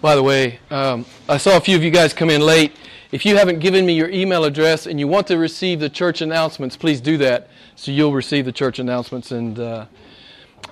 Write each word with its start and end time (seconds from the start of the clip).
By 0.00 0.14
the 0.14 0.22
way, 0.22 0.60
um, 0.70 1.04
I 1.28 1.38
saw 1.38 1.56
a 1.56 1.60
few 1.60 1.74
of 1.74 1.82
you 1.82 1.90
guys 1.90 2.12
come 2.12 2.30
in 2.30 2.40
late. 2.40 2.72
If 3.10 3.26
you 3.26 3.36
haven't 3.36 3.58
given 3.58 3.84
me 3.84 3.94
your 3.94 4.08
email 4.10 4.44
address 4.44 4.86
and 4.86 5.00
you 5.00 5.08
want 5.08 5.26
to 5.26 5.36
receive 5.38 5.80
the 5.80 5.88
church 5.88 6.20
announcements, 6.20 6.76
please 6.76 7.00
do 7.00 7.16
that 7.16 7.48
so 7.74 7.90
you'll 7.90 8.12
receive 8.12 8.44
the 8.44 8.52
church 8.52 8.78
announcements 8.78 9.32
and 9.32 9.58
uh, 9.58 9.86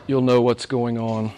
you'll 0.07 0.23
know 0.23 0.41
what's 0.41 0.65
going 0.65 0.97
on. 0.97 1.33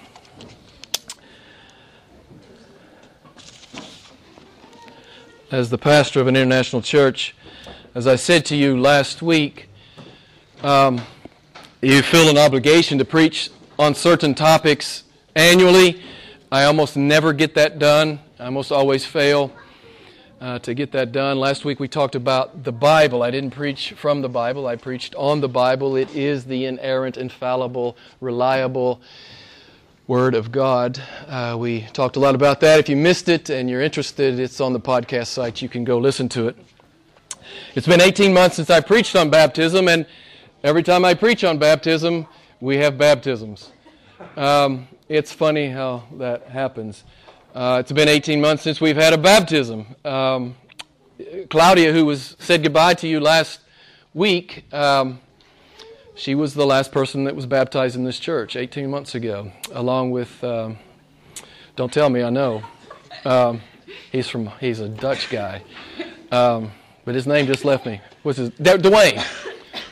As 5.51 5.71
the 5.71 5.79
pastor 5.79 6.21
of 6.21 6.27
an 6.27 6.37
international 6.37 6.83
church, 6.83 7.35
as 7.95 8.07
I 8.07 8.17
said 8.17 8.45
to 8.47 8.57
you 8.57 8.79
last 8.79 9.23
week, 9.23 9.71
um, 10.63 11.01
you 11.81 12.03
feel 12.03 12.29
an 12.29 12.37
obligation 12.37 12.99
to 12.99 13.07
preach 13.07 13.49
on 13.79 13.95
certain 13.95 14.35
topics 14.35 15.05
annually 15.35 16.03
I 16.51 16.65
almost 16.65 16.97
never 16.97 17.35
get 17.35 17.57
that 17.57 17.79
done. 17.79 18.21
I 18.39 18.47
almost 18.47 18.73
always 18.73 19.05
fail 19.05 19.53
uh, 20.41 20.59
to 20.61 20.73
get 20.73 20.93
that 20.93 21.13
done. 21.13 21.39
Last 21.39 21.67
week 21.67 21.79
we 21.79 21.89
talked 21.89 22.15
about 22.15 22.65
the 22.65 22.73
Bible. 22.73 23.23
I 23.23 23.31
didn't 23.31 23.51
preach 23.51 23.93
from 23.93 24.23
the 24.23 24.31
Bible, 24.31 24.67
I 24.67 24.77
preached 24.77 25.15
on 25.17 25.43
the 25.43 25.49
Bible. 25.49 25.95
It 25.95 26.15
is 26.17 26.47
the 26.47 26.65
inerrant, 26.65 27.19
infallible, 27.19 27.99
reliable 28.23 29.03
Word 30.07 30.35
of 30.35 30.51
God. 30.51 31.03
Uh, 31.27 31.55
we 31.61 31.83
talked 31.93 32.17
a 32.17 32.21
lot 32.21 32.35
about 32.35 32.61
that. 32.61 32.81
If 32.81 32.89
you 32.89 32.97
missed 32.97 33.29
it 33.29 33.51
and 33.51 33.69
you're 33.69 33.83
interested, 33.83 34.41
it's 34.41 34.59
on 34.59 34.73
the 34.73 34.81
podcast 34.81 35.27
site. 35.27 35.61
You 35.61 35.69
can 35.69 35.85
go 35.85 35.99
listen 35.99 36.31
to 36.31 36.49
it. 36.49 36.57
It's 37.75 37.87
been 37.87 38.01
18 38.01 38.33
months 38.33 38.57
since 38.57 38.71
I 38.71 38.81
preached 38.81 39.15
on 39.17 39.29
baptism, 39.29 39.87
and 39.87 40.07
every 40.65 40.83
time 40.83 41.05
I 41.05 41.13
preach 41.13 41.45
on 41.45 41.59
baptism, 41.59 42.27
we 42.59 42.79
have 42.79 42.97
baptisms. 42.97 43.71
Um, 44.35 44.89
it's 45.09 45.33
funny 45.33 45.71
how 45.71 46.05
that 46.19 46.49
happens. 46.49 47.05
Uh, 47.55 47.79
it's 47.81 47.93
been 47.93 48.09
18 48.09 48.41
months 48.41 48.63
since 48.63 48.81
we've 48.81 48.97
had 48.97 49.13
a 49.13 49.19
baptism. 49.19 49.97
Um, 50.05 50.57
Claudia, 51.49 51.93
who 51.93 52.05
was 52.05 52.37
said 52.39 52.63
goodbye 52.63 52.95
to 52.95 53.09
you 53.09 53.19
last 53.19 53.61
week, 54.13 54.73
um, 54.73 55.21
she 56.15 56.35
was 56.35 56.55
the 56.55 56.67
last 56.67 56.93
person 56.93 57.25
that 57.25 57.35
was 57.35 57.47
baptized 57.47 57.97
in 57.97 58.05
this 58.05 58.19
church 58.19 58.55
18 58.55 58.91
months 58.91 59.15
ago, 59.15 59.51
along 59.73 60.11
with. 60.11 60.43
Um, 60.45 60.79
don't 61.75 61.93
tell 61.93 62.11
me, 62.11 62.23
I 62.23 62.31
know. 62.31 62.63
Um, 63.25 63.63
he's 64.13 64.29
from. 64.29 64.49
He's 64.61 64.81
a 64.81 64.89
Dutch 64.89 65.31
guy, 65.31 65.63
um, 66.31 66.73
but 67.05 67.15
his 67.15 67.27
name 67.27 67.47
just 67.47 67.65
left 67.65 67.87
me. 67.87 68.01
What's 68.23 68.39
his? 68.39 68.51
Dwayne. 68.51 69.25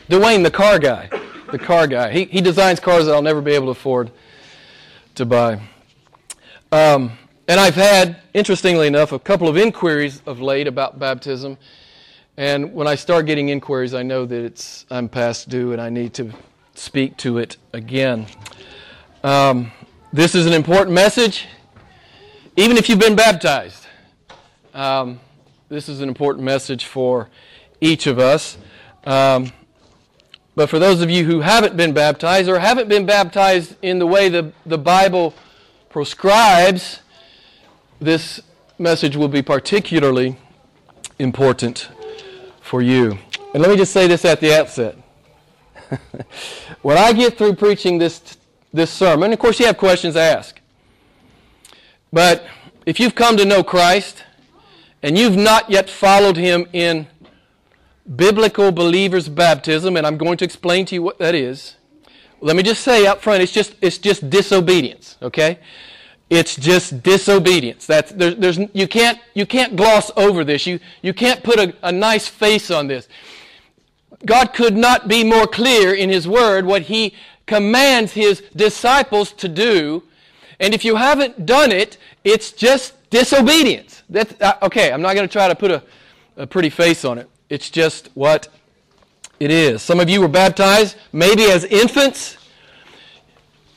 Dwayne, 0.09 0.43
the 0.43 0.51
car 0.51 0.79
guy. 0.79 1.09
The 1.51 1.59
car 1.59 1.87
guy. 1.87 2.11
He 2.11 2.25
he 2.25 2.41
designs 2.41 2.79
cars 2.79 3.05
that 3.05 3.15
I'll 3.15 3.21
never 3.21 3.41
be 3.41 3.53
able 3.53 3.67
to 3.67 3.71
afford 3.71 4.11
to 5.17 5.25
buy. 5.25 5.59
Um, 6.71 7.17
and 7.47 7.59
I've 7.59 7.75
had, 7.75 8.21
interestingly 8.33 8.87
enough, 8.87 9.11
a 9.11 9.19
couple 9.19 9.47
of 9.47 9.57
inquiries 9.57 10.21
of 10.25 10.39
late 10.39 10.67
about 10.67 10.99
baptism. 10.99 11.57
And 12.37 12.73
when 12.73 12.87
I 12.87 12.95
start 12.95 13.25
getting 13.25 13.49
inquiries, 13.49 13.93
I 13.93 14.03
know 14.03 14.25
that 14.25 14.43
it's 14.43 14.85
I'm 14.91 15.09
past 15.09 15.49
due 15.49 15.71
and 15.71 15.81
I 15.81 15.89
need 15.89 16.13
to 16.15 16.31
speak 16.75 17.17
to 17.17 17.39
it 17.39 17.57
again. 17.73 18.27
Um, 19.23 19.71
this 20.13 20.35
is 20.35 20.45
an 20.45 20.53
important 20.53 20.93
message, 20.93 21.47
even 22.55 22.77
if 22.77 22.89
you've 22.89 22.99
been 22.99 23.15
baptized. 23.15 23.87
Um, 24.73 25.19
this 25.69 25.89
is 25.89 26.01
an 26.01 26.09
important 26.09 26.45
message 26.45 26.85
for 26.85 27.29
each 27.81 28.05
of 28.05 28.19
us. 28.19 28.57
Um, 29.05 29.51
but 30.57 30.71
for 30.71 30.79
those 30.79 31.01
of 31.01 31.11
you 31.11 31.23
who 31.23 31.41
haven't 31.41 31.77
been 31.77 31.93
baptized 31.93 32.49
or 32.49 32.57
haven't 32.57 32.89
been 32.89 33.05
baptized 33.05 33.75
in 33.83 33.99
the 33.99 34.07
way 34.07 34.27
the, 34.27 34.51
the 34.65 34.77
Bible 34.77 35.35
prescribes, 35.87 37.01
this 38.01 38.41
message 38.79 39.15
will 39.15 39.27
be 39.27 39.43
particularly 39.43 40.35
important 41.19 41.89
for 42.59 42.81
you. 42.81 43.19
And 43.53 43.61
let 43.61 43.69
me 43.69 43.77
just 43.77 43.93
say 43.93 44.07
this 44.07 44.25
at 44.25 44.39
the 44.39 44.59
outset. 44.59 44.97
when 46.81 46.97
I 46.97 47.13
get 47.13 47.37
through 47.37 47.53
preaching 47.53 47.99
this, 47.99 48.35
this 48.73 48.89
sermon, 48.89 49.31
of 49.31 49.37
course, 49.37 49.59
you 49.59 49.67
have 49.67 49.77
questions 49.77 50.15
to 50.15 50.21
ask. 50.21 50.59
But 52.11 52.47
if 52.87 52.99
you've 52.99 53.13
come 53.13 53.37
to 53.37 53.45
know 53.45 53.63
Christ 53.63 54.23
and 55.03 55.19
you've 55.19 55.37
not 55.37 55.69
yet 55.69 55.87
followed 55.87 56.35
him 56.35 56.65
in 56.73 57.05
biblical 58.15 58.71
believers 58.71 59.27
baptism, 59.29 59.97
and 59.97 60.07
I'm 60.07 60.17
going 60.17 60.37
to 60.37 60.45
explain 60.45 60.85
to 60.87 60.95
you 60.95 61.03
what 61.03 61.19
that 61.19 61.35
is. 61.35 61.75
Let 62.39 62.55
me 62.55 62.63
just 62.63 62.83
say 62.83 63.05
up 63.07 63.21
front, 63.21 63.41
it's 63.41 63.51
just, 63.51 63.75
it's 63.81 63.97
just 63.97 64.29
disobedience, 64.29 65.17
okay? 65.21 65.59
It's 66.29 66.55
just 66.55 67.01
disobedience. 67.03 67.85
That's, 67.85 68.11
there, 68.11 68.33
there's, 68.33 68.59
you, 68.73 68.87
can't, 68.87 69.19
you 69.33 69.45
can't 69.45 69.75
gloss 69.75 70.11
over 70.17 70.43
this. 70.43 70.67
You, 70.67 70.79
you 71.01 71.13
can't 71.13 71.41
put 71.43 71.59
a, 71.59 71.73
a 71.81 71.91
nice 71.91 72.27
face 72.27 72.69
on 72.69 72.87
this. 72.87 73.07
God 74.25 74.53
could 74.53 74.75
not 74.75 75.07
be 75.07 75.23
more 75.23 75.47
clear 75.47 75.93
in 75.93 76.09
His 76.09 76.27
Word 76.27 76.65
what 76.65 76.83
He 76.83 77.15
commands 77.45 78.13
His 78.13 78.41
disciples 78.55 79.31
to 79.33 79.47
do. 79.47 80.03
And 80.59 80.73
if 80.73 80.83
you 80.83 80.95
haven't 80.95 81.45
done 81.45 81.71
it, 81.71 81.97
it's 82.23 82.51
just 82.51 83.09
disobedience. 83.09 84.03
That's, 84.09 84.39
uh, 84.41 84.57
okay, 84.63 84.91
I'm 84.91 85.01
not 85.01 85.15
going 85.15 85.27
to 85.27 85.31
try 85.31 85.47
to 85.47 85.55
put 85.55 85.71
a, 85.71 85.83
a 86.35 86.45
pretty 86.45 86.69
face 86.69 87.05
on 87.05 87.17
it. 87.17 87.29
It's 87.49 87.69
just 87.69 88.09
what 88.13 88.49
it 89.39 89.51
is. 89.51 89.81
Some 89.81 89.99
of 89.99 90.09
you 90.09 90.21
were 90.21 90.27
baptized 90.27 90.97
maybe 91.13 91.43
as 91.45 91.63
infants. 91.63 92.37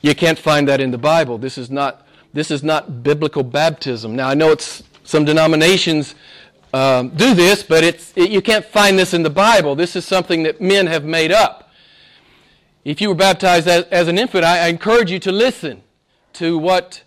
You 0.01 0.15
can't 0.15 0.39
find 0.39 0.67
that 0.67 0.81
in 0.81 0.91
the 0.91 0.97
Bible. 0.97 1.37
This 1.37 1.57
is 1.57 1.69
not, 1.69 2.05
this 2.33 2.51
is 2.51 2.63
not 2.63 3.03
biblical 3.03 3.43
baptism. 3.43 4.15
Now, 4.15 4.29
I 4.29 4.33
know 4.33 4.51
it's 4.51 4.83
some 5.03 5.25
denominations 5.25 6.15
um, 6.73 7.09
do 7.09 7.33
this, 7.33 7.63
but 7.63 7.83
it's, 7.83 8.13
it, 8.15 8.31
you 8.31 8.41
can't 8.41 8.65
find 8.65 8.97
this 8.97 9.13
in 9.13 9.23
the 9.23 9.29
Bible. 9.29 9.75
This 9.75 9.95
is 9.95 10.05
something 10.05 10.43
that 10.43 10.61
men 10.61 10.87
have 10.87 11.03
made 11.03 11.31
up. 11.31 11.69
If 12.83 12.99
you 12.99 13.09
were 13.09 13.15
baptized 13.15 13.67
as, 13.67 13.83
as 13.85 14.07
an 14.07 14.17
infant, 14.17 14.43
I, 14.43 14.65
I 14.65 14.67
encourage 14.67 15.11
you 15.11 15.19
to 15.19 15.31
listen 15.31 15.83
to 16.33 16.57
what 16.57 17.03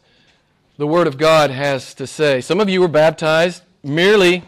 the 0.76 0.86
Word 0.86 1.06
of 1.06 1.18
God 1.18 1.50
has 1.50 1.94
to 1.94 2.06
say. 2.06 2.40
Some 2.40 2.60
of 2.60 2.68
you 2.68 2.80
were 2.80 2.88
baptized 2.88 3.62
merely 3.82 4.44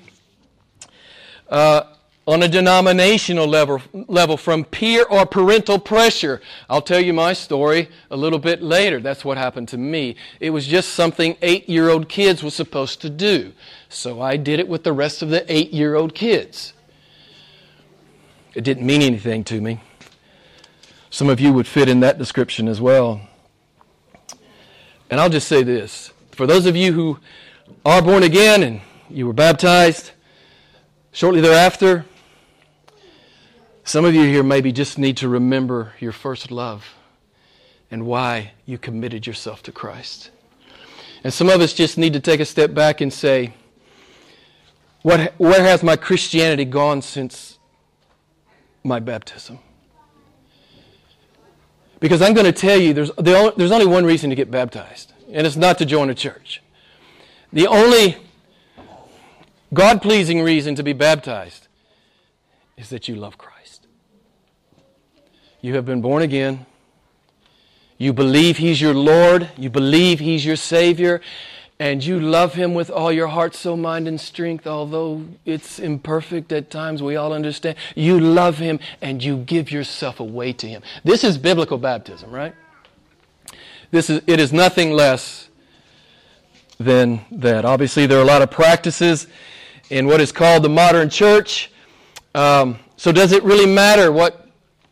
uh, 1.48 1.84
on 2.26 2.42
a 2.42 2.48
denominational 2.48 3.46
level, 3.46 3.80
level 4.08 4.36
from 4.36 4.64
peer 4.64 5.04
or 5.04 5.24
parental 5.24 5.78
pressure. 5.78 6.40
I'll 6.68 6.82
tell 6.82 7.00
you 7.00 7.12
my 7.12 7.32
story 7.32 7.88
a 8.10 8.16
little 8.16 8.40
bit 8.40 8.62
later. 8.62 8.98
That's 9.00 9.24
what 9.24 9.38
happened 9.38 9.68
to 9.68 9.78
me. 9.78 10.16
It 10.40 10.50
was 10.50 10.66
just 10.66 10.94
something 10.94 11.36
eight 11.40 11.68
year 11.68 11.88
old 11.88 12.08
kids 12.08 12.42
were 12.42 12.50
supposed 12.50 13.00
to 13.02 13.10
do. 13.10 13.52
So 13.88 14.20
I 14.20 14.36
did 14.36 14.58
it 14.58 14.66
with 14.66 14.82
the 14.82 14.92
rest 14.92 15.22
of 15.22 15.30
the 15.30 15.50
eight 15.52 15.72
year 15.72 15.94
old 15.94 16.14
kids. 16.14 16.72
It 18.54 18.64
didn't 18.64 18.86
mean 18.86 19.02
anything 19.02 19.44
to 19.44 19.60
me. 19.60 19.80
Some 21.10 21.28
of 21.28 21.38
you 21.38 21.52
would 21.52 21.68
fit 21.68 21.88
in 21.88 22.00
that 22.00 22.18
description 22.18 22.66
as 22.66 22.80
well. 22.80 23.20
And 25.10 25.20
I'll 25.20 25.30
just 25.30 25.46
say 25.46 25.62
this 25.62 26.12
for 26.32 26.46
those 26.46 26.66
of 26.66 26.74
you 26.74 26.92
who 26.92 27.18
are 27.84 28.02
born 28.02 28.24
again 28.24 28.64
and 28.64 28.80
you 29.08 29.26
were 29.26 29.32
baptized 29.32 30.10
shortly 31.12 31.40
thereafter, 31.40 32.04
some 33.86 34.04
of 34.04 34.16
you 34.16 34.24
here 34.24 34.42
maybe 34.42 34.72
just 34.72 34.98
need 34.98 35.16
to 35.18 35.28
remember 35.28 35.92
your 36.00 36.10
first 36.10 36.50
love 36.50 36.96
and 37.88 38.04
why 38.04 38.50
you 38.66 38.76
committed 38.78 39.28
yourself 39.28 39.62
to 39.62 39.70
Christ. 39.70 40.30
And 41.22 41.32
some 41.32 41.48
of 41.48 41.60
us 41.60 41.72
just 41.72 41.96
need 41.96 42.12
to 42.12 42.20
take 42.20 42.40
a 42.40 42.44
step 42.44 42.74
back 42.74 43.00
and 43.00 43.12
say, 43.12 43.54
what, 45.02 45.34
where 45.38 45.62
has 45.62 45.84
my 45.84 45.94
Christianity 45.94 46.64
gone 46.64 47.00
since 47.00 47.58
my 48.82 48.98
baptism? 48.98 49.60
Because 52.00 52.20
I'm 52.20 52.34
going 52.34 52.44
to 52.44 52.52
tell 52.52 52.78
you, 52.78 52.92
there's, 52.92 53.12
there's 53.16 53.72
only 53.72 53.86
one 53.86 54.04
reason 54.04 54.30
to 54.30 54.36
get 54.36 54.50
baptized, 54.50 55.12
and 55.30 55.46
it's 55.46 55.56
not 55.56 55.78
to 55.78 55.86
join 55.86 56.10
a 56.10 56.14
church. 56.14 56.60
The 57.52 57.68
only 57.68 58.16
God 59.72 60.02
pleasing 60.02 60.42
reason 60.42 60.74
to 60.74 60.82
be 60.82 60.92
baptized 60.92 61.68
is 62.76 62.90
that 62.90 63.06
you 63.06 63.14
love 63.14 63.38
Christ. 63.38 63.55
You 65.66 65.74
have 65.74 65.84
been 65.84 66.00
born 66.00 66.22
again. 66.22 66.64
You 67.98 68.12
believe 68.12 68.58
He's 68.58 68.80
your 68.80 68.94
Lord. 68.94 69.50
You 69.56 69.68
believe 69.68 70.20
He's 70.20 70.46
your 70.46 70.54
Savior. 70.54 71.20
And 71.80 72.04
you 72.04 72.20
love 72.20 72.54
Him 72.54 72.72
with 72.72 72.88
all 72.88 73.10
your 73.10 73.26
heart, 73.26 73.52
soul, 73.52 73.76
mind, 73.76 74.06
and 74.06 74.20
strength, 74.20 74.64
although 74.64 75.24
it's 75.44 75.80
imperfect 75.80 76.52
at 76.52 76.70
times, 76.70 77.02
we 77.02 77.16
all 77.16 77.32
understand. 77.32 77.76
You 77.96 78.20
love 78.20 78.58
Him 78.58 78.78
and 79.02 79.24
you 79.24 79.38
give 79.38 79.72
yourself 79.72 80.20
away 80.20 80.52
to 80.52 80.68
Him. 80.68 80.82
This 81.02 81.24
is 81.24 81.36
biblical 81.36 81.78
baptism, 81.78 82.30
right? 82.30 82.54
This 83.90 84.08
is, 84.08 84.22
it 84.28 84.38
is 84.38 84.52
nothing 84.52 84.92
less 84.92 85.48
than 86.78 87.24
that. 87.32 87.64
Obviously, 87.64 88.06
there 88.06 88.18
are 88.18 88.22
a 88.22 88.24
lot 88.24 88.40
of 88.40 88.52
practices 88.52 89.26
in 89.90 90.06
what 90.06 90.20
is 90.20 90.30
called 90.30 90.62
the 90.62 90.68
modern 90.68 91.10
church. 91.10 91.72
Um, 92.36 92.78
so, 92.96 93.10
does 93.10 93.32
it 93.32 93.42
really 93.42 93.66
matter 93.66 94.12
what 94.12 94.45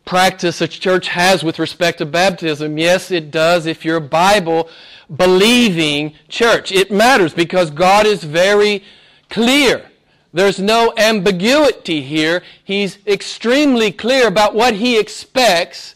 practice 0.05 0.61
a 0.61 0.69
church 0.69 1.09
has 1.09 1.43
with 1.43 1.59
respect 1.59 1.99
to 1.99 2.06
baptism? 2.06 2.79
Yes, 2.79 3.11
it 3.11 3.31
does 3.31 3.67
if 3.67 3.85
you're 3.85 3.97
a 3.97 4.01
Bible 4.01 4.69
believing 5.15 6.15
church. 6.29 6.73
It 6.73 6.91
matters 6.91 7.35
because 7.35 7.71
God 7.71 8.06
is 8.06 8.25
very 8.25 8.83
clear. 9.31 9.91
There's 10.33 10.59
no 10.59 10.93
ambiguity 10.97 12.03
here. 12.03 12.43
He's 12.65 12.99
extremely 13.06 13.93
clear 13.93 14.27
about 14.27 14.55
what 14.55 14.75
he 14.75 14.99
expects 14.99 15.95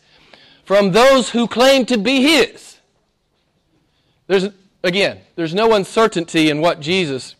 from 0.64 0.92
those 0.92 1.30
who 1.30 1.48
claim 1.48 1.86
to 1.86 1.98
be 1.98 2.22
his. 2.22 2.78
There's, 4.28 4.48
again, 4.84 5.20
there's 5.34 5.54
no 5.54 5.74
uncertainty 5.74 6.50
in 6.50 6.60
what 6.60 6.80
Jesus 6.80 7.34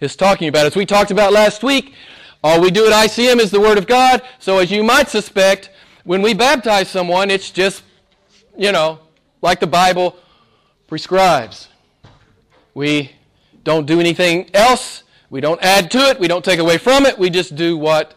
is 0.00 0.16
talking 0.16 0.48
about. 0.48 0.66
As 0.66 0.76
we 0.76 0.84
talked 0.84 1.10
about 1.10 1.32
last 1.32 1.62
week, 1.62 1.94
all 2.42 2.60
we 2.60 2.70
do 2.70 2.86
at 2.86 2.92
ICM 2.92 3.40
is 3.40 3.50
the 3.50 3.60
Word 3.60 3.78
of 3.78 3.86
God. 3.86 4.22
So, 4.38 4.58
as 4.58 4.70
you 4.70 4.84
might 4.84 5.08
suspect, 5.08 5.70
when 6.04 6.22
we 6.22 6.34
baptize 6.34 6.88
someone, 6.88 7.30
it's 7.30 7.50
just, 7.50 7.82
you 8.56 8.72
know, 8.72 9.00
like 9.42 9.60
the 9.60 9.66
Bible 9.66 10.16
prescribes. 10.86 11.68
We 12.74 13.12
don't 13.64 13.86
do 13.86 13.98
anything 14.00 14.50
else. 14.54 15.02
We 15.30 15.40
don't 15.40 15.62
add 15.62 15.90
to 15.90 15.98
it. 15.98 16.20
We 16.20 16.28
don't 16.28 16.44
take 16.44 16.58
away 16.58 16.78
from 16.78 17.04
it. 17.06 17.18
We 17.18 17.28
just 17.28 17.56
do 17.56 17.76
what 17.76 18.14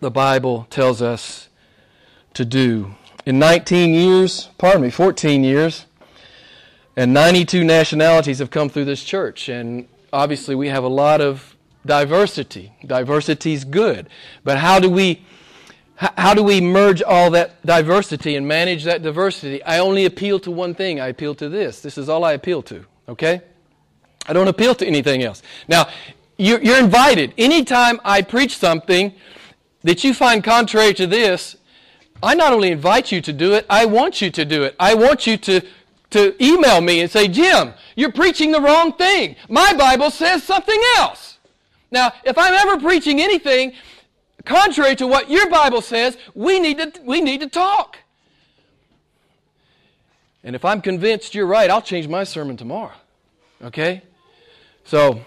the 0.00 0.10
Bible 0.10 0.66
tells 0.70 1.02
us 1.02 1.48
to 2.34 2.44
do. 2.44 2.94
In 3.26 3.38
19 3.38 3.92
years, 3.92 4.48
pardon 4.58 4.82
me, 4.82 4.90
14 4.90 5.42
years, 5.42 5.86
and 6.96 7.12
92 7.12 7.64
nationalities 7.64 8.38
have 8.38 8.50
come 8.50 8.68
through 8.68 8.84
this 8.84 9.02
church. 9.02 9.48
And 9.48 9.88
obviously, 10.12 10.54
we 10.54 10.68
have 10.68 10.84
a 10.84 10.88
lot 10.88 11.20
of 11.20 11.56
diversity. 11.88 12.72
Diversity 12.86 13.54
is 13.54 13.64
good. 13.64 14.08
But 14.44 14.58
how 14.58 14.78
do 14.78 14.88
we 14.88 15.24
how 15.96 16.32
do 16.32 16.44
we 16.44 16.60
merge 16.60 17.02
all 17.02 17.28
that 17.32 17.66
diversity 17.66 18.36
and 18.36 18.46
manage 18.46 18.84
that 18.84 19.02
diversity? 19.02 19.60
I 19.64 19.80
only 19.80 20.04
appeal 20.04 20.38
to 20.40 20.50
one 20.52 20.72
thing. 20.72 21.00
I 21.00 21.08
appeal 21.08 21.34
to 21.34 21.48
this. 21.48 21.80
This 21.80 21.98
is 21.98 22.08
all 22.08 22.22
I 22.22 22.34
appeal 22.34 22.62
to. 22.64 22.84
Okay? 23.08 23.42
I 24.24 24.32
don't 24.32 24.46
appeal 24.46 24.76
to 24.76 24.86
anything 24.86 25.24
else. 25.24 25.42
Now, 25.66 25.88
you're, 26.36 26.78
invited. 26.78 27.34
Anytime 27.36 28.00
I 28.04 28.22
preach 28.22 28.58
something 28.58 29.12
that 29.82 30.04
you 30.04 30.14
find 30.14 30.44
contrary 30.44 30.94
to 30.94 31.08
this, 31.08 31.56
I 32.22 32.36
not 32.36 32.52
only 32.52 32.70
invite 32.70 33.10
you 33.10 33.20
to 33.22 33.32
do 33.32 33.54
it, 33.54 33.66
I 33.68 33.84
want 33.86 34.22
you 34.22 34.30
to 34.30 34.44
do 34.44 34.62
it. 34.62 34.76
I 34.78 34.94
want 34.94 35.26
you 35.26 35.36
to, 35.36 35.62
to 36.10 36.44
email 36.44 36.80
me 36.80 37.00
and 37.00 37.10
say, 37.10 37.26
Jim, 37.26 37.74
you're 37.96 38.12
preaching 38.12 38.52
the 38.52 38.60
wrong 38.60 38.92
thing. 38.92 39.34
My 39.48 39.72
Bible 39.72 40.12
says 40.12 40.44
something 40.44 40.80
else. 40.98 41.37
Now, 41.90 42.12
if 42.24 42.36
I'm 42.36 42.54
ever 42.54 42.80
preaching 42.80 43.20
anything 43.20 43.72
contrary 44.44 44.96
to 44.96 45.06
what 45.06 45.30
your 45.30 45.48
Bible 45.48 45.80
says, 45.80 46.16
we 46.34 46.60
need 46.60 46.78
to, 46.78 46.92
we 47.02 47.20
need 47.20 47.40
to 47.40 47.48
talk. 47.48 47.98
And 50.44 50.54
if 50.54 50.64
I'm 50.64 50.80
convinced 50.80 51.34
you're 51.34 51.46
right, 51.46 51.68
I'll 51.70 51.82
change 51.82 52.08
my 52.08 52.24
sermon 52.24 52.56
tomorrow. 52.56 52.92
Okay? 53.62 54.02
So, 54.84 55.20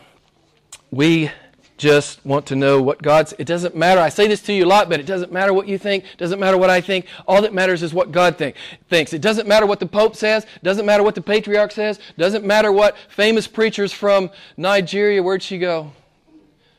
we 0.89 1.31
just 1.77 2.23
want 2.23 2.45
to 2.45 2.55
know 2.55 2.81
what 2.81 3.01
God's. 3.01 3.33
It 3.39 3.45
doesn't 3.45 3.75
matter. 3.75 3.99
I 3.99 4.09
say 4.09 4.27
this 4.27 4.41
to 4.43 4.53
you 4.53 4.65
a 4.65 4.67
lot, 4.67 4.87
but 4.87 4.99
it 4.99 5.05
doesn't 5.07 5.31
matter 5.31 5.51
what 5.51 5.67
you 5.67 5.79
think. 5.79 6.05
Doesn't 6.17 6.39
matter 6.39 6.57
what 6.57 6.69
I 6.69 6.79
think. 6.79 7.07
All 7.27 7.41
that 7.41 7.53
matters 7.53 7.81
is 7.81 7.91
what 7.91 8.11
God 8.11 8.37
think, 8.37 8.55
thinks. 8.87 9.13
It 9.13 9.21
doesn't 9.21 9.47
matter 9.47 9.65
what 9.65 9.79
the 9.79 9.87
Pope 9.87 10.15
says. 10.15 10.45
Doesn't 10.61 10.85
matter 10.85 11.01
what 11.01 11.15
the 11.15 11.21
patriarch 11.21 11.71
says. 11.71 11.99
Doesn't 12.17 12.45
matter 12.45 12.71
what 12.71 12.95
famous 13.09 13.47
preachers 13.47 13.91
from 13.91 14.29
Nigeria, 14.57 15.23
where'd 15.23 15.41
she 15.41 15.57
go? 15.57 15.91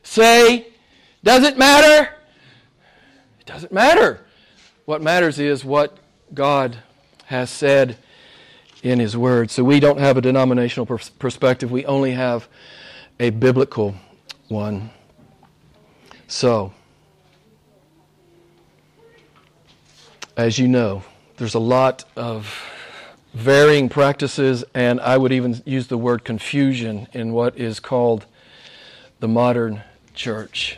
Say. 0.03 0.67
Does 1.23 1.43
it 1.43 1.57
matter? 1.57 2.13
It 3.39 3.45
doesn't 3.45 3.71
matter. 3.71 4.25
What 4.85 5.01
matters 5.01 5.39
is 5.39 5.63
what 5.63 5.97
God 6.33 6.77
has 7.25 7.49
said 7.49 7.97
in 8.83 8.99
His 8.99 9.15
Word. 9.15 9.49
So 9.49 9.63
we 9.63 9.79
don't 9.79 9.99
have 9.99 10.17
a 10.17 10.21
denominational 10.21 10.85
pers- 10.85 11.09
perspective, 11.09 11.71
we 11.71 11.85
only 11.85 12.11
have 12.11 12.47
a 13.19 13.29
biblical 13.29 13.95
one. 14.49 14.91
So, 16.27 16.73
as 20.35 20.59
you 20.59 20.67
know, 20.67 21.03
there's 21.37 21.53
a 21.53 21.59
lot 21.59 22.03
of 22.15 22.53
varying 23.33 23.87
practices, 23.87 24.63
and 24.73 24.99
I 24.99 25.17
would 25.17 25.31
even 25.31 25.61
use 25.65 25.87
the 25.87 25.97
word 25.97 26.23
confusion 26.23 27.07
in 27.13 27.33
what 27.33 27.57
is 27.57 27.79
called 27.79 28.25
the 29.19 29.27
modern 29.27 29.83
church. 30.13 30.77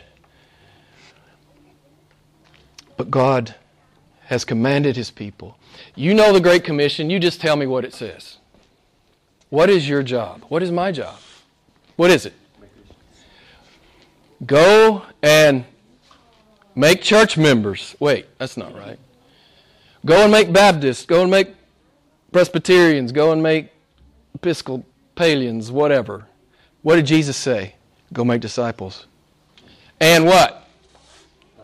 But 2.96 3.10
God 3.10 3.54
has 4.24 4.44
commanded 4.44 4.96
his 4.96 5.10
people. 5.10 5.58
You 5.94 6.14
know 6.14 6.32
the 6.32 6.40
Great 6.40 6.64
Commission, 6.64 7.10
you 7.10 7.18
just 7.18 7.40
tell 7.40 7.56
me 7.56 7.66
what 7.66 7.84
it 7.84 7.94
says. 7.94 8.38
What 9.50 9.70
is 9.70 9.88
your 9.88 10.02
job? 10.02 10.44
What 10.48 10.62
is 10.62 10.70
my 10.70 10.90
job? 10.90 11.18
What 11.96 12.10
is 12.10 12.26
it? 12.26 12.34
Go 14.44 15.02
and 15.22 15.64
make 16.74 17.02
church 17.02 17.38
members. 17.38 17.94
Wait, 18.00 18.26
that's 18.38 18.56
not 18.56 18.74
right. 18.74 18.98
Go 20.04 20.22
and 20.22 20.32
make 20.32 20.52
Baptists. 20.52 21.06
Go 21.06 21.22
and 21.22 21.30
make 21.30 21.54
Presbyterians. 22.32 23.12
Go 23.12 23.32
and 23.32 23.42
make 23.42 23.70
Episcopalians, 24.34 25.72
whatever. 25.72 26.26
What 26.82 26.96
did 26.96 27.06
Jesus 27.06 27.36
say? 27.36 27.74
Go 28.12 28.24
make 28.24 28.40
disciples. 28.40 29.06
And 30.00 30.26
what? 30.26 30.68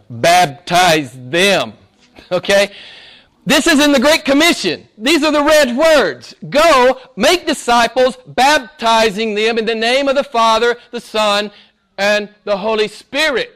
Baptize 0.09 1.13
them. 1.31 1.75
Okay? 2.31 2.73
This 3.45 3.67
is 3.67 3.79
in 3.79 3.93
the 3.93 4.01
Great 4.01 4.25
Commission. 4.25 4.89
These 4.97 5.23
are 5.23 5.33
the 5.33 5.43
red 5.43 5.77
words. 5.77 6.35
Go, 6.49 6.99
make 7.15 7.47
disciples, 7.47 8.17
baptizing 8.27 9.35
them 9.35 9.59
in 9.59 9.67
the 9.67 9.75
name 9.75 10.09
of 10.09 10.15
the 10.15 10.25
Father, 10.25 10.79
the 10.93 11.01
Son, 11.01 11.51
and 11.99 12.31
the 12.45 12.57
Holy 12.57 12.89
Spirit. 12.89 13.53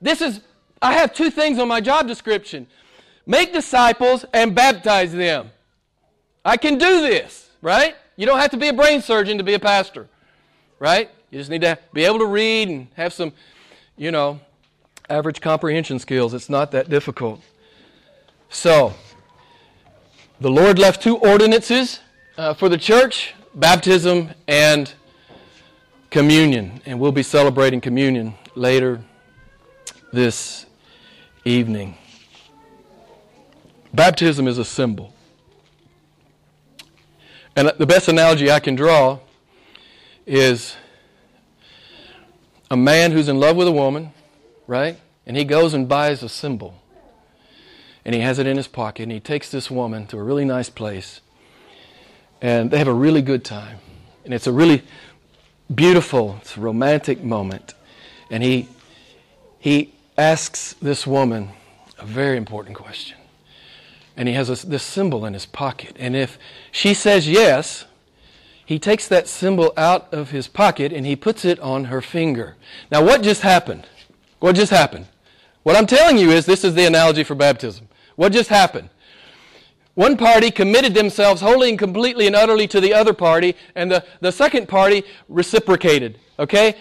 This 0.00 0.22
is, 0.22 0.40
I 0.80 0.94
have 0.94 1.12
two 1.12 1.30
things 1.30 1.58
on 1.58 1.68
my 1.68 1.80
job 1.80 2.08
description 2.08 2.66
make 3.24 3.52
disciples 3.52 4.24
and 4.32 4.54
baptize 4.54 5.12
them. 5.12 5.50
I 6.44 6.56
can 6.56 6.76
do 6.76 7.02
this, 7.02 7.50
right? 7.60 7.94
You 8.16 8.26
don't 8.26 8.38
have 8.38 8.50
to 8.50 8.56
be 8.56 8.68
a 8.68 8.72
brain 8.72 9.00
surgeon 9.00 9.38
to 9.38 9.44
be 9.44 9.54
a 9.54 9.60
pastor, 9.60 10.08
right? 10.80 11.08
You 11.30 11.38
just 11.38 11.50
need 11.50 11.60
to 11.60 11.78
be 11.92 12.04
able 12.04 12.18
to 12.18 12.26
read 12.26 12.68
and 12.68 12.88
have 12.96 13.12
some, 13.12 13.32
you 14.02 14.10
know, 14.10 14.40
average 15.08 15.40
comprehension 15.40 15.96
skills. 16.00 16.34
It's 16.34 16.50
not 16.50 16.72
that 16.72 16.90
difficult. 16.90 17.40
So, 18.50 18.94
the 20.40 20.50
Lord 20.50 20.76
left 20.76 21.00
two 21.00 21.18
ordinances 21.18 22.00
uh, 22.36 22.52
for 22.52 22.68
the 22.68 22.76
church 22.76 23.32
baptism 23.54 24.30
and 24.48 24.92
communion. 26.10 26.82
And 26.84 26.98
we'll 26.98 27.12
be 27.12 27.22
celebrating 27.22 27.80
communion 27.80 28.34
later 28.56 29.00
this 30.12 30.66
evening. 31.44 31.96
Baptism 33.94 34.48
is 34.48 34.58
a 34.58 34.64
symbol. 34.64 35.14
And 37.54 37.70
the 37.78 37.86
best 37.86 38.08
analogy 38.08 38.50
I 38.50 38.58
can 38.58 38.74
draw 38.74 39.20
is 40.26 40.74
a 42.72 42.76
man 42.76 43.12
who's 43.12 43.28
in 43.28 43.38
love 43.38 43.54
with 43.54 43.68
a 43.68 43.72
woman, 43.72 44.14
right? 44.66 44.98
And 45.26 45.36
he 45.36 45.44
goes 45.44 45.74
and 45.74 45.86
buys 45.86 46.22
a 46.22 46.28
symbol 46.28 46.74
and 48.02 48.14
he 48.14 48.22
has 48.22 48.38
it 48.38 48.46
in 48.46 48.56
his 48.56 48.66
pocket, 48.66 49.04
and 49.04 49.12
he 49.12 49.20
takes 49.20 49.50
this 49.50 49.70
woman 49.70 50.06
to 50.08 50.18
a 50.18 50.22
really 50.22 50.44
nice 50.44 50.68
place, 50.68 51.20
and 52.40 52.70
they 52.70 52.78
have 52.78 52.88
a 52.88 52.94
really 52.94 53.22
good 53.22 53.44
time. 53.44 53.78
And 54.24 54.34
it's 54.34 54.48
a 54.48 54.52
really 54.52 54.82
beautiful, 55.72 56.38
it's 56.40 56.56
a 56.56 56.60
romantic 56.60 57.22
moment. 57.22 57.74
And 58.28 58.42
he, 58.42 58.68
he 59.60 59.92
asks 60.18 60.72
this 60.82 61.06
woman 61.06 61.50
a 61.98 62.06
very 62.06 62.36
important 62.36 62.74
question. 62.74 63.18
And 64.16 64.26
he 64.26 64.34
has 64.34 64.50
a, 64.50 64.66
this 64.66 64.82
symbol 64.82 65.24
in 65.24 65.34
his 65.34 65.46
pocket. 65.46 65.94
And 66.00 66.16
if 66.16 66.38
she 66.72 66.94
says 66.94 67.28
yes, 67.28 67.84
he 68.64 68.78
takes 68.78 69.08
that 69.08 69.28
symbol 69.28 69.72
out 69.76 70.12
of 70.12 70.30
his 70.30 70.48
pocket 70.48 70.92
and 70.92 71.04
he 71.04 71.16
puts 71.16 71.44
it 71.44 71.58
on 71.60 71.84
her 71.84 72.00
finger. 72.00 72.56
Now, 72.90 73.04
what 73.04 73.22
just 73.22 73.42
happened? 73.42 73.86
What 74.38 74.56
just 74.56 74.70
happened? 74.70 75.06
What 75.62 75.76
I'm 75.76 75.86
telling 75.86 76.18
you 76.18 76.30
is 76.30 76.46
this 76.46 76.64
is 76.64 76.74
the 76.74 76.86
analogy 76.86 77.24
for 77.24 77.34
baptism. 77.34 77.88
What 78.16 78.32
just 78.32 78.48
happened? 78.48 78.90
One 79.94 80.16
party 80.16 80.50
committed 80.50 80.94
themselves 80.94 81.40
wholly 81.42 81.68
and 81.68 81.78
completely 81.78 82.26
and 82.26 82.34
utterly 82.34 82.66
to 82.68 82.80
the 82.80 82.94
other 82.94 83.12
party, 83.12 83.54
and 83.74 83.90
the, 83.90 84.04
the 84.20 84.32
second 84.32 84.68
party 84.68 85.04
reciprocated. 85.28 86.18
Okay? 86.38 86.76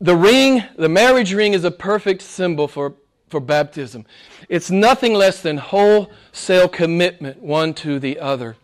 The 0.00 0.16
ring, 0.16 0.62
the 0.76 0.88
marriage 0.88 1.32
ring, 1.32 1.52
is 1.52 1.64
a 1.64 1.70
perfect 1.70 2.22
symbol 2.22 2.68
for, 2.68 2.94
for 3.28 3.40
baptism. 3.40 4.06
It's 4.48 4.70
nothing 4.70 5.14
less 5.14 5.42
than 5.42 5.56
wholesale 5.56 6.68
commitment 6.68 7.42
one 7.42 7.74
to 7.74 7.98
the 7.98 8.20
other. 8.20 8.56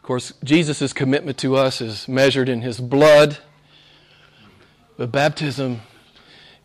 Of 0.00 0.02
course, 0.02 0.32
Jesus' 0.42 0.94
commitment 0.94 1.36
to 1.38 1.56
us 1.56 1.82
is 1.82 2.08
measured 2.08 2.48
in 2.48 2.62
his 2.62 2.80
blood, 2.80 3.36
but 4.96 5.12
baptism 5.12 5.82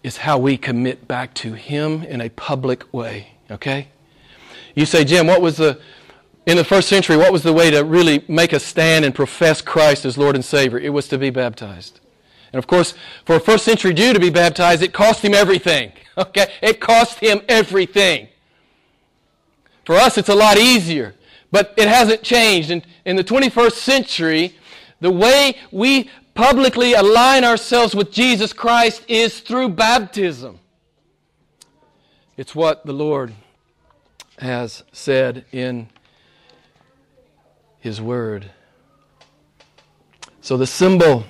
is 0.06 0.18
how 0.18 0.38
we 0.38 0.56
commit 0.56 1.06
back 1.06 1.34
to 1.34 1.54
Him 1.54 2.04
in 2.04 2.22
a 2.22 2.30
public 2.30 2.94
way. 2.94 3.34
Okay? 3.51 3.89
You 4.74 4.86
say, 4.86 5.04
Jim, 5.04 5.27
what 5.27 5.42
was 5.42 5.58
the, 5.58 5.82
in 6.46 6.58
the 6.58 6.63
first 6.63 6.88
century, 6.88 7.18
what 7.18 7.34
was 7.34 7.42
the 7.42 7.54
way 7.54 7.72
to 7.72 7.84
really 7.84 8.24
make 8.27 8.54
a 8.54 8.60
stand 8.60 9.04
and 9.04 9.15
profess 9.15 9.62
Christ 9.62 10.06
as 10.06 10.15
Lord 10.15 10.36
and 10.36 10.46
Savior? 10.46 10.77
It 10.77 10.89
was 10.89 11.08
to 11.08 11.18
be 11.18 11.32
baptized. 11.32 12.00
And 12.54 12.60
of 12.60 12.68
course, 12.68 12.94
for 13.25 13.36
a 13.36 13.39
first 13.39 13.65
century 13.65 13.94
Jew 13.94 14.13
to 14.13 14.20
be 14.20 14.30
baptized, 14.30 14.84
it 14.84 14.94
cost 14.94 15.24
him 15.24 15.34
everything. 15.34 15.92
Okay? 16.18 16.50
It 16.62 16.80
cost 16.80 17.20
him 17.20 17.42
everything. 17.50 18.30
For 19.84 19.96
us, 19.98 20.18
it's 20.18 20.30
a 20.30 20.36
lot 20.36 20.58
easier. 20.58 21.13
But 21.51 21.73
it 21.77 21.87
hasn't 21.87 22.23
changed. 22.23 22.71
And 22.71 22.85
in 23.05 23.15
the 23.15 23.23
21st 23.23 23.73
century, 23.73 24.57
the 24.99 25.11
way 25.11 25.55
we 25.71 26.09
publicly 26.33 26.93
align 26.93 27.43
ourselves 27.43 27.95
with 27.95 28.11
Jesus 28.11 28.53
Christ 28.53 29.03
is 29.07 29.39
through 29.39 29.69
baptism. 29.69 30.59
It's 32.37 32.53
what 32.53 32.85
the 32.85 32.93
Lord 32.93 33.33
has 34.39 34.83
said 34.91 35.45
in 35.51 35.87
His 37.79 38.01
Word. 38.01 38.51
So 40.41 40.57
the 40.57 40.67
symbol 40.67 41.23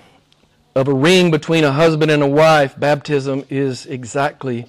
of 0.75 0.87
a 0.87 0.93
ring 0.93 1.31
between 1.31 1.63
a 1.63 1.71
husband 1.71 2.11
and 2.11 2.21
a 2.21 2.27
wife, 2.27 2.77
baptism 2.77 3.45
is 3.49 3.85
exactly 3.85 4.67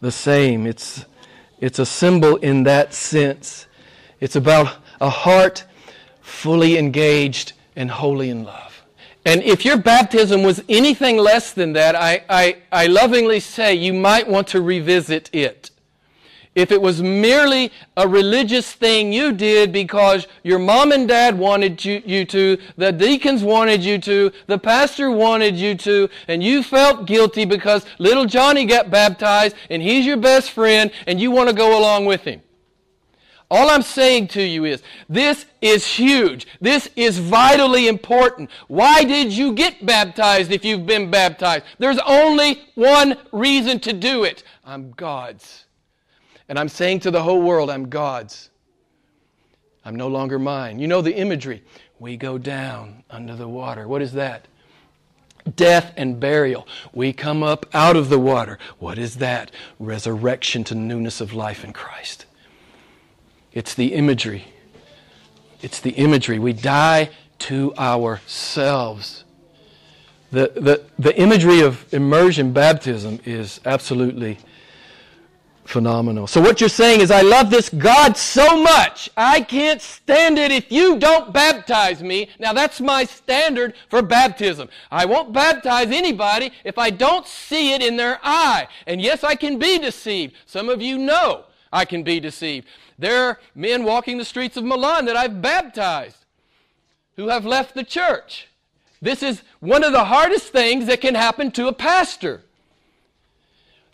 the 0.00 0.10
same. 0.10 0.66
It's, 0.66 1.04
it's 1.58 1.78
a 1.78 1.86
symbol 1.86 2.36
in 2.36 2.64
that 2.64 2.92
sense. 2.92 3.66
It's 4.20 4.36
about 4.36 4.76
a 5.00 5.10
heart 5.10 5.64
fully 6.20 6.78
engaged 6.78 7.52
and 7.74 7.90
wholly 7.90 8.30
in 8.30 8.44
love. 8.44 8.82
And 9.24 9.42
if 9.42 9.64
your 9.64 9.76
baptism 9.76 10.42
was 10.42 10.62
anything 10.68 11.16
less 11.18 11.52
than 11.52 11.74
that, 11.74 11.94
I, 11.94 12.24
I, 12.28 12.56
I 12.72 12.86
lovingly 12.86 13.40
say 13.40 13.74
you 13.74 13.92
might 13.92 14.28
want 14.28 14.48
to 14.48 14.62
revisit 14.62 15.28
it 15.34 15.70
if 16.54 16.72
it 16.72 16.82
was 16.82 17.02
merely 17.02 17.70
a 17.96 18.08
religious 18.08 18.72
thing 18.72 19.12
you 19.12 19.32
did 19.32 19.72
because 19.72 20.26
your 20.42 20.58
mom 20.58 20.90
and 20.90 21.06
dad 21.06 21.38
wanted 21.38 21.84
you, 21.84 22.02
you, 22.04 22.24
to, 22.24 22.58
the 22.76 22.90
deacons 22.90 23.42
wanted 23.42 23.84
you 23.84 23.98
to, 23.98 24.32
the 24.46 24.58
pastor 24.58 25.10
wanted 25.10 25.56
you 25.56 25.76
to, 25.76 26.08
and 26.26 26.42
you 26.42 26.62
felt 26.62 27.06
guilty 27.06 27.44
because 27.44 27.86
little 27.98 28.26
Johnny 28.26 28.66
got 28.66 28.90
baptized 28.90 29.54
and 29.68 29.80
he's 29.80 30.04
your 30.04 30.16
best 30.16 30.50
friend 30.50 30.90
and 31.06 31.20
you 31.20 31.30
want 31.30 31.48
to 31.48 31.54
go 31.54 31.78
along 31.78 32.06
with 32.06 32.22
him. 32.22 32.42
All 33.50 33.68
I'm 33.68 33.82
saying 33.82 34.28
to 34.28 34.42
you 34.42 34.64
is, 34.64 34.80
this 35.08 35.44
is 35.60 35.84
huge. 35.84 36.46
This 36.60 36.88
is 36.94 37.18
vitally 37.18 37.88
important. 37.88 38.48
Why 38.68 39.02
did 39.02 39.32
you 39.32 39.52
get 39.52 39.84
baptized 39.84 40.52
if 40.52 40.64
you've 40.64 40.86
been 40.86 41.10
baptized? 41.10 41.64
There's 41.78 41.98
only 42.06 42.62
one 42.76 43.16
reason 43.32 43.80
to 43.80 43.92
do 43.92 44.22
it. 44.22 44.44
I'm 44.64 44.92
God's. 44.92 45.64
And 46.48 46.58
I'm 46.58 46.68
saying 46.68 47.00
to 47.00 47.10
the 47.10 47.22
whole 47.22 47.42
world, 47.42 47.70
I'm 47.70 47.88
God's. 47.88 48.50
I'm 49.84 49.96
no 49.96 50.06
longer 50.06 50.38
mine. 50.38 50.78
You 50.78 50.86
know 50.86 51.02
the 51.02 51.16
imagery. 51.16 51.64
We 51.98 52.16
go 52.16 52.38
down 52.38 53.02
under 53.10 53.34
the 53.34 53.48
water. 53.48 53.88
What 53.88 54.00
is 54.00 54.12
that? 54.12 54.46
Death 55.56 55.92
and 55.96 56.20
burial. 56.20 56.68
We 56.92 57.12
come 57.12 57.42
up 57.42 57.66
out 57.74 57.96
of 57.96 58.10
the 58.10 58.18
water. 58.18 58.58
What 58.78 58.98
is 58.98 59.16
that? 59.16 59.50
Resurrection 59.80 60.62
to 60.64 60.74
newness 60.76 61.20
of 61.20 61.32
life 61.32 61.64
in 61.64 61.72
Christ. 61.72 62.26
It's 63.52 63.74
the 63.74 63.94
imagery. 63.94 64.44
It's 65.62 65.80
the 65.80 65.90
imagery. 65.90 66.38
We 66.38 66.52
die 66.52 67.10
to 67.40 67.74
ourselves. 67.76 69.24
The, 70.30 70.52
the, 70.54 70.84
the 70.98 71.18
imagery 71.20 71.60
of 71.60 71.92
immersion 71.92 72.52
baptism 72.52 73.18
is 73.24 73.60
absolutely 73.64 74.38
phenomenal. 75.64 76.26
So 76.26 76.40
what 76.40 76.60
you're 76.60 76.68
saying 76.68 77.00
is, 77.00 77.10
I 77.10 77.22
love 77.22 77.50
this 77.50 77.68
God 77.68 78.16
so 78.16 78.60
much, 78.60 79.08
I 79.16 79.40
can't 79.40 79.80
stand 79.80 80.38
it 80.38 80.50
if 80.50 80.70
you 80.70 80.98
don't 80.98 81.32
baptize 81.32 82.02
me. 82.02 82.28
Now 82.38 82.52
that's 82.52 82.80
my 82.80 83.04
standard 83.04 83.74
for 83.88 84.02
baptism. 84.02 84.68
I 84.90 85.04
won't 85.04 85.32
baptize 85.32 85.88
anybody 85.88 86.52
if 86.64 86.76
I 86.78 86.90
don't 86.90 87.26
see 87.26 87.72
it 87.72 87.82
in 87.82 87.96
their 87.96 88.18
eye. 88.22 88.68
And 88.86 89.00
yes, 89.00 89.24
I 89.24 89.34
can 89.34 89.58
be 89.58 89.78
deceived. 89.78 90.34
Some 90.46 90.68
of 90.68 90.82
you 90.82 90.98
know 90.98 91.44
I 91.72 91.84
can 91.84 92.02
be 92.02 92.20
deceived. 92.20 92.66
There 92.98 93.24
are 93.24 93.40
men 93.54 93.84
walking 93.84 94.18
the 94.18 94.24
streets 94.24 94.56
of 94.56 94.64
Milan 94.64 95.04
that 95.06 95.16
I've 95.16 95.40
baptized 95.40 96.16
who 97.16 97.28
have 97.28 97.44
left 97.44 97.74
the 97.74 97.84
church. 97.84 98.48
This 99.02 99.22
is 99.22 99.42
one 99.60 99.84
of 99.84 99.92
the 99.92 100.04
hardest 100.04 100.52
things 100.52 100.86
that 100.86 101.00
can 101.00 101.14
happen 101.14 101.50
to 101.52 101.68
a 101.68 101.72
pastor. 101.72 102.42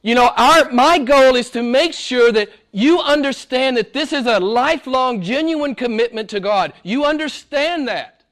You 0.02 0.14
know, 0.14 0.30
our, 0.36 0.70
my 0.70 0.98
goal 0.98 1.34
is 1.34 1.50
to 1.50 1.62
make 1.62 1.92
sure 1.92 2.30
that 2.32 2.48
you 2.72 3.00
understand 3.00 3.76
that 3.76 3.92
this 3.92 4.12
is 4.12 4.26
a 4.26 4.38
lifelong, 4.38 5.22
genuine 5.22 5.74
commitment 5.74 6.30
to 6.30 6.40
God. 6.40 6.72
You 6.82 7.04
understand 7.04 7.88
that. 7.88 8.22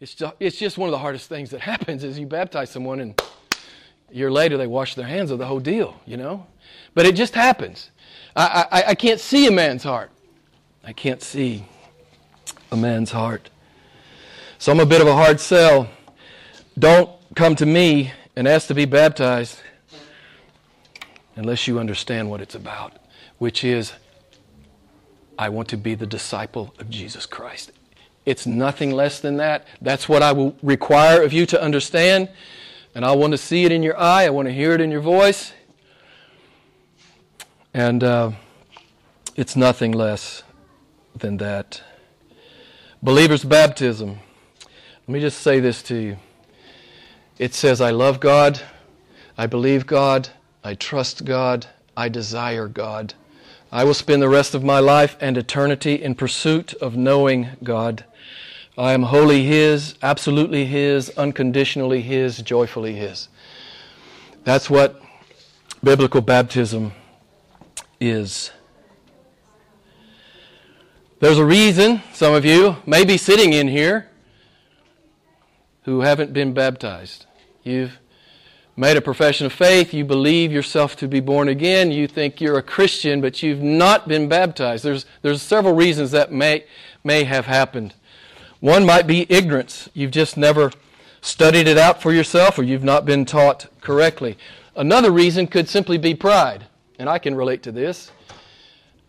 It's 0.00 0.14
just, 0.14 0.34
it's 0.38 0.58
just 0.58 0.78
one 0.78 0.88
of 0.88 0.92
the 0.92 0.98
hardest 0.98 1.28
things 1.28 1.50
that 1.50 1.60
happens 1.60 2.04
is 2.04 2.18
you 2.18 2.26
baptize 2.26 2.70
someone 2.70 3.00
and 3.00 3.20
a 4.10 4.14
year 4.14 4.30
later 4.30 4.56
they 4.56 4.66
wash 4.66 4.94
their 4.94 5.06
hands 5.06 5.30
of 5.30 5.38
the 5.38 5.46
whole 5.46 5.60
deal, 5.60 5.98
you 6.06 6.16
know? 6.16 6.46
But 6.96 7.04
it 7.04 7.14
just 7.14 7.34
happens. 7.34 7.90
I, 8.34 8.64
I, 8.72 8.84
I 8.88 8.94
can't 8.94 9.20
see 9.20 9.46
a 9.46 9.50
man's 9.50 9.82
heart. 9.82 10.10
I 10.82 10.94
can't 10.94 11.20
see 11.20 11.66
a 12.72 12.76
man's 12.76 13.10
heart. 13.10 13.50
So 14.56 14.72
I'm 14.72 14.80
a 14.80 14.86
bit 14.86 15.02
of 15.02 15.06
a 15.06 15.12
hard 15.12 15.38
sell. 15.38 15.90
Don't 16.78 17.10
come 17.34 17.54
to 17.56 17.66
me 17.66 18.12
and 18.34 18.48
ask 18.48 18.68
to 18.68 18.74
be 18.74 18.86
baptized 18.86 19.58
unless 21.34 21.68
you 21.68 21.78
understand 21.78 22.30
what 22.30 22.40
it's 22.40 22.54
about, 22.54 22.94
which 23.36 23.62
is 23.62 23.92
I 25.38 25.50
want 25.50 25.68
to 25.68 25.76
be 25.76 25.94
the 25.94 26.06
disciple 26.06 26.74
of 26.78 26.88
Jesus 26.88 27.26
Christ. 27.26 27.72
It's 28.24 28.46
nothing 28.46 28.90
less 28.90 29.20
than 29.20 29.36
that. 29.36 29.66
That's 29.82 30.08
what 30.08 30.22
I 30.22 30.32
will 30.32 30.56
require 30.62 31.20
of 31.20 31.34
you 31.34 31.44
to 31.44 31.60
understand. 31.60 32.30
And 32.94 33.04
I 33.04 33.14
want 33.14 33.32
to 33.32 33.38
see 33.38 33.66
it 33.66 33.72
in 33.72 33.82
your 33.82 34.00
eye, 34.00 34.24
I 34.24 34.30
want 34.30 34.48
to 34.48 34.54
hear 34.54 34.72
it 34.72 34.80
in 34.80 34.90
your 34.90 35.02
voice. 35.02 35.52
And 37.76 38.02
uh, 38.02 38.30
it's 39.34 39.54
nothing 39.54 39.92
less 39.92 40.42
than 41.14 41.36
that. 41.36 41.82
Believer's 43.02 43.44
baptism. 43.44 44.18
Let 45.06 45.08
me 45.08 45.20
just 45.20 45.42
say 45.42 45.60
this 45.60 45.82
to 45.82 45.94
you. 45.94 46.16
It 47.38 47.52
says, 47.52 47.82
I 47.82 47.90
love 47.90 48.18
God, 48.18 48.62
I 49.36 49.46
believe 49.46 49.86
God, 49.86 50.30
I 50.64 50.72
trust 50.72 51.26
God. 51.26 51.66
I 51.94 52.08
desire 52.08 52.66
God. 52.66 53.12
I 53.70 53.84
will 53.84 53.92
spend 53.92 54.22
the 54.22 54.28
rest 54.30 54.54
of 54.54 54.64
my 54.64 54.78
life 54.78 55.14
and 55.20 55.36
eternity 55.36 56.02
in 56.02 56.14
pursuit 56.14 56.72
of 56.80 56.96
knowing 56.96 57.48
God. 57.62 58.06
I 58.78 58.94
am 58.94 59.02
wholly 59.02 59.44
His, 59.44 59.96
absolutely 60.02 60.64
His, 60.64 61.10
unconditionally 61.10 62.00
His, 62.00 62.38
joyfully 62.38 62.94
His. 62.94 63.28
That's 64.44 64.70
what 64.70 65.02
biblical 65.84 66.22
baptism 66.22 66.92
is. 68.00 68.50
There's 71.20 71.38
a 71.38 71.44
reason 71.44 72.02
some 72.12 72.34
of 72.34 72.44
you 72.44 72.76
may 72.84 73.04
be 73.04 73.16
sitting 73.16 73.52
in 73.52 73.68
here 73.68 74.08
who 75.84 76.00
haven't 76.00 76.32
been 76.32 76.52
baptized. 76.52 77.26
You've 77.62 77.98
made 78.76 78.96
a 78.96 79.00
profession 79.00 79.46
of 79.46 79.52
faith, 79.52 79.94
you 79.94 80.04
believe 80.04 80.52
yourself 80.52 80.96
to 80.96 81.08
be 81.08 81.20
born 81.20 81.48
again, 81.48 81.90
you 81.90 82.06
think 82.06 82.40
you're 82.40 82.58
a 82.58 82.62
Christian, 82.62 83.20
but 83.20 83.42
you've 83.42 83.62
not 83.62 84.06
been 84.06 84.28
baptized. 84.28 84.84
There's, 84.84 85.06
there's 85.22 85.40
several 85.40 85.74
reasons 85.74 86.10
that 86.10 86.30
may, 86.30 86.64
may 87.02 87.24
have 87.24 87.46
happened. 87.46 87.94
One 88.60 88.84
might 88.84 89.06
be 89.06 89.26
ignorance. 89.30 89.88
You've 89.94 90.10
just 90.10 90.36
never 90.36 90.72
studied 91.20 91.66
it 91.66 91.78
out 91.78 92.02
for 92.02 92.12
yourself 92.12 92.58
or 92.58 92.62
you've 92.62 92.84
not 92.84 93.04
been 93.04 93.24
taught 93.24 93.66
correctly. 93.80 94.36
Another 94.74 95.10
reason 95.10 95.46
could 95.46 95.68
simply 95.68 95.98
be 95.98 96.14
pride, 96.14 96.66
and 96.98 97.08
I 97.08 97.18
can 97.18 97.34
relate 97.34 97.62
to 97.64 97.72
this. 97.72 98.10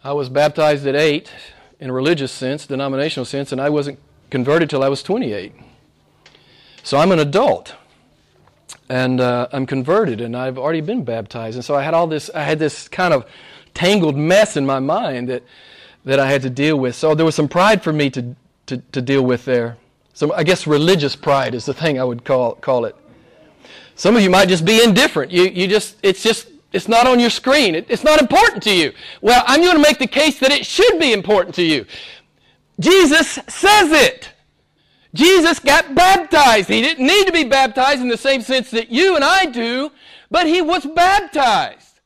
I 0.03 0.13
was 0.13 0.29
baptized 0.29 0.85
at 0.87 0.95
8 0.95 1.31
in 1.79 1.89
a 1.89 1.93
religious 1.93 2.31
sense, 2.31 2.65
denominational 2.65 3.25
sense, 3.25 3.51
and 3.51 3.61
I 3.61 3.69
wasn't 3.69 3.99
converted 4.29 4.69
till 4.69 4.83
I 4.83 4.89
was 4.89 5.03
28. 5.03 5.53
So 6.83 6.97
I'm 6.97 7.11
an 7.11 7.19
adult 7.19 7.75
and 8.89 9.19
uh, 9.19 9.47
I'm 9.51 9.65
converted, 9.65 10.21
and 10.21 10.35
I've 10.35 10.57
already 10.57 10.81
been 10.81 11.03
baptized. 11.03 11.55
And 11.55 11.65
so 11.65 11.75
I 11.75 11.83
had 11.83 11.93
all 11.93 12.07
this, 12.07 12.29
I 12.33 12.43
had 12.43 12.59
this 12.59 12.87
kind 12.87 13.13
of 13.13 13.25
tangled 13.73 14.15
mess 14.15 14.55
in 14.55 14.65
my 14.65 14.79
mind 14.79 15.29
that, 15.29 15.43
that 16.05 16.19
I 16.19 16.29
had 16.29 16.41
to 16.43 16.49
deal 16.49 16.77
with. 16.79 16.95
So 16.95 17.13
there 17.13 17.25
was 17.25 17.35
some 17.35 17.47
pride 17.47 17.83
for 17.83 17.91
me 17.91 18.09
to, 18.11 18.35
to, 18.67 18.77
to 18.77 19.01
deal 19.01 19.23
with 19.23 19.45
there. 19.45 19.77
So 20.13 20.33
I 20.33 20.43
guess 20.43 20.65
religious 20.65 21.15
pride 21.15 21.53
is 21.53 21.65
the 21.65 21.73
thing 21.73 21.99
I 21.99 22.03
would 22.03 22.23
call, 22.23 22.55
call 22.55 22.85
it. 22.85 22.95
Some 23.95 24.15
of 24.15 24.21
you 24.21 24.29
might 24.29 24.47
just 24.47 24.63
be 24.63 24.83
indifferent. 24.83 25.31
You, 25.31 25.43
you 25.43 25.67
just, 25.67 25.97
it's 26.01 26.23
just, 26.23 26.47
it's 26.77 26.87
not 26.87 27.07
on 27.07 27.19
your 27.19 27.29
screen. 27.29 27.75
It, 27.75 27.87
it's 27.89 28.03
not 28.03 28.21
important 28.21 28.63
to 28.63 28.73
you. 28.73 28.93
Well, 29.21 29.43
I'm 29.47 29.61
going 29.61 29.75
to 29.75 29.81
make 29.81 29.97
the 29.97 30.07
case 30.07 30.39
that 30.39 30.51
it 30.51 30.65
should 30.65 30.99
be 30.99 31.11
important 31.11 31.55
to 31.55 31.63
you. 31.63 31.85
Jesus 32.79 33.39
says 33.47 33.91
it. 33.91 34.29
Jesus 35.13 35.57
got 35.57 35.95
baptized. 35.95 36.69
He 36.69 36.81
didn't 36.81 37.05
need 37.05 37.25
to 37.25 37.33
be 37.33 37.43
baptized 37.43 38.01
in 38.01 38.07
the 38.07 38.17
same 38.17 38.41
sense 38.41 38.69
that 38.71 38.91
you 38.91 39.15
and 39.15 39.25
I 39.25 39.47
do, 39.47 39.91
but 40.29 40.45
he 40.45 40.61
was 40.61 40.85
baptized. 40.85 41.99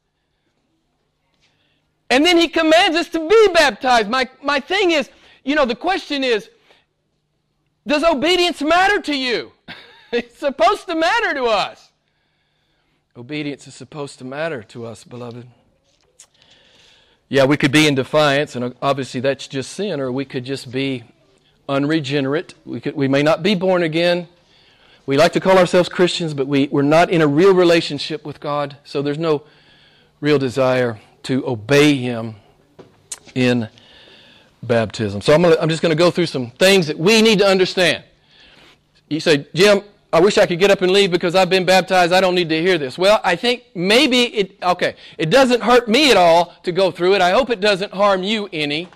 And 2.10 2.25
then 2.25 2.38
he 2.38 2.48
commands 2.48 2.96
us 2.96 3.10
to 3.10 3.28
be 3.28 3.48
baptized. 3.54 4.10
My, 4.10 4.30
my 4.42 4.62
thing 4.62 4.92
is, 4.92 5.10
you 5.44 5.56
know, 5.56 5.66
the 5.66 5.75
question 5.75 6.24
is, 6.24 6.50
does 7.86 8.04
obedience 8.04 8.62
matter 8.62 9.01
to 9.01 9.18
you? 9.18 9.51
it's 10.13 10.38
supposed 10.38 10.88
to 10.88 10.96
matter 10.96 11.34
to 11.34 11.46
us. 11.46 11.90
Obedience 13.18 13.68
is 13.68 13.75
supposed 13.75 14.20
to 14.20 14.25
matter 14.25 14.63
to 14.63 14.86
us, 14.86 15.03
beloved. 15.03 15.46
Yeah, 17.27 17.44
we 17.44 17.58
could 17.58 17.72
be 17.72 17.86
in 17.86 17.94
defiance, 17.94 18.56
and 18.56 18.74
obviously 18.82 19.20
that's 19.20 19.48
just 19.50 19.74
sin, 19.74 20.00
or 20.00 20.13
we 20.13 20.24
could 20.24 20.46
just 20.46 20.72
be 20.72 21.03
unregenerate. 21.68 22.53
We, 22.65 22.80
could, 22.80 22.96
we 22.96 23.10
may 23.10 23.22
not 23.22 23.44
be 23.44 23.53
born 23.53 23.84
again. 23.84 24.30
We 25.06 25.18
like 25.18 25.34
to 25.34 25.41
call 25.41 25.58
ourselves 25.58 25.89
Christians, 25.89 26.34
but 26.34 26.48
we, 26.48 26.70
we're 26.70 26.84
not 26.84 27.10
in 27.10 27.22
a 27.22 27.27
real 27.27 27.53
relationship 27.53 28.25
with 28.25 28.39
God, 28.39 28.77
so 28.86 29.01
there's 29.01 29.18
no 29.18 29.44
real 30.22 30.39
desire 30.39 30.98
to 31.24 31.46
obey 31.46 31.98
Him 31.98 32.36
in 33.36 33.68
baptism. 34.63 35.20
So 35.20 35.34
I'm, 35.34 35.41
gonna, 35.41 35.58
I'm 35.60 35.68
just 35.68 35.82
going 35.82 35.96
to 35.96 36.01
go 36.01 36.12
through 36.12 36.27
some 36.27 36.51
things 36.51 36.88
that 36.88 36.98
we 36.98 37.22
need 37.22 37.39
to 37.39 37.46
understand. 37.46 38.06
You 39.10 39.20
say, 39.20 39.48
Jim, 39.53 39.82
I 40.13 40.20
wish 40.20 40.38
I 40.38 40.46
could 40.46 40.60
get 40.60 40.72
up 40.72 40.82
and 40.82 40.91
leave 40.91 41.10
because 41.10 41.36
I've 41.36 41.50
been 41.50 41.63
baptized. 41.63 42.12
I 42.12 42.20
don't 42.20 42.36
need 42.36 42.50
to 42.50 42.62
hear 42.62 42.77
this. 42.77 42.98
Well, 42.98 43.22
I 43.24 43.36
think 43.36 43.63
maybe 43.74 44.24
it, 44.24 44.58
okay, 44.62 44.96
it 45.18 45.30
doesn't 45.30 45.62
hurt 45.62 45.88
me 45.88 46.12
at 46.12 46.18
all 46.18 46.53
to 46.63 46.72
go 46.74 46.91
through 46.91 47.15
it. 47.15 47.22
I 47.22 47.32
hope 47.32 47.50
it 47.50 47.62
doesn't 47.62 47.94
harm 47.94 48.22
you 48.22 48.50
any, 48.51 48.89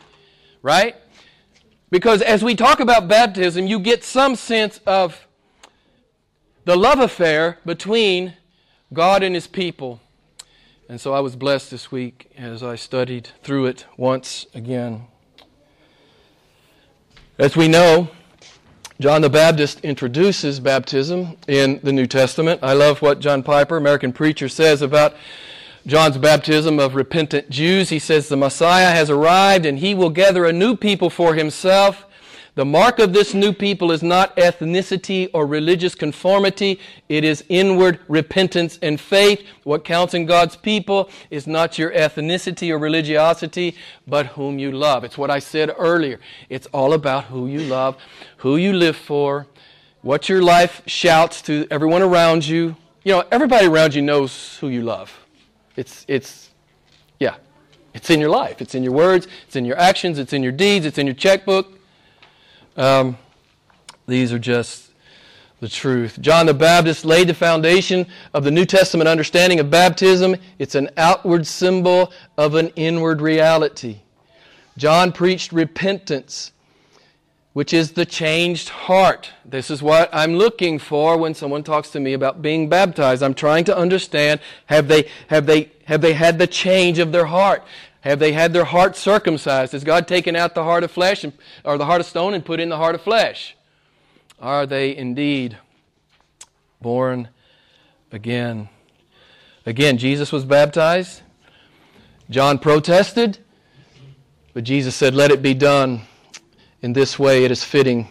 right? 0.61 0.95
Because 1.89 2.21
as 2.21 2.43
we 2.43 2.55
talk 2.55 2.81
about 2.81 3.07
baptism, 3.07 3.65
you 3.65 3.79
get 3.79 4.03
some 4.03 4.35
sense 4.35 4.81
of 4.85 5.25
the 6.65 6.75
love 6.75 6.99
affair 6.99 7.59
between 7.65 8.33
God 8.91 9.23
and 9.23 9.33
His 9.35 9.47
people. 9.47 10.01
And 10.89 10.99
so 10.99 11.13
I 11.13 11.21
was 11.21 11.35
blessed 11.37 11.71
this 11.71 11.91
week 11.91 12.29
as 12.37 12.61
I 12.61 12.75
studied 12.75 13.29
through 13.41 13.67
it 13.67 13.85
once 13.95 14.45
again. 14.53 15.07
As 17.39 17.55
we 17.55 17.67
know, 17.67 18.09
John 18.97 19.21
the 19.21 19.29
Baptist 19.29 19.81
introduces 19.81 20.61
baptism 20.61 21.35
in 21.49 21.81
the 21.83 21.91
New 21.91 22.07
Testament. 22.07 22.61
I 22.63 22.71
love 22.71 23.01
what 23.01 23.19
John 23.19 23.43
Piper, 23.43 23.75
American 23.75 24.13
preacher, 24.13 24.47
says 24.47 24.81
about 24.81 25.13
John's 25.85 26.17
baptism 26.17 26.79
of 26.79 26.95
repentant 26.95 27.49
Jews. 27.49 27.89
He 27.89 27.99
says, 27.99 28.29
The 28.29 28.37
Messiah 28.37 28.91
has 28.91 29.09
arrived 29.09 29.65
and 29.65 29.79
he 29.79 29.93
will 29.93 30.09
gather 30.09 30.45
a 30.45 30.53
new 30.53 30.77
people 30.77 31.09
for 31.09 31.33
himself 31.33 32.05
the 32.55 32.63
mark 32.63 32.99
of 32.99 33.11
this 33.11 33.33
new 33.33 33.51
people 33.51 33.91
is 33.91 34.01
not 34.01 34.35
ethnicity 34.37 35.29
or 35.33 35.45
religious 35.45 35.93
conformity. 35.93 36.79
It 37.09 37.25
is 37.25 37.43
inward 37.49 37.99
repentance 38.07 38.79
and 38.81 38.99
faith. 38.99 39.45
What 39.63 39.83
counts 39.83 40.13
in 40.13 40.25
God's 40.25 40.55
people 40.55 41.09
is 41.29 41.47
not 41.47 41.77
your 41.77 41.91
ethnicity 41.91 42.71
or 42.71 42.77
religiosity, 42.77 43.75
but 44.07 44.27
whom 44.27 44.57
you 44.57 44.71
love. 44.71 45.03
It's 45.03 45.17
what 45.17 45.29
I 45.29 45.39
said 45.39 45.69
earlier. 45.77 46.21
It's 46.47 46.65
all 46.67 46.93
about 46.93 47.25
who 47.25 47.47
you 47.47 47.59
love, 47.59 47.97
who 48.37 48.55
you 48.55 48.71
live 48.71 48.95
for, 48.95 49.47
what 50.01 50.29
your 50.29 50.41
life 50.41 50.81
shouts 50.85 51.41
to 51.43 51.67
everyone 51.69 52.01
around 52.01 52.47
you. 52.47 52.77
You 53.03 53.11
know, 53.15 53.23
everybody 53.33 53.65
around 53.65 53.93
you 53.93 54.01
knows 54.01 54.57
who 54.59 54.69
you 54.69 54.81
love. 54.81 55.11
It's, 55.75 56.05
it's, 56.07 56.51
yeah, 57.19 57.35
it's 57.93 58.09
in 58.09 58.21
your 58.21 58.29
life. 58.29 58.61
It's 58.61 58.75
in 58.75 58.83
your 58.83 58.93
words, 58.93 59.27
it's 59.45 59.57
in 59.57 59.65
your 59.65 59.77
actions, 59.77 60.19
it's 60.19 60.31
in 60.31 60.41
your 60.41 60.53
deeds, 60.53 60.85
it's 60.85 60.97
in 60.97 61.05
your 61.05 61.15
checkbook. 61.15 61.74
Um, 62.77 63.17
these 64.07 64.33
are 64.33 64.39
just 64.39 64.91
the 65.61 65.69
truth. 65.69 66.19
John 66.19 66.45
the 66.45 66.53
Baptist 66.53 67.05
laid 67.05 67.27
the 67.27 67.33
foundation 67.33 68.05
of 68.33 68.43
the 68.43 68.51
New 68.51 68.65
Testament 68.65 69.07
understanding 69.07 69.59
of 69.59 69.69
baptism. 69.69 70.35
It's 70.59 70.75
an 70.75 70.89
outward 70.97 71.47
symbol 71.47 72.11
of 72.37 72.55
an 72.55 72.69
inward 72.75 73.21
reality. 73.21 73.99
John 74.77 75.13
preached 75.13 75.53
repentance, 75.53 76.51
which 77.53 77.73
is 77.73 77.93
the 77.93 78.05
changed 78.05 78.67
heart. 78.67 79.31
This 79.45 79.71
is 79.71 79.81
what 79.81 80.09
I'm 80.11 80.35
looking 80.35 80.77
for 80.77 81.17
when 81.17 81.33
someone 81.33 81.63
talks 81.63 81.89
to 81.91 82.01
me 82.01 82.11
about 82.11 82.41
being 82.41 82.67
baptized. 82.67 83.23
I'm 83.23 83.33
trying 83.33 83.63
to 83.65 83.77
understand 83.77 84.41
have 84.65 84.89
they, 84.89 85.07
have 85.29 85.45
they, 85.45 85.71
have 85.85 86.01
they 86.01 86.13
had 86.13 86.37
the 86.37 86.47
change 86.47 86.99
of 86.99 87.13
their 87.13 87.25
heart? 87.25 87.63
Have 88.05 88.19
they 88.19 88.33
had 88.33 88.53
their 88.53 88.65
heart 88.65 88.95
circumcised? 88.95 89.71
Has 89.71 89.83
God 89.83 90.07
taken 90.07 90.35
out 90.35 90.53
the 90.53 90.63
heart 90.63 90.83
of 90.83 90.91
flesh 90.91 91.23
and, 91.23 91.33
or 91.63 91.79
the 91.79 91.87
heart 91.87 92.01
of 92.01 92.05
stone 92.05 92.35
and 92.35 92.45
put 92.45 92.59
in 92.59 92.69
the 92.69 92.77
heart 92.77 92.93
of 92.93 93.01
flesh? 93.01 93.57
Are 94.39 94.67
they 94.67 94.95
indeed 94.95 95.57
born 96.79 97.29
again? 98.11 98.69
Again, 99.65 99.97
Jesus 99.97 100.31
was 100.31 100.45
baptized. 100.45 101.23
John 102.29 102.59
protested, 102.59 103.39
but 104.53 104.63
Jesus 104.63 104.95
said, 104.95 105.15
Let 105.15 105.31
it 105.31 105.41
be 105.41 105.55
done 105.55 106.01
in 106.83 106.93
this 106.93 107.17
way. 107.17 107.43
It 107.43 107.49
is 107.49 107.63
fitting 107.63 108.07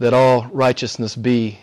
that 0.00 0.12
all 0.12 0.46
righteousness 0.46 1.14
be 1.14 1.60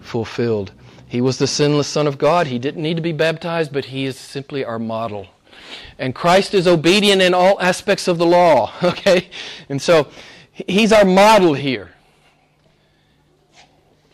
fulfilled. 0.00 0.72
He 1.06 1.20
was 1.20 1.38
the 1.38 1.46
sinless 1.46 1.86
Son 1.86 2.08
of 2.08 2.18
God. 2.18 2.48
He 2.48 2.58
didn't 2.58 2.82
need 2.82 2.96
to 2.96 3.02
be 3.02 3.12
baptized, 3.12 3.72
but 3.72 3.84
He 3.84 4.04
is 4.04 4.18
simply 4.18 4.64
our 4.64 4.80
model. 4.80 5.28
And 5.98 6.14
Christ 6.14 6.54
is 6.54 6.66
obedient 6.66 7.22
in 7.22 7.34
all 7.34 7.60
aspects 7.60 8.08
of 8.08 8.18
the 8.18 8.26
law, 8.26 8.72
okay? 8.82 9.28
And 9.68 9.80
so 9.80 10.08
he's 10.52 10.92
our 10.92 11.04
model 11.04 11.54
here. 11.54 11.92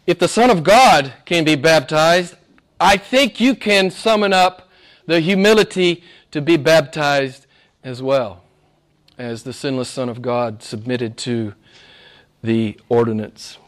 If 0.07 0.19
the 0.19 0.29
Son 0.29 0.51
of 0.51 0.65
God 0.65 1.13
can 1.27 1.45
be 1.45 1.55
baptized, 1.55 2.35
I 2.81 2.97
think 2.97 3.41
you 3.41 3.55
can 3.55 3.91
summon 3.91 4.33
up 4.33 4.69
the 5.07 5.21
humility 5.21 6.03
to 6.31 6.41
be 6.41 6.57
baptized 6.57 7.47
as 7.83 8.03
well, 8.03 8.43
as 9.19 9.43
the 9.43 9.53
sinless 9.53 9.89
Son 9.89 10.09
of 10.09 10.23
God 10.23 10.63
submitted 10.63 11.17
to 11.19 11.55
the 12.43 12.79
ordinance. 12.89 13.59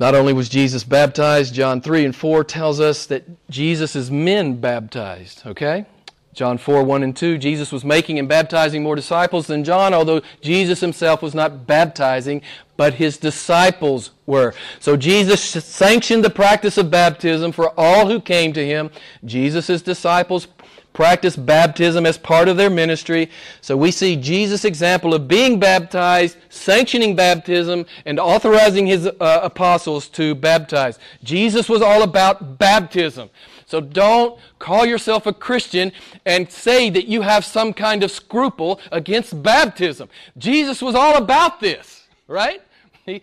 Not 0.00 0.14
only 0.14 0.32
was 0.32 0.48
Jesus 0.48 0.82
baptized, 0.82 1.52
John 1.52 1.82
3 1.82 2.06
and 2.06 2.16
4 2.16 2.42
tells 2.42 2.80
us 2.80 3.04
that 3.06 3.24
Jesus' 3.50 4.08
men 4.08 4.58
baptized, 4.58 5.42
okay? 5.46 5.84
John 6.32 6.56
4, 6.56 6.84
1 6.84 7.02
and 7.02 7.14
2, 7.14 7.36
Jesus 7.36 7.70
was 7.70 7.84
making 7.84 8.18
and 8.18 8.26
baptizing 8.26 8.82
more 8.82 8.96
disciples 8.96 9.46
than 9.46 9.62
John, 9.62 9.92
although 9.92 10.22
Jesus 10.40 10.80
himself 10.80 11.20
was 11.20 11.34
not 11.34 11.66
baptizing, 11.66 12.40
but 12.78 12.94
his 12.94 13.18
disciples 13.18 14.12
were. 14.24 14.54
So 14.78 14.96
Jesus 14.96 15.42
sanctioned 15.42 16.24
the 16.24 16.30
practice 16.30 16.78
of 16.78 16.90
baptism 16.90 17.52
for 17.52 17.78
all 17.78 18.08
who 18.08 18.22
came 18.22 18.54
to 18.54 18.64
him. 18.64 18.90
Jesus' 19.24 19.82
disciples 19.82 20.48
practice 20.92 21.36
baptism 21.36 22.04
as 22.04 22.18
part 22.18 22.48
of 22.48 22.56
their 22.56 22.70
ministry. 22.70 23.30
So 23.60 23.76
we 23.76 23.90
see 23.90 24.16
Jesus' 24.16 24.64
example 24.64 25.14
of 25.14 25.28
being 25.28 25.60
baptized, 25.60 26.36
sanctioning 26.48 27.14
baptism, 27.14 27.86
and 28.04 28.18
authorizing 28.18 28.86
his 28.86 29.06
uh, 29.06 29.40
apostles 29.42 30.08
to 30.10 30.34
baptize. 30.34 30.98
Jesus 31.22 31.68
was 31.68 31.82
all 31.82 32.02
about 32.02 32.58
baptism. 32.58 33.30
So 33.66 33.80
don't 33.80 34.36
call 34.58 34.84
yourself 34.84 35.26
a 35.26 35.32
Christian 35.32 35.92
and 36.26 36.50
say 36.50 36.90
that 36.90 37.06
you 37.06 37.22
have 37.22 37.44
some 37.44 37.72
kind 37.72 38.02
of 38.02 38.10
scruple 38.10 38.80
against 38.90 39.40
baptism. 39.44 40.08
Jesus 40.38 40.82
was 40.82 40.96
all 40.96 41.16
about 41.16 41.60
this, 41.60 42.08
right? 42.26 42.62
He, 43.06 43.22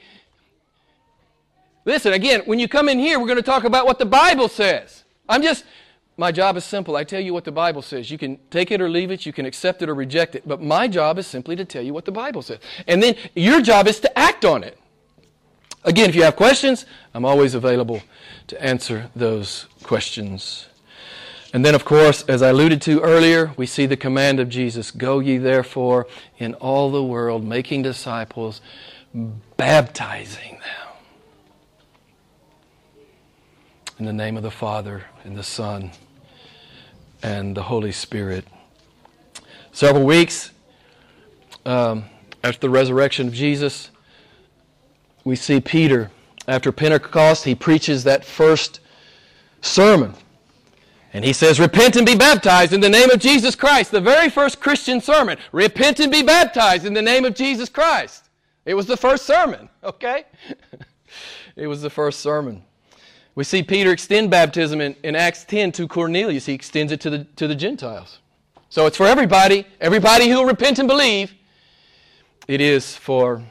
listen, 1.84 2.14
again, 2.14 2.44
when 2.46 2.60
you 2.60 2.70
come 2.70 2.88
in 2.88 2.98
here, 2.98 3.20
we're 3.20 3.28
going 3.28 3.36
to 3.36 3.44
talk 3.44 3.66
about 3.66 3.86
what 3.86 4.00
the 4.00 4.06
Bible 4.06 4.48
says. 4.48 5.04
I'm 5.28 5.42
just 5.42 5.66
my 6.18 6.32
job 6.32 6.58
is 6.58 6.66
simple. 6.66 6.96
I 6.96 7.04
tell 7.04 7.22
you 7.22 7.32
what 7.32 7.46
the 7.46 7.52
Bible 7.52 7.84
says. 7.84 8.10
You 8.10 8.18
can 8.18 8.40
take 8.50 8.72
it 8.72 8.82
or 8.82 8.90
leave 8.90 9.12
it, 9.12 9.26
you 9.26 9.32
can 9.32 9.46
accept 9.46 9.84
it 9.84 9.90
or 9.90 9.94
reject 9.94 10.34
it, 10.36 10.48
but 10.48 10.62
my 10.62 10.88
job 10.88 11.20
is 11.20 11.28
simply 11.28 11.56
to 11.56 11.64
tell 11.64 11.84
you 11.84 11.94
what 11.94 12.06
the 12.06 12.12
Bible 12.12 12.42
says. 12.42 12.58
And 12.88 13.02
then 13.02 13.16
your 13.36 13.62
job 13.62 13.88
is 13.88 14.00
to 14.00 14.20
act 14.20 14.44
on 14.44 14.64
it. 14.64 14.80
Again, 15.84 16.10
if 16.10 16.16
you 16.16 16.24
have 16.24 16.36
questions, 16.36 16.88
I'm 17.14 17.24
always 17.24 17.54
available 17.54 18.02
to 18.48 18.62
answer 18.62 19.12
those 19.16 19.68
questions. 19.84 20.68
And 21.54 21.64
then, 21.64 21.76
of 21.76 21.86
course, 21.86 22.24
as 22.24 22.42
I 22.42 22.50
alluded 22.50 22.82
to 22.84 23.00
earlier, 23.02 23.54
we 23.56 23.68
see 23.68 23.86
the 23.86 23.96
command 23.96 24.40
of 24.40 24.50
Jesus 24.50 24.92
Go 24.92 25.20
ye 25.20 25.38
therefore 25.38 26.08
in 26.40 26.56
all 26.56 26.92
the 26.92 27.04
world, 27.04 27.46
making 27.46 27.84
disciples, 27.84 28.60
baptizing 29.56 30.60
them. 30.60 30.88
In 34.00 34.06
the 34.06 34.14
name 34.14 34.36
of 34.36 34.44
the 34.44 34.52
Father, 34.52 35.06
and 35.24 35.36
the 35.36 35.44
Son, 35.44 35.92
and 37.24 37.56
the 37.56 37.64
Holy 37.64 37.92
Spirit. 37.92 38.46
Several 39.72 40.06
weeks 40.06 40.52
um, 41.66 42.06
after 42.44 42.62
the 42.62 42.70
resurrection 42.70 43.28
of 43.28 43.34
Jesus, 43.34 43.90
we 45.24 45.36
see 45.36 45.60
Peter, 45.60 46.10
after 46.48 46.72
Pentecost, 46.72 47.44
he 47.44 47.54
preaches 47.54 48.04
that 48.06 48.24
first 48.24 48.80
sermon. 49.62 50.14
And 51.14 51.26
he 51.26 51.34
says, 51.34 51.60
Repent 51.60 51.96
and 51.96 52.06
be 52.06 52.16
baptized 52.16 52.74
in 52.74 52.80
the 52.80 52.90
name 52.90 53.10
of 53.10 53.20
Jesus 53.20 53.56
Christ. 53.56 53.92
The 53.92 54.02
very 54.02 54.30
first 54.30 54.60
Christian 54.60 55.02
sermon. 55.02 55.38
Repent 55.52 56.00
and 56.00 56.12
be 56.12 56.22
baptized 56.22 56.86
in 56.86 56.94
the 56.94 57.02
name 57.02 57.26
of 57.26 57.34
Jesus 57.34 57.70
Christ. 57.70 58.30
It 58.66 58.74
was 58.74 58.86
the 58.86 58.98
first 58.98 59.26
sermon, 59.26 59.70
okay? 59.84 60.26
it 61.56 61.68
was 61.68 61.82
the 61.82 61.90
first 61.90 62.20
sermon. 62.20 62.64
We 63.38 63.44
see 63.44 63.62
Peter 63.62 63.92
extend 63.92 64.32
baptism 64.32 64.82
in, 64.82 64.96
in 65.04 65.16
Acts 65.16 65.44
10 65.44 65.72
to 65.74 65.88
Cornelius. 65.88 66.48
He 66.48 66.54
extends 66.54 66.92
it 66.92 67.00
to 67.02 67.12
the, 67.12 67.24
to 67.36 67.48
the 67.48 67.54
Gentiles. 67.54 68.18
So 68.70 68.88
it's 68.88 68.98
for 68.98 69.06
everybody, 69.06 69.68
everybody 69.80 70.28
who 70.28 70.38
will 70.38 70.46
repent 70.46 70.80
and 70.80 70.88
believe. 70.88 71.36
It 72.48 72.62
is 72.62 72.96
for 72.96 73.44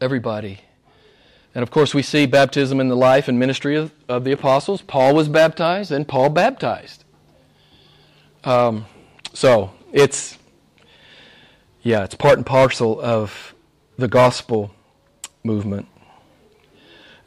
everybody. 0.00 0.62
And 1.54 1.62
of 1.62 1.70
course, 1.70 1.94
we 1.94 2.02
see 2.02 2.26
baptism 2.26 2.80
in 2.80 2.88
the 2.88 2.96
life 2.96 3.28
and 3.28 3.38
ministry 3.38 3.76
of, 3.76 3.92
of 4.08 4.24
the 4.24 4.32
apostles. 4.32 4.82
Paul 4.82 5.14
was 5.14 5.28
baptized, 5.28 5.92
and 5.92 6.08
Paul 6.08 6.30
baptized. 6.30 7.04
Um, 8.42 8.86
so 9.32 9.70
it's, 9.92 10.36
yeah, 11.82 12.02
it's 12.02 12.16
part 12.16 12.38
and 12.38 12.44
parcel 12.44 13.00
of 13.00 13.54
the 13.96 14.08
gospel 14.08 14.74
movement. 15.44 15.86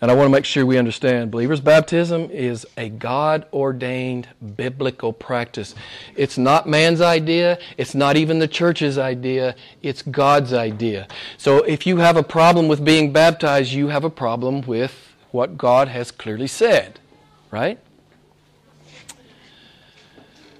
And 0.03 0.11
I 0.11 0.15
want 0.15 0.25
to 0.25 0.31
make 0.31 0.43
sure 0.43 0.65
we 0.65 0.77
understand 0.77 1.31
believers' 1.31 1.61
baptism 1.61 2.29
is 2.29 2.67
a 2.75 2.89
God 2.89 3.45
ordained 3.53 4.27
biblical 4.57 5.13
practice. 5.13 5.75
It's 6.17 6.37
not 6.37 6.67
man's 6.67 6.99
idea, 6.99 7.57
it's 7.77 7.95
not 7.95 8.17
even 8.17 8.39
the 8.39 8.47
church's 8.49 8.97
idea, 8.97 9.55
it's 9.81 10.01
God's 10.01 10.51
idea. 10.51 11.07
So 11.37 11.59
if 11.59 11.87
you 11.87 11.99
have 11.99 12.17
a 12.17 12.21
problem 12.21 12.67
with 12.67 12.83
being 12.83 13.13
baptized, 13.13 13.71
you 13.71 13.87
have 13.87 14.03
a 14.03 14.09
problem 14.09 14.63
with 14.63 15.13
what 15.31 15.57
God 15.57 15.87
has 15.87 16.11
clearly 16.11 16.47
said, 16.47 16.99
right? 17.49 17.79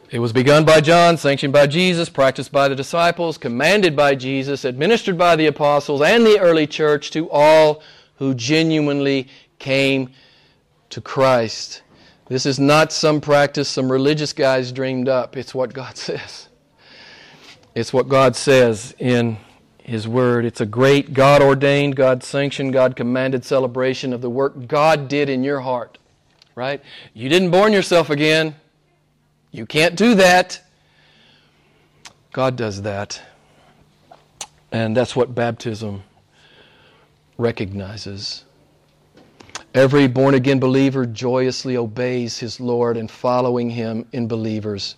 It 0.10 0.20
was 0.20 0.32
begun 0.32 0.64
by 0.64 0.80
John, 0.80 1.18
sanctioned 1.18 1.52
by 1.52 1.68
Jesus, 1.68 2.08
practiced 2.08 2.54
by 2.54 2.70
the 2.70 2.76
disciples, 2.76 3.38
commanded 3.38 3.94
by 3.94 4.16
Jesus, 4.16 4.64
administered 4.64 5.18
by 5.18 5.36
the 5.36 5.48
apostles 5.48 6.02
and 6.02 6.26
the 6.26 6.40
early 6.40 6.66
church 6.66 7.12
to 7.12 7.30
all 7.30 7.84
who 8.16 8.34
genuinely 8.34 9.28
came 9.60 10.12
to 10.90 11.02
Christ. 11.02 11.82
This 12.28 12.46
is 12.46 12.60
not 12.60 12.92
some 12.94 13.20
practice 13.20 13.68
some 13.68 13.92
religious 13.92 14.34
guys 14.34 14.72
dreamed 14.72 15.08
up. 15.08 15.36
It's 15.36 15.54
what 15.54 15.74
God 15.74 15.98
says. 15.98 16.48
It's 17.76 17.92
what 17.92 18.08
God 18.08 18.36
says 18.36 18.96
in 19.00 19.38
His 19.80 20.08
Word. 20.08 20.46
It's 20.46 20.62
a 20.62 20.66
great 20.66 21.14
God 21.14 21.42
ordained, 21.42 21.96
God 21.96 22.24
sanctioned, 22.24 22.72
God 22.72 22.96
commanded 22.96 23.44
celebration 23.44 24.14
of 24.14 24.22
the 24.22 24.30
work 24.30 24.68
God 24.68 25.08
did 25.08 25.30
in 25.30 25.44
your 25.44 25.62
heart. 25.62 25.98
Right? 26.56 26.82
You 27.16 27.30
didn't 27.30 27.50
born 27.50 27.74
yourself 27.74 28.12
again. 28.12 28.56
You 29.52 29.66
can't 29.66 29.96
do 29.96 30.16
that. 30.16 30.62
God 32.32 32.56
does 32.56 32.84
that. 32.84 33.22
And 34.72 34.96
that's 34.98 35.16
what 35.16 35.34
baptism 35.34 36.04
recognizes. 37.38 38.46
Every 39.74 40.08
born 40.08 40.36
again 40.36 40.60
believer 40.60 41.06
joyously 41.06 41.78
obeys 41.78 42.38
his 42.38 42.60
Lord 42.60 42.96
and 42.96 43.10
following 43.10 43.70
him 43.72 44.06
in 44.12 44.28
believers' 44.28 44.96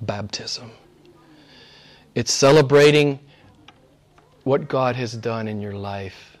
baptism. 0.00 0.70
It's 2.14 2.32
celebrating 2.32 3.20
what 4.42 4.68
God 4.68 4.96
has 4.96 5.12
done 5.12 5.46
in 5.46 5.60
your 5.60 5.74
life. 5.74 6.36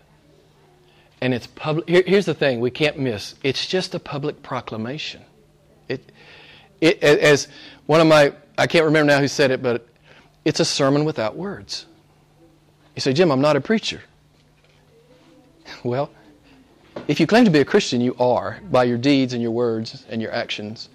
And 1.20 1.32
it's 1.32 1.46
public. 1.46 1.88
Here, 1.88 2.02
here's 2.06 2.26
the 2.26 2.34
thing 2.34 2.60
we 2.60 2.70
can't 2.70 2.98
miss 2.98 3.34
it's 3.42 3.66
just 3.66 3.94
a 3.94 4.00
public 4.00 4.42
proclamation. 4.42 5.22
It, 5.88 6.12
it, 6.80 7.02
as 7.02 7.48
one 7.86 8.00
of 8.00 8.06
my, 8.06 8.32
I 8.56 8.66
can't 8.66 8.84
remember 8.84 9.12
now 9.12 9.20
who 9.20 9.28
said 9.28 9.50
it, 9.50 9.62
but 9.62 9.86
it's 10.44 10.60
a 10.60 10.64
sermon 10.64 11.04
without 11.04 11.36
words. 11.36 11.86
You 12.96 13.00
say, 13.00 13.12
Jim, 13.12 13.30
I'm 13.30 13.40
not 13.40 13.56
a 13.56 13.60
preacher. 13.60 14.02
Well, 15.82 16.10
if 17.08 17.18
you 17.18 17.26
claim 17.26 17.44
to 17.44 17.50
be 17.50 17.60
a 17.60 17.64
Christian, 17.64 18.00
you 18.00 18.14
are 18.18 18.60
by 18.70 18.84
your 18.84 18.98
deeds 18.98 19.32
and 19.32 19.42
your 19.42 19.50
words 19.50 20.04
and 20.08 20.20
your 20.20 20.32
actions. 20.32 20.88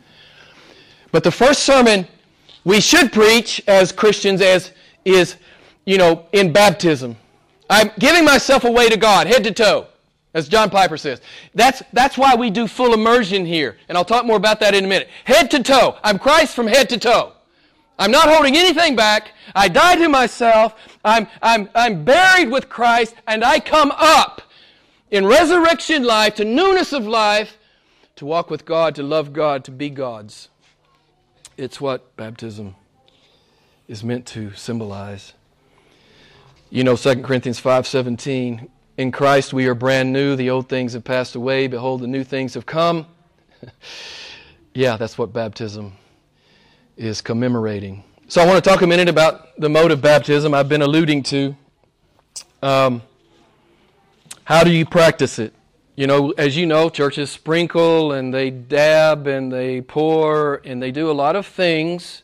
But 1.11 1.23
the 1.23 1.31
first 1.31 1.63
sermon 1.63 2.07
we 2.65 2.81
should 2.81 3.11
preach 3.11 3.61
as 3.67 3.91
Christians 3.91 4.41
as 4.41 4.71
is, 5.05 5.37
you 5.85 5.97
know, 5.97 6.25
in 6.33 6.51
baptism. 6.51 7.15
I'm 7.69 7.91
giving 7.99 8.25
myself 8.25 8.63
away 8.63 8.89
to 8.89 8.97
God, 8.97 9.27
head 9.27 9.43
to 9.43 9.51
toe, 9.51 9.87
as 10.33 10.49
John 10.49 10.69
Piper 10.69 10.97
says. 10.97 11.21
That's, 11.53 11.83
that's 11.93 12.17
why 12.17 12.35
we 12.35 12.49
do 12.49 12.67
full 12.67 12.93
immersion 12.93 13.45
here. 13.45 13.77
And 13.87 13.97
I'll 13.97 14.05
talk 14.05 14.25
more 14.25 14.37
about 14.37 14.59
that 14.59 14.73
in 14.73 14.83
a 14.83 14.87
minute. 14.87 15.09
Head 15.23 15.51
to 15.51 15.63
toe. 15.63 15.97
I'm 16.03 16.19
Christ 16.19 16.55
from 16.55 16.67
head 16.67 16.89
to 16.89 16.97
toe. 16.97 17.33
I'm 17.97 18.11
not 18.11 18.27
holding 18.27 18.57
anything 18.57 18.95
back. 18.95 19.31
I 19.53 19.67
die 19.67 19.95
to 19.95 20.09
myself. 20.09 20.75
I'm, 21.05 21.27
I'm, 21.41 21.69
I'm 21.75 22.03
buried 22.03 22.51
with 22.51 22.67
Christ, 22.67 23.15
and 23.27 23.43
I 23.43 23.59
come 23.59 23.91
up 23.95 24.41
in 25.15 25.25
resurrection 25.25 26.03
life, 26.03 26.35
to 26.35 26.43
newness 26.43 26.91
of 26.91 27.07
life, 27.07 27.57
to 28.17 28.25
walk 28.25 28.49
with 28.49 28.65
God, 28.65 28.95
to 28.95 29.03
love 29.03 29.31
God, 29.31 29.63
to 29.63 29.71
be 29.71 29.89
God's. 29.89 30.49
It's 31.55 31.79
what 31.79 32.17
baptism 32.17 32.75
is 33.87 34.03
meant 34.03 34.25
to 34.27 34.51
symbolize. 34.55 35.31
You 36.69 36.83
know 36.83 36.97
2 36.97 37.23
Corinthians 37.23 37.61
5:17, 37.61 38.67
in 38.97 39.11
Christ 39.13 39.53
we 39.53 39.67
are 39.67 39.73
brand 39.73 40.11
new, 40.11 40.35
the 40.35 40.49
old 40.49 40.67
things 40.67 40.91
have 40.91 41.05
passed 41.05 41.33
away, 41.33 41.67
behold 41.67 42.01
the 42.01 42.07
new 42.07 42.25
things 42.25 42.53
have 42.53 42.65
come. 42.65 43.07
yeah, 44.73 44.97
that's 44.97 45.17
what 45.17 45.31
baptism 45.31 45.93
is 46.97 47.21
commemorating. 47.21 48.03
So 48.27 48.41
I 48.41 48.45
want 48.45 48.61
to 48.61 48.69
talk 48.69 48.81
a 48.81 48.87
minute 48.87 49.07
about 49.07 49.57
the 49.57 49.69
mode 49.69 49.91
of 49.91 50.01
baptism 50.01 50.53
I've 50.53 50.67
been 50.67 50.81
alluding 50.81 51.23
to. 51.23 51.55
Um, 52.61 53.01
how 54.45 54.63
do 54.63 54.71
you 54.71 54.85
practice 54.85 55.39
it? 55.39 55.53
You 55.95 56.05
know, 56.07 56.31
as 56.37 56.55
you 56.55 56.67
know, 56.67 56.89
churches 56.89 57.31
sprinkle 57.31 58.11
and 58.11 58.33
they 58.33 58.51
dab 58.51 59.25
and 59.27 59.51
they 59.51 59.81
pour 59.81 60.61
and 60.63 60.81
they 60.81 60.91
do 60.91 61.09
a 61.09 61.13
lot 61.13 61.35
of 61.35 61.47
things 61.47 62.21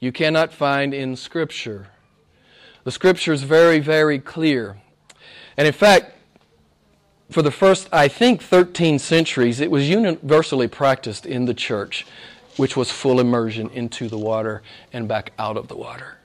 you 0.00 0.10
cannot 0.10 0.52
find 0.52 0.94
in 0.94 1.16
Scripture. 1.16 1.88
The 2.84 2.90
Scripture 2.90 3.32
is 3.32 3.42
very, 3.42 3.78
very 3.78 4.18
clear. 4.18 4.78
And 5.56 5.66
in 5.66 5.72
fact, 5.74 6.12
for 7.30 7.42
the 7.42 7.50
first, 7.50 7.88
I 7.92 8.08
think, 8.08 8.42
13 8.42 8.98
centuries, 8.98 9.60
it 9.60 9.70
was 9.70 9.88
universally 9.88 10.68
practiced 10.68 11.26
in 11.26 11.44
the 11.44 11.54
church, 11.54 12.06
which 12.56 12.74
was 12.74 12.90
full 12.90 13.20
immersion 13.20 13.68
into 13.70 14.08
the 14.08 14.18
water 14.18 14.62
and 14.94 15.06
back 15.06 15.32
out 15.38 15.58
of 15.58 15.68
the 15.68 15.76
water. 15.76 16.16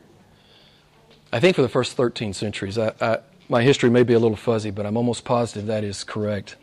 I 1.34 1.41
think 1.41 1.58
for 1.58 1.62
the 1.62 1.69
first 1.69 1.97
13 1.97 2.34
centuries. 2.34 2.77
I, 2.77 3.19
my 3.49 3.63
history 3.63 3.89
may 3.89 4.03
be 4.03 4.13
a 4.13 4.19
little 4.19 4.38
fuzzy, 4.38 4.69
but 4.69 4.85
I'm 4.85 4.95
almost 4.95 5.25
positive 5.25 5.65
that 5.65 5.83
is 5.83 6.03
correct. 6.03 6.55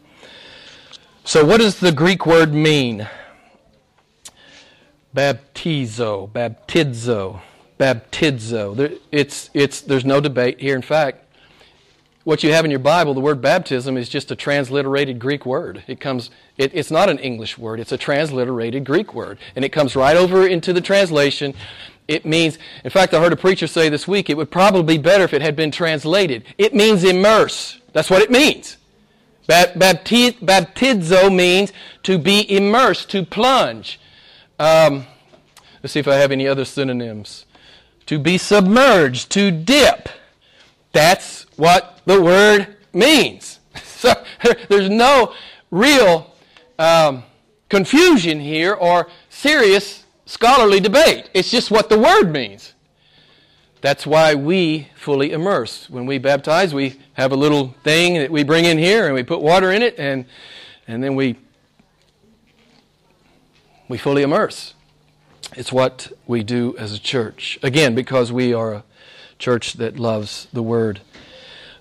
So, 1.24 1.44
what 1.44 1.58
does 1.58 1.80
the 1.80 1.90
Greek 1.90 2.24
word 2.24 2.54
mean? 2.54 3.08
Baptizo, 5.14 6.30
baptizo, 6.30 7.40
baptizo. 7.80 9.00
It's, 9.10 9.50
it's, 9.52 9.80
there's 9.80 10.04
no 10.04 10.20
debate 10.20 10.60
here. 10.60 10.76
In 10.76 10.82
fact, 10.82 11.24
what 12.22 12.44
you 12.44 12.52
have 12.52 12.64
in 12.64 12.70
your 12.70 12.80
Bible, 12.80 13.14
the 13.14 13.20
word 13.20 13.40
baptism 13.40 13.96
is 13.96 14.08
just 14.08 14.30
a 14.30 14.36
transliterated 14.36 15.18
Greek 15.18 15.46
word. 15.46 15.82
It 15.86 16.00
comes, 16.00 16.30
it, 16.56 16.72
it's 16.74 16.90
not 16.90 17.08
an 17.08 17.18
English 17.18 17.58
word, 17.58 17.80
it's 17.80 17.92
a 17.92 17.98
transliterated 17.98 18.84
Greek 18.84 19.14
word. 19.14 19.38
And 19.56 19.64
it 19.64 19.70
comes 19.70 19.96
right 19.96 20.16
over 20.16 20.46
into 20.46 20.72
the 20.72 20.80
translation 20.80 21.54
it 22.08 22.24
means, 22.24 22.58
in 22.84 22.90
fact, 22.90 23.14
I 23.14 23.20
heard 23.20 23.32
a 23.32 23.36
preacher 23.36 23.66
say 23.66 23.88
this 23.88 24.06
week, 24.06 24.30
it 24.30 24.36
would 24.36 24.50
probably 24.50 24.96
be 24.96 25.02
better 25.02 25.24
if 25.24 25.34
it 25.34 25.42
had 25.42 25.56
been 25.56 25.70
translated. 25.70 26.44
It 26.56 26.74
means 26.74 27.02
immerse. 27.02 27.80
That's 27.92 28.10
what 28.10 28.22
it 28.22 28.30
means. 28.30 28.76
Baptizo 29.48 31.34
means 31.34 31.72
to 32.04 32.18
be 32.18 32.48
immersed, 32.50 33.10
to 33.10 33.24
plunge. 33.24 34.00
Um, 34.58 35.06
let's 35.82 35.92
see 35.92 36.00
if 36.00 36.08
I 36.08 36.16
have 36.16 36.32
any 36.32 36.46
other 36.46 36.64
synonyms. 36.64 37.44
To 38.06 38.18
be 38.18 38.38
submerged, 38.38 39.30
to 39.32 39.50
dip. 39.50 40.08
That's 40.92 41.46
what 41.56 42.00
the 42.06 42.20
word 42.22 42.76
means. 42.92 43.60
So 43.96 44.12
there's 44.68 44.90
no 44.90 45.32
real 45.70 46.34
um, 46.78 47.24
confusion 47.70 48.40
here 48.40 48.74
or 48.74 49.08
serious 49.30 50.04
scholarly 50.26 50.80
debate. 50.80 51.30
It's 51.32 51.50
just 51.50 51.70
what 51.70 51.88
the 51.88 51.98
word 51.98 52.30
means. 52.30 52.74
That's 53.80 54.06
why 54.06 54.34
we 54.34 54.88
fully 54.96 55.32
immerse. 55.32 55.88
When 55.88 56.06
we 56.06 56.18
baptize, 56.18 56.74
we 56.74 56.98
have 57.14 57.32
a 57.32 57.36
little 57.36 57.74
thing 57.84 58.14
that 58.14 58.30
we 58.30 58.42
bring 58.42 58.64
in 58.64 58.78
here 58.78 59.06
and 59.06 59.14
we 59.14 59.22
put 59.22 59.40
water 59.40 59.70
in 59.72 59.82
it 59.82 59.98
and, 59.98 60.26
and 60.88 61.02
then 61.02 61.14
we, 61.14 61.36
we 63.88 63.96
fully 63.96 64.22
immerse. 64.22 64.74
It's 65.54 65.72
what 65.72 66.10
we 66.26 66.42
do 66.42 66.76
as 66.78 66.92
a 66.92 66.98
church. 66.98 67.58
Again, 67.62 67.94
because 67.94 68.32
we 68.32 68.52
are 68.52 68.74
a 68.74 68.84
church 69.38 69.74
that 69.74 69.98
loves 69.98 70.48
the 70.52 70.62
Word 70.62 71.00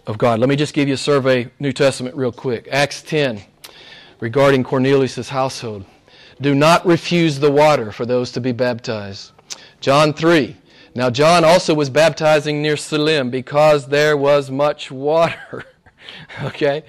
of 0.06 0.18
God. 0.18 0.40
Let 0.40 0.50
me 0.50 0.56
just 0.56 0.74
give 0.74 0.88
you 0.88 0.94
a 0.94 0.98
survey, 0.98 1.50
New 1.60 1.72
Testament, 1.72 2.16
real 2.16 2.32
quick. 2.32 2.68
Acts 2.72 3.02
10, 3.02 3.42
regarding 4.20 4.64
Cornelius' 4.64 5.30
household. 5.30 5.86
Do 6.42 6.54
not 6.54 6.86
refuse 6.86 7.40
the 7.40 7.52
water 7.52 7.92
for 7.92 8.06
those 8.06 8.32
to 8.34 8.42
be 8.42 8.52
baptized. 8.52 9.32
John 9.80 10.14
3. 10.14 10.58
Now, 10.94 11.10
John 11.10 11.44
also 11.44 11.74
was 11.74 11.90
baptizing 11.90 12.62
near 12.62 12.78
Salim 12.78 13.30
because 13.30 13.88
there 13.88 14.16
was 14.16 14.50
much 14.50 14.92
water. 14.92 15.66
okay? 16.44 16.84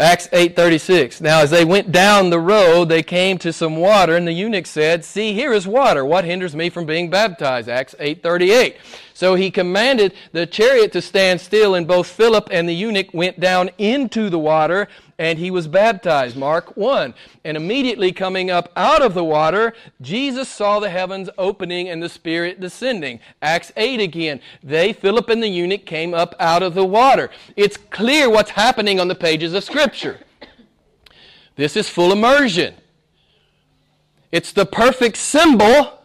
Acts 0.00 0.28
8:36. 0.28 1.20
Now 1.20 1.40
as 1.40 1.50
they 1.50 1.64
went 1.64 1.90
down 1.90 2.30
the 2.30 2.38
road, 2.38 2.88
they 2.88 3.02
came 3.02 3.36
to 3.38 3.52
some 3.52 3.76
water, 3.76 4.14
and 4.14 4.28
the 4.28 4.32
eunuch 4.32 4.66
said, 4.66 5.04
"See, 5.04 5.32
here 5.32 5.52
is 5.52 5.66
water. 5.66 6.04
What 6.04 6.24
hinders 6.24 6.54
me 6.54 6.70
from 6.70 6.86
being 6.86 7.10
baptized?" 7.10 7.68
Acts 7.68 7.96
8:38. 7.98 8.76
So 9.12 9.34
he 9.34 9.50
commanded 9.50 10.14
the 10.30 10.46
chariot 10.46 10.92
to 10.92 11.02
stand 11.02 11.40
still, 11.40 11.74
and 11.74 11.84
both 11.84 12.06
Philip 12.06 12.48
and 12.52 12.68
the 12.68 12.76
eunuch 12.76 13.12
went 13.12 13.40
down 13.40 13.70
into 13.76 14.30
the 14.30 14.38
water, 14.38 14.86
and 15.18 15.38
he 15.38 15.50
was 15.50 15.66
baptized. 15.66 16.36
Mark 16.36 16.76
1. 16.76 17.12
And 17.44 17.56
immediately 17.56 18.12
coming 18.12 18.50
up 18.50 18.72
out 18.76 19.02
of 19.02 19.14
the 19.14 19.24
water, 19.24 19.74
Jesus 20.00 20.48
saw 20.48 20.78
the 20.78 20.90
heavens 20.90 21.28
opening 21.36 21.88
and 21.88 22.02
the 22.02 22.08
Spirit 22.08 22.60
descending. 22.60 23.18
Acts 23.42 23.72
8 23.76 24.00
again. 24.00 24.40
They, 24.62 24.92
Philip 24.92 25.28
and 25.28 25.42
the 25.42 25.48
eunuch, 25.48 25.84
came 25.84 26.14
up 26.14 26.34
out 26.38 26.62
of 26.62 26.74
the 26.74 26.84
water. 26.84 27.30
It's 27.56 27.76
clear 27.76 28.30
what's 28.30 28.50
happening 28.50 29.00
on 29.00 29.08
the 29.08 29.14
pages 29.14 29.54
of 29.54 29.64
Scripture. 29.64 30.20
This 31.56 31.76
is 31.76 31.88
full 31.88 32.12
immersion. 32.12 32.74
It's 34.30 34.52
the 34.52 34.66
perfect 34.66 35.16
symbol 35.16 35.97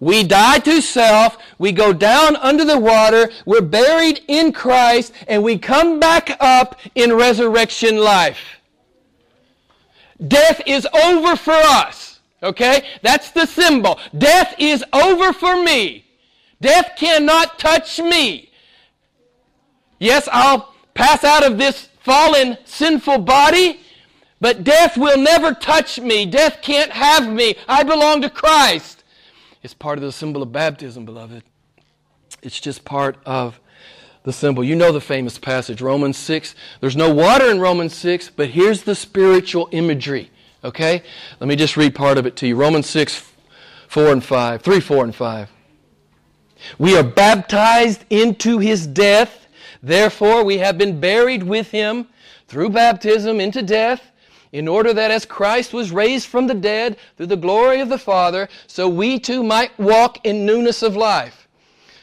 we 0.00 0.22
die 0.22 0.58
to 0.60 0.80
self, 0.80 1.38
we 1.58 1.72
go 1.72 1.92
down 1.92 2.36
under 2.36 2.64
the 2.64 2.78
water, 2.78 3.30
we're 3.44 3.60
buried 3.60 4.20
in 4.28 4.52
Christ, 4.52 5.12
and 5.26 5.42
we 5.42 5.58
come 5.58 5.98
back 5.98 6.36
up 6.40 6.78
in 6.94 7.12
resurrection 7.12 7.98
life. 7.98 8.38
Death 10.26 10.60
is 10.66 10.86
over 10.86 11.36
for 11.36 11.52
us. 11.52 12.20
Okay? 12.42 12.86
That's 13.02 13.30
the 13.32 13.46
symbol. 13.46 13.98
Death 14.16 14.54
is 14.58 14.84
over 14.92 15.32
for 15.32 15.62
me. 15.62 16.04
Death 16.60 16.92
cannot 16.96 17.58
touch 17.58 17.98
me. 17.98 18.50
Yes, 19.98 20.28
I'll 20.30 20.74
pass 20.94 21.24
out 21.24 21.44
of 21.44 21.58
this 21.58 21.88
fallen, 22.00 22.56
sinful 22.64 23.18
body, 23.18 23.80
but 24.40 24.62
death 24.62 24.96
will 24.96 25.18
never 25.18 25.52
touch 25.52 26.00
me. 26.00 26.26
Death 26.26 26.58
can't 26.62 26.92
have 26.92 27.28
me. 27.28 27.56
I 27.66 27.82
belong 27.82 28.22
to 28.22 28.30
Christ. 28.30 28.97
It's 29.62 29.74
part 29.74 29.98
of 29.98 30.04
the 30.04 30.12
symbol 30.12 30.42
of 30.42 30.52
baptism, 30.52 31.04
beloved. 31.04 31.42
It's 32.42 32.60
just 32.60 32.84
part 32.84 33.16
of 33.26 33.60
the 34.22 34.32
symbol. 34.32 34.62
You 34.62 34.76
know 34.76 34.92
the 34.92 35.00
famous 35.00 35.38
passage, 35.38 35.80
Romans 35.80 36.16
6. 36.16 36.54
There's 36.80 36.96
no 36.96 37.12
water 37.12 37.50
in 37.50 37.60
Romans 37.60 37.94
6, 37.94 38.30
but 38.30 38.50
here's 38.50 38.82
the 38.82 38.94
spiritual 38.94 39.68
imagery. 39.72 40.30
Okay? 40.62 41.02
Let 41.40 41.48
me 41.48 41.56
just 41.56 41.76
read 41.76 41.94
part 41.94 42.18
of 42.18 42.26
it 42.26 42.36
to 42.36 42.46
you. 42.46 42.56
Romans 42.56 42.88
6, 42.88 43.24
4 43.88 44.12
and 44.12 44.24
5. 44.24 44.62
3, 44.62 44.80
4, 44.80 45.04
and 45.04 45.14
5. 45.14 45.50
We 46.78 46.96
are 46.96 47.04
baptized 47.04 48.04
into 48.10 48.58
his 48.58 48.86
death. 48.86 49.46
Therefore, 49.82 50.44
we 50.44 50.58
have 50.58 50.76
been 50.76 51.00
buried 51.00 51.42
with 51.42 51.70
him 51.70 52.08
through 52.48 52.70
baptism 52.70 53.40
into 53.40 53.62
death 53.62 54.10
in 54.52 54.68
order 54.68 54.92
that 54.94 55.10
as 55.10 55.24
Christ 55.24 55.72
was 55.72 55.92
raised 55.92 56.26
from 56.26 56.46
the 56.46 56.54
dead 56.54 56.96
through 57.16 57.26
the 57.26 57.36
glory 57.36 57.80
of 57.80 57.88
the 57.88 57.98
Father, 57.98 58.48
so 58.66 58.88
we 58.88 59.18
too 59.18 59.42
might 59.42 59.78
walk 59.78 60.24
in 60.24 60.46
newness 60.46 60.82
of 60.82 60.96
life. 60.96 61.48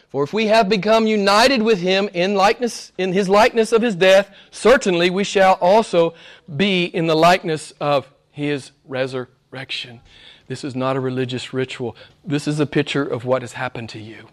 For 0.10 0.24
if 0.24 0.32
we 0.32 0.48
have 0.48 0.70
become 0.70 1.08
united 1.08 1.62
with 1.62 1.80
him 1.80 2.10
in 2.14 2.36
likeness 2.36 2.94
in 2.98 3.12
his 3.12 3.28
likeness 3.28 3.72
of 3.74 3.82
his 3.82 3.96
death, 3.96 4.34
certainly 4.50 5.10
we 5.10 5.26
shall 5.26 5.54
also 5.60 6.14
be 6.56 6.86
in 6.86 7.08
the 7.08 7.16
likeness 7.16 7.74
of 7.82 8.08
his 8.32 8.72
resurrection. 8.86 10.00
This 10.48 10.64
is 10.64 10.76
not 10.76 10.96
a 10.96 11.00
religious 11.00 11.54
ritual. 11.54 11.98
This 12.24 12.48
is 12.48 12.60
a 12.60 12.66
picture 12.66 13.04
of 13.04 13.26
what 13.26 13.42
has 13.42 13.54
happened 13.54 13.90
to 13.90 14.00
you. 14.00 14.28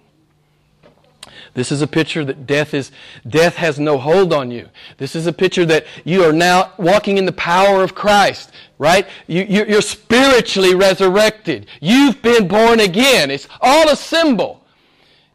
This 1.55 1.71
is 1.71 1.83
a 1.83 1.87
picture 1.87 2.25
that 2.25 2.47
death 2.47 2.73
is 2.73 2.93
death 3.29 3.57
has 3.57 3.79
no 3.79 3.99
hold 3.99 4.33
on 4.33 4.51
you. 4.51 4.69
This 4.97 5.15
is 5.15 5.27
a 5.27 5.33
picture 5.33 5.67
that 5.67 5.87
you 6.05 6.25
are 6.25 6.33
now 6.33 6.73
walking 6.79 7.19
in 7.19 7.27
the 7.27 7.33
power 7.33 7.83
of 7.83 7.95
Christ, 7.95 8.53
right? 8.79 9.07
You, 9.27 9.43
you, 9.43 9.79
are 9.79 9.83
spiritually 9.83 10.75
resurrected. 10.75 11.67
You've 11.81 12.23
been 12.23 12.49
born 12.49 12.81
again. 12.81 13.31
It's 13.31 13.49
all 13.61 13.88
a 13.91 13.97
symbol. 13.97 14.65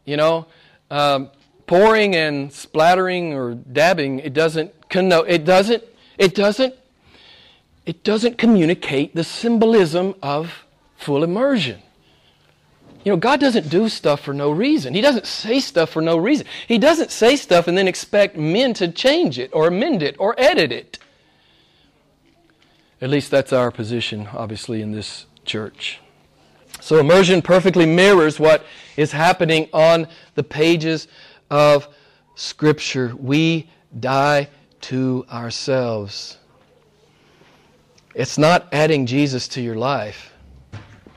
You 0.06 0.18
know, 0.18 0.48
um, 0.90 1.30
pouring 1.68 2.16
and 2.16 2.52
splattering 2.52 3.34
or 3.34 3.54
dabbing, 3.54 4.20
it 4.20 4.34
doesn't 4.34 4.90
connote. 4.90 5.28
It 5.28 5.46
doesn't. 5.46 5.84
It 6.18 6.34
doesn't. 6.34 6.74
It 7.86 8.04
doesn't 8.04 8.38
communicate 8.38 9.14
the 9.14 9.24
symbolism 9.24 10.16
of 10.24 10.66
full 10.98 11.24
immersion. 11.24 11.82
You 13.08 13.14
know, 13.14 13.18
God 13.20 13.40
doesn't 13.40 13.70
do 13.70 13.88
stuff 13.88 14.20
for 14.20 14.34
no 14.34 14.52
reason. 14.52 14.94
He 14.94 15.00
doesn't 15.00 15.26
say 15.26 15.62
stuff 15.62 15.92
for 15.92 16.02
no 16.02 16.18
reason. 16.18 16.46
He 16.68 16.78
doesn't 16.78 17.10
say 17.10 17.38
stuff 17.38 17.70
and 17.70 17.78
then 17.78 17.88
expect 17.88 18.36
men 18.36 18.74
to 18.74 18.90
change 18.90 19.40
it 19.40 19.50
or 19.54 19.68
amend 19.68 20.04
it 20.04 20.18
or 20.20 20.36
edit 20.38 20.74
it. 20.74 21.00
At 23.00 23.10
least 23.10 23.32
that's 23.32 23.54
our 23.54 23.72
position, 23.72 24.28
obviously, 24.34 24.82
in 24.82 24.92
this 24.92 25.26
church. 25.46 26.02
So 26.82 26.98
immersion 26.98 27.42
perfectly 27.42 27.86
mirrors 27.86 28.42
what 28.42 28.66
is 28.98 29.14
happening 29.14 29.70
on 29.72 30.10
the 30.36 30.44
pages 30.44 31.08
of 31.50 31.88
Scripture. 32.36 33.16
We 33.18 33.70
die 33.98 34.50
to 34.82 35.26
ourselves. 35.32 36.40
It's 38.14 38.38
not 38.38 38.68
adding 38.74 39.06
Jesus 39.06 39.48
to 39.48 39.62
your 39.62 39.76
life, 39.76 40.34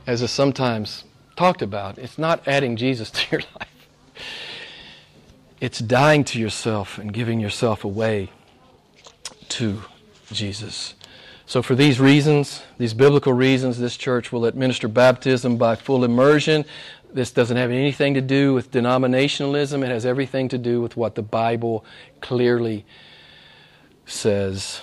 as 0.06 0.22
is 0.22 0.30
sometimes 0.30 1.02
talked 1.40 1.62
about. 1.62 1.96
It's 1.96 2.18
not 2.18 2.46
adding 2.46 2.76
Jesus 2.76 3.10
to 3.12 3.26
your 3.32 3.40
life, 3.58 3.88
it's 5.58 5.78
dying 5.78 6.22
to 6.24 6.38
yourself 6.38 6.98
and 6.98 7.14
giving 7.14 7.40
yourself 7.40 7.82
away 7.82 8.28
to 9.48 9.82
Jesus. 10.30 10.92
So, 11.46 11.62
for 11.62 11.74
these 11.74 11.98
reasons, 11.98 12.62
these 12.76 12.92
biblical 12.92 13.32
reasons, 13.32 13.78
this 13.78 13.96
church 13.96 14.30
will 14.30 14.44
administer 14.44 14.86
baptism 14.86 15.56
by 15.56 15.76
full 15.76 16.04
immersion. 16.04 16.66
This 17.10 17.32
doesn't 17.32 17.56
have 17.56 17.70
anything 17.70 18.12
to 18.14 18.20
do 18.20 18.52
with 18.52 18.70
denominationalism, 18.70 19.82
it 19.82 19.88
has 19.88 20.04
everything 20.04 20.50
to 20.50 20.58
do 20.58 20.82
with 20.82 20.94
what 20.94 21.14
the 21.14 21.22
Bible 21.22 21.86
clearly 22.20 22.84
says. 24.04 24.82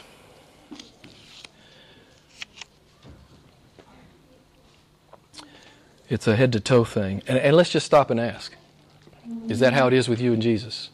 It's 6.09 6.27
a 6.27 6.35
head 6.35 6.51
to 6.53 6.59
toe 6.59 6.83
thing. 6.83 7.21
And, 7.27 7.37
and 7.37 7.55
let's 7.55 7.69
just 7.69 7.85
stop 7.85 8.09
and 8.09 8.19
ask 8.19 8.53
Is 9.49 9.59
that 9.59 9.73
how 9.73 9.87
it 9.87 9.93
is 9.93 10.07
with 10.07 10.21
you 10.21 10.33
and 10.33 10.41
Jesus? 10.41 10.89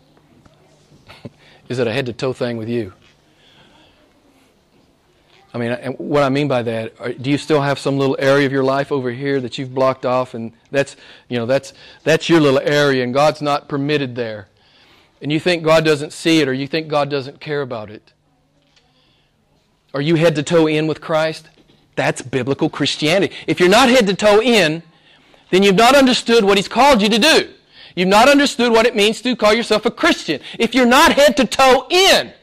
is 1.69 1.79
it 1.79 1.87
a 1.87 1.93
head 1.93 2.05
to 2.07 2.13
toe 2.13 2.33
thing 2.33 2.57
with 2.57 2.69
you? 2.69 2.93
I 5.53 5.59
mean, 5.59 5.71
and 5.71 5.95
what 5.99 6.23
I 6.23 6.29
mean 6.29 6.47
by 6.47 6.63
that, 6.63 7.21
do 7.21 7.29
you 7.29 7.37
still 7.37 7.61
have 7.61 7.77
some 7.77 7.99
little 7.99 8.15
area 8.17 8.47
of 8.47 8.51
your 8.51 8.63
life 8.63 8.91
over 8.91 9.11
here 9.11 9.39
that 9.39 9.59
you've 9.59 9.73
blocked 9.73 10.03
off, 10.03 10.33
and 10.33 10.51
that's, 10.71 10.95
you 11.29 11.37
know, 11.37 11.45
that's 11.45 11.73
that's 12.03 12.27
your 12.27 12.39
little 12.39 12.59
area, 12.59 13.03
and 13.03 13.13
God's 13.13 13.39
not 13.39 13.69
permitted 13.69 14.15
there, 14.15 14.47
and 15.21 15.31
you 15.31 15.39
think 15.39 15.61
God 15.61 15.85
doesn't 15.85 16.11
see 16.11 16.41
it, 16.41 16.47
or 16.47 16.53
you 16.53 16.65
think 16.65 16.87
God 16.87 17.07
doesn't 17.07 17.39
care 17.39 17.61
about 17.61 17.91
it? 17.91 18.13
Are 19.93 20.01
you 20.01 20.15
head 20.15 20.33
to 20.35 20.43
toe 20.43 20.65
in 20.65 20.87
with 20.87 21.01
Christ? 21.01 21.49
That's 21.95 22.23
biblical 22.23 22.67
Christianity. 22.67 23.35
If 23.45 23.59
you're 23.59 23.69
not 23.69 23.89
head 23.89 24.07
to 24.07 24.15
toe 24.15 24.41
in, 24.41 24.81
then 25.53 25.61
you've 25.61 25.75
not 25.75 25.95
understood 25.95 26.43
what 26.43 26.57
He's 26.57 26.67
called 26.67 26.99
you 26.99 27.09
to 27.09 27.19
do. 27.19 27.53
You've 27.95 28.07
not 28.07 28.27
understood 28.27 28.71
what 28.71 28.87
it 28.87 28.95
means 28.95 29.21
to 29.21 29.35
call 29.35 29.53
yourself 29.53 29.85
a 29.85 29.91
Christian. 29.91 30.41
If 30.57 30.73
you're 30.73 30.87
not 30.87 31.13
head 31.13 31.37
to 31.37 31.45
toe 31.45 31.85
in, 31.91 32.33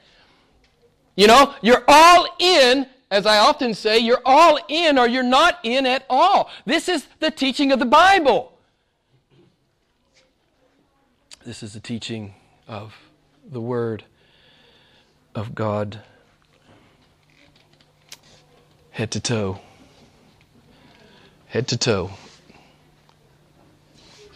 you 1.16 1.26
know, 1.26 1.52
you're 1.60 1.82
all 1.88 2.28
in, 2.38 2.86
as 3.10 3.26
I 3.26 3.38
often 3.38 3.74
say, 3.74 3.98
you're 3.98 4.22
all 4.24 4.60
in 4.68 4.96
or 4.96 5.08
you're 5.08 5.24
not 5.24 5.58
in 5.64 5.86
at 5.86 6.04
all. 6.08 6.50
This 6.66 6.88
is 6.88 7.08
the 7.18 7.32
teaching 7.32 7.72
of 7.72 7.80
the 7.80 7.84
Bible. 7.84 8.52
This 11.44 11.64
is 11.64 11.72
the 11.72 11.80
teaching 11.80 12.34
of 12.68 12.94
the 13.44 13.60
Word 13.60 14.04
of 15.34 15.56
God. 15.56 15.98
Head 18.92 19.10
to 19.10 19.20
toe. 19.20 19.58
Head 21.48 21.66
to 21.66 21.76
toe. 21.76 22.12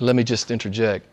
Let 0.00 0.16
me 0.16 0.24
just 0.24 0.50
interject. 0.50 1.06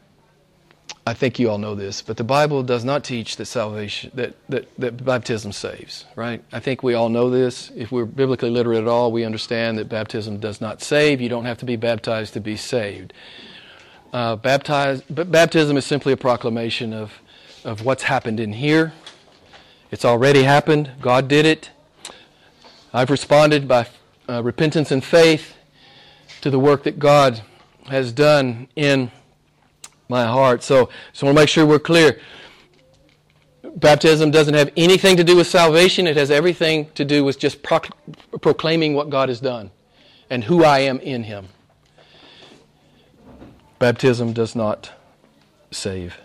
I 1.05 1.13
think 1.13 1.39
you 1.39 1.49
all 1.49 1.57
know 1.57 1.73
this, 1.73 2.01
but 2.01 2.17
the 2.17 2.23
Bible 2.23 2.61
does 2.61 2.85
not 2.85 3.03
teach 3.03 3.37
that 3.37 3.45
salvation, 3.45 4.11
that, 4.13 4.35
that, 4.49 4.67
that 4.77 5.03
baptism 5.03 5.51
saves, 5.51 6.05
right? 6.15 6.43
I 6.51 6.59
think 6.59 6.83
we 6.83 6.93
all 6.93 7.09
know 7.09 7.29
this. 7.29 7.71
If 7.75 7.91
we're 7.91 8.05
biblically 8.05 8.51
literate 8.51 8.81
at 8.81 8.87
all, 8.87 9.11
we 9.11 9.23
understand 9.23 9.77
that 9.79 9.89
baptism 9.89 10.39
does 10.39 10.61
not 10.61 10.81
save. 10.81 11.19
You 11.19 11.29
don't 11.29 11.45
have 11.45 11.57
to 11.59 11.65
be 11.65 11.75
baptized 11.75 12.33
to 12.33 12.39
be 12.39 12.55
saved. 12.55 13.13
Uh, 14.13 14.35
baptize, 14.35 15.01
baptism 15.03 15.75
is 15.75 15.85
simply 15.85 16.13
a 16.13 16.17
proclamation 16.17 16.93
of, 16.93 17.13
of 17.63 17.83
what's 17.83 18.03
happened 18.03 18.39
in 18.39 18.53
here. 18.53 18.93
It's 19.89 20.05
already 20.05 20.43
happened. 20.43 20.91
God 21.01 21.27
did 21.27 21.45
it. 21.45 21.71
I've 22.93 23.09
responded 23.09 23.67
by 23.67 23.87
uh, 24.29 24.43
repentance 24.43 24.91
and 24.91 25.03
faith 25.03 25.55
to 26.41 26.49
the 26.49 26.59
work 26.59 26.83
that 26.83 26.99
God 26.99 27.41
has 27.87 28.11
done 28.11 28.67
in 28.75 29.11
my 30.09 30.25
heart. 30.25 30.63
So, 30.63 30.89
so 31.13 31.25
I 31.25 31.29
want 31.29 31.37
to 31.37 31.41
make 31.41 31.49
sure 31.49 31.65
we're 31.65 31.79
clear. 31.79 32.19
Baptism 33.75 34.31
doesn't 34.31 34.53
have 34.53 34.71
anything 34.75 35.15
to 35.17 35.23
do 35.23 35.35
with 35.37 35.47
salvation. 35.47 36.05
It 36.05 36.17
has 36.17 36.29
everything 36.29 36.91
to 36.95 37.05
do 37.05 37.23
with 37.23 37.39
just 37.39 37.63
proclaiming 37.63 38.93
what 38.93 39.09
God 39.09 39.29
has 39.29 39.39
done 39.39 39.71
and 40.29 40.43
who 40.43 40.63
I 40.63 40.79
am 40.79 40.99
in 40.99 41.23
Him. 41.23 41.47
Baptism 43.79 44.33
does 44.33 44.55
not 44.55 44.91
save. 45.71 46.17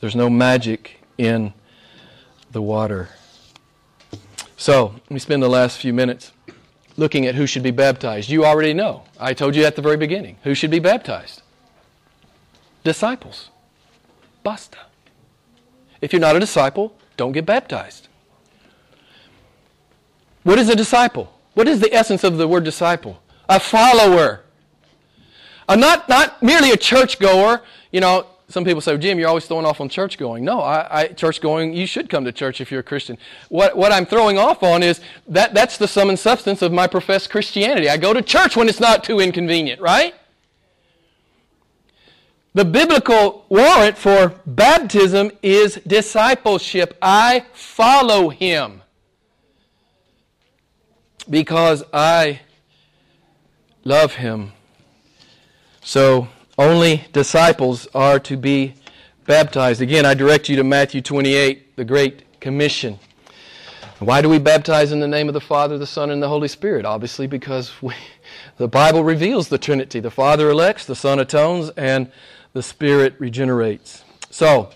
There's 0.00 0.16
no 0.16 0.30
magic 0.30 1.00
in 1.18 1.52
the 2.52 2.62
water. 2.62 3.08
So, 4.56 4.86
let 4.86 5.10
me 5.10 5.18
spend 5.18 5.42
the 5.42 5.48
last 5.48 5.78
few 5.78 5.92
minutes 5.92 6.32
looking 6.96 7.26
at 7.26 7.34
who 7.34 7.46
should 7.46 7.62
be 7.62 7.70
baptized. 7.70 8.30
You 8.30 8.44
already 8.44 8.72
know. 8.72 9.04
I 9.18 9.34
told 9.34 9.54
you 9.54 9.64
at 9.64 9.76
the 9.76 9.82
very 9.82 9.96
beginning. 9.96 10.38
Who 10.44 10.54
should 10.54 10.70
be 10.70 10.78
baptized? 10.78 11.42
Disciples. 12.84 13.50
Basta. 14.42 14.78
If 16.00 16.12
you're 16.12 16.20
not 16.20 16.36
a 16.36 16.40
disciple, 16.40 16.96
don't 17.16 17.32
get 17.32 17.46
baptized. 17.46 18.08
What 20.42 20.58
is 20.58 20.68
a 20.68 20.76
disciple? 20.76 21.32
What 21.54 21.66
is 21.66 21.80
the 21.80 21.92
essence 21.92 22.22
of 22.22 22.36
the 22.36 22.46
word 22.46 22.64
disciple? 22.64 23.20
A 23.48 23.58
follower. 23.58 24.42
A 25.68 25.76
not, 25.76 26.08
not 26.08 26.42
merely 26.42 26.70
a 26.70 26.76
churchgoer. 26.76 27.62
You 27.90 28.00
know, 28.00 28.26
some 28.48 28.64
people 28.64 28.80
say, 28.80 28.96
Jim, 28.96 29.18
you're 29.18 29.28
always 29.28 29.46
throwing 29.46 29.66
off 29.66 29.80
on 29.80 29.88
church 29.88 30.18
going. 30.18 30.44
No, 30.44 30.60
I, 30.60 31.00
I, 31.00 31.06
church 31.08 31.40
going, 31.40 31.74
you 31.74 31.86
should 31.86 32.08
come 32.08 32.24
to 32.24 32.32
church 32.32 32.60
if 32.60 32.70
you're 32.70 32.80
a 32.80 32.84
Christian. 32.84 33.18
What, 33.48 33.76
what 33.76 33.90
I'm 33.90 34.06
throwing 34.06 34.38
off 34.38 34.62
on 34.62 34.84
is 34.84 35.00
that 35.26 35.52
that's 35.52 35.78
the 35.78 35.88
sum 35.88 36.10
and 36.10 36.18
substance 36.18 36.62
of 36.62 36.72
my 36.72 36.86
professed 36.86 37.28
Christianity. 37.28 37.88
I 37.88 37.96
go 37.96 38.12
to 38.12 38.22
church 38.22 38.56
when 38.56 38.68
it's 38.68 38.78
not 38.78 39.02
too 39.02 39.18
inconvenient, 39.18 39.80
right? 39.80 40.14
The 42.54 42.64
biblical 42.64 43.44
warrant 43.48 43.98
for 43.98 44.34
baptism 44.46 45.32
is 45.42 45.80
discipleship. 45.86 46.96
I 47.02 47.46
follow 47.52 48.28
him 48.28 48.82
because 51.28 51.82
I 51.92 52.40
love 53.84 54.14
him. 54.14 54.52
So, 55.82 56.28
only 56.58 57.04
disciples 57.12 57.86
are 57.94 58.18
to 58.20 58.36
be 58.36 58.74
baptized. 59.26 59.82
Again, 59.82 60.06
I 60.06 60.14
direct 60.14 60.48
you 60.48 60.56
to 60.56 60.64
Matthew 60.64 61.02
28, 61.02 61.76
the 61.76 61.84
Great 61.84 62.40
Commission. 62.40 62.98
Why 63.98 64.20
do 64.20 64.28
we 64.28 64.38
baptize 64.38 64.92
in 64.92 65.00
the 65.00 65.08
name 65.08 65.28
of 65.28 65.34
the 65.34 65.40
Father, 65.40 65.78
the 65.78 65.86
Son, 65.86 66.10
and 66.10 66.22
the 66.22 66.28
Holy 66.28 66.48
Spirit? 66.48 66.84
Obviously, 66.84 67.26
because 67.26 67.70
we, 67.82 67.94
the 68.56 68.68
Bible 68.68 69.04
reveals 69.04 69.48
the 69.48 69.58
Trinity. 69.58 70.00
The 70.00 70.10
Father 70.10 70.50
elects, 70.50 70.86
the 70.86 70.94
Son 70.94 71.18
atones, 71.18 71.70
and 71.76 72.10
the 72.52 72.62
Spirit 72.62 73.14
regenerates. 73.18 74.04
So, 74.30 74.70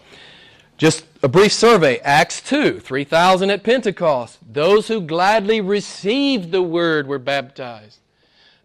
just 0.76 1.04
a 1.22 1.28
brief 1.28 1.52
survey 1.52 1.98
Acts 1.98 2.40
2, 2.42 2.80
3,000 2.80 3.50
at 3.50 3.62
Pentecost. 3.62 4.38
Those 4.50 4.88
who 4.88 5.00
gladly 5.00 5.60
received 5.60 6.50
the 6.50 6.62
word 6.62 7.06
were 7.06 7.18
baptized. 7.18 7.98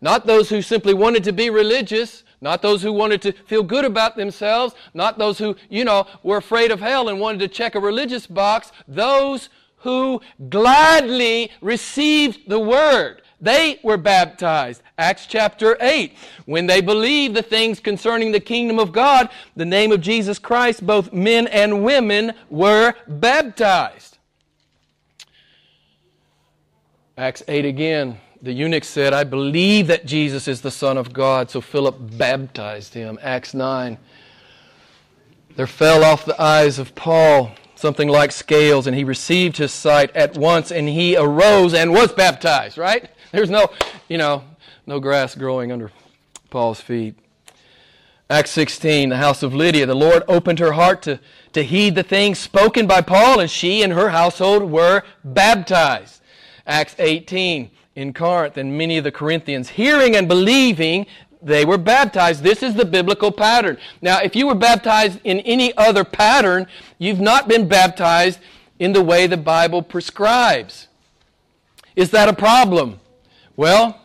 Not 0.02 0.26
those 0.26 0.50
who 0.50 0.62
simply 0.62 0.94
wanted 0.94 1.24
to 1.26 1.34
be 1.34 1.50
religious, 1.50 2.24
not 2.46 2.62
those 2.62 2.84
who 2.84 2.94
wanted 2.94 3.24
to 3.24 3.32
feel 3.32 3.64
good 3.64 3.86
about 3.86 4.16
themselves, 4.16 4.76
not 4.94 5.18
those 5.18 5.40
who, 5.40 5.56
you 5.68 5.84
know, 5.84 6.06
were 6.22 6.38
afraid 6.38 6.70
of 6.70 6.80
hell 6.80 7.10
and 7.10 7.20
wanted 7.20 7.40
to 7.40 7.48
check 7.48 7.74
a 7.74 7.80
religious 7.80 8.28
box. 8.28 8.72
Those 8.88 9.50
who 9.78 10.22
gladly 10.50 11.50
received 11.60 12.48
the 12.48 12.60
word. 12.60 13.24
They 13.42 13.80
were 13.82 13.98
baptized. 13.98 14.84
Acts 14.96 15.26
chapter 15.26 15.76
8. 15.82 16.14
When 16.46 16.68
they 16.68 16.82
believed 16.82 17.36
the 17.36 17.42
things 17.42 17.80
concerning 17.80 18.32
the 18.32 18.40
kingdom 18.40 18.78
of 18.78 18.92
God, 18.92 19.30
the 19.56 19.66
name 19.66 19.92
of 19.92 20.02
Jesus 20.02 20.38
Christ, 20.38 20.86
both 20.86 21.12
men 21.12 21.48
and 21.48 21.84
women 21.84 22.32
were 22.52 22.94
baptized. 23.08 24.20
Acts 27.18 27.42
8 27.48 27.66
again. 27.66 28.20
The 28.42 28.54
eunuch 28.54 28.84
said, 28.84 29.14
I 29.14 29.24
believe 29.24 29.88
that 29.88 30.06
Jesus 30.06 30.48
is 30.48 30.62
the 30.62 30.72
Son 30.72 30.98
of 30.98 31.14
God. 31.14 31.50
So 31.50 31.62
Philip 31.62 31.96
baptized 32.18 32.94
him. 32.94 33.18
Acts 33.22 33.54
9. 33.54 33.98
There 35.56 35.68
fell 35.68 36.04
off 36.04 36.26
the 36.26 36.40
eyes 36.42 36.80
of 36.80 36.96
Paul 36.96 37.52
something 37.76 38.08
like 38.08 38.32
scales, 38.32 38.88
and 38.88 38.96
he 38.96 39.04
received 39.04 39.58
his 39.58 39.72
sight 39.72 40.16
at 40.16 40.38
once, 40.38 40.72
and 40.72 40.88
he 40.88 41.16
arose 41.16 41.74
and 41.74 41.92
was 41.92 42.12
baptized, 42.14 42.78
right? 42.78 43.10
There's 43.32 43.50
no, 43.50 43.70
you 44.08 44.18
know, 44.18 44.44
no 44.88 45.00
grass 45.00 45.36
growing 45.36 45.72
under 45.72 45.92
Paul's 46.50 46.82
feet. 46.82 47.16
Acts 48.30 48.52
16, 48.52 49.10
the 49.10 49.18
house 49.18 49.44
of 49.44 49.54
Lydia. 49.54 49.86
The 49.86 49.94
Lord 49.94 50.24
opened 50.28 50.60
her 50.60 50.72
heart 50.72 51.04
to, 51.04 51.20
to 51.54 51.64
heed 51.64 51.96
the 51.96 52.04
things 52.04 52.40
spoken 52.40 52.88
by 52.88 53.02
Paul, 53.02 53.40
and 53.40 53.50
she 53.50 53.84
and 53.84 53.94
her 53.94 54.10
household 54.10 54.64
were 54.64 55.04
baptized. 55.24 56.22
Acts 56.66 56.96
18, 56.98 57.70
in 57.96 58.14
Corinth 58.14 58.58
and 58.58 58.78
many 58.78 58.98
of 58.98 59.04
the 59.04 59.12
Corinthians, 59.12 59.70
hearing 59.70 60.16
and 60.16 60.28
believing, 60.28 61.06
they 61.42 61.64
were 61.64 61.78
baptized. 61.78 62.44
This 62.44 62.62
is 62.62 62.74
the 62.74 62.86
biblical 62.86 63.32
pattern. 63.32 63.78
Now, 64.02 64.20
if 64.20 64.36
you 64.36 64.48
were 64.48 64.56
baptized 64.56 65.20
in 65.24 65.40
any 65.42 65.76
other 65.78 66.04
pattern, 66.04 66.68
you've 66.98 67.20
not 67.20 67.48
been 67.48 67.68
baptized 67.68 68.40
in 68.80 68.94
the 68.94 69.02
way 69.02 69.28
the 69.28 69.38
Bible 69.38 69.82
prescribes. 69.82 70.88
Is 71.96 72.12
that 72.12 72.28
a 72.28 72.34
problem? 72.34 73.00
Well, 73.56 74.02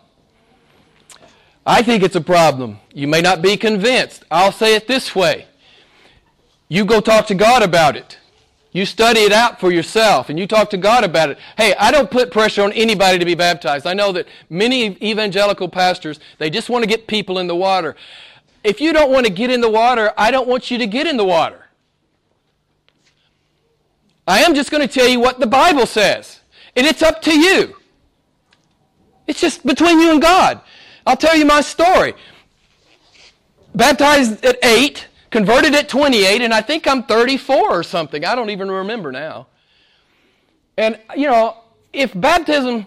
I 1.66 1.82
think 1.82 2.02
it's 2.02 2.16
a 2.16 2.20
problem. 2.20 2.78
You 2.94 3.08
may 3.08 3.20
not 3.20 3.42
be 3.42 3.56
convinced. 3.56 4.24
I'll 4.30 4.52
say 4.52 4.74
it 4.76 4.86
this 4.86 5.14
way. 5.14 5.46
You 6.68 6.84
go 6.84 7.00
talk 7.00 7.26
to 7.26 7.34
God 7.34 7.62
about 7.62 7.96
it. 7.96 8.18
You 8.72 8.86
study 8.86 9.20
it 9.20 9.32
out 9.32 9.58
for 9.58 9.72
yourself 9.72 10.28
and 10.28 10.38
you 10.38 10.46
talk 10.46 10.70
to 10.70 10.76
God 10.76 11.02
about 11.02 11.30
it. 11.30 11.38
Hey, 11.56 11.74
I 11.74 11.90
don't 11.90 12.10
put 12.10 12.30
pressure 12.30 12.62
on 12.62 12.72
anybody 12.72 13.18
to 13.18 13.24
be 13.24 13.34
baptized. 13.34 13.86
I 13.86 13.94
know 13.94 14.12
that 14.12 14.28
many 14.48 14.96
evangelical 15.02 15.68
pastors, 15.68 16.20
they 16.38 16.50
just 16.50 16.70
want 16.70 16.84
to 16.84 16.88
get 16.88 17.08
people 17.08 17.38
in 17.38 17.48
the 17.48 17.56
water. 17.56 17.96
If 18.62 18.80
you 18.80 18.92
don't 18.92 19.10
want 19.10 19.26
to 19.26 19.32
get 19.32 19.50
in 19.50 19.60
the 19.60 19.70
water, 19.70 20.12
I 20.16 20.30
don't 20.30 20.46
want 20.46 20.70
you 20.70 20.78
to 20.78 20.86
get 20.86 21.06
in 21.06 21.16
the 21.16 21.24
water. 21.24 21.66
I 24.26 24.42
am 24.42 24.54
just 24.54 24.70
going 24.70 24.86
to 24.86 24.92
tell 24.92 25.08
you 25.08 25.18
what 25.18 25.40
the 25.40 25.46
Bible 25.46 25.86
says. 25.86 26.40
And 26.76 26.86
it's 26.86 27.02
up 27.02 27.22
to 27.22 27.36
you. 27.36 27.76
It's 29.26 29.40
just 29.40 29.66
between 29.66 29.98
you 29.98 30.12
and 30.12 30.22
God. 30.22 30.60
I'll 31.04 31.16
tell 31.16 31.36
you 31.36 31.44
my 31.44 31.60
story. 31.60 32.14
Baptized 33.74 34.44
at 34.44 34.58
8, 34.62 35.08
Converted 35.30 35.74
at 35.74 35.88
28, 35.88 36.42
and 36.42 36.52
I 36.52 36.60
think 36.60 36.88
I'm 36.88 37.04
34 37.04 37.70
or 37.70 37.82
something. 37.82 38.24
I 38.24 38.34
don't 38.34 38.50
even 38.50 38.70
remember 38.70 39.12
now. 39.12 39.46
And, 40.76 40.98
you 41.16 41.28
know, 41.28 41.56
if 41.92 42.18
baptism 42.18 42.86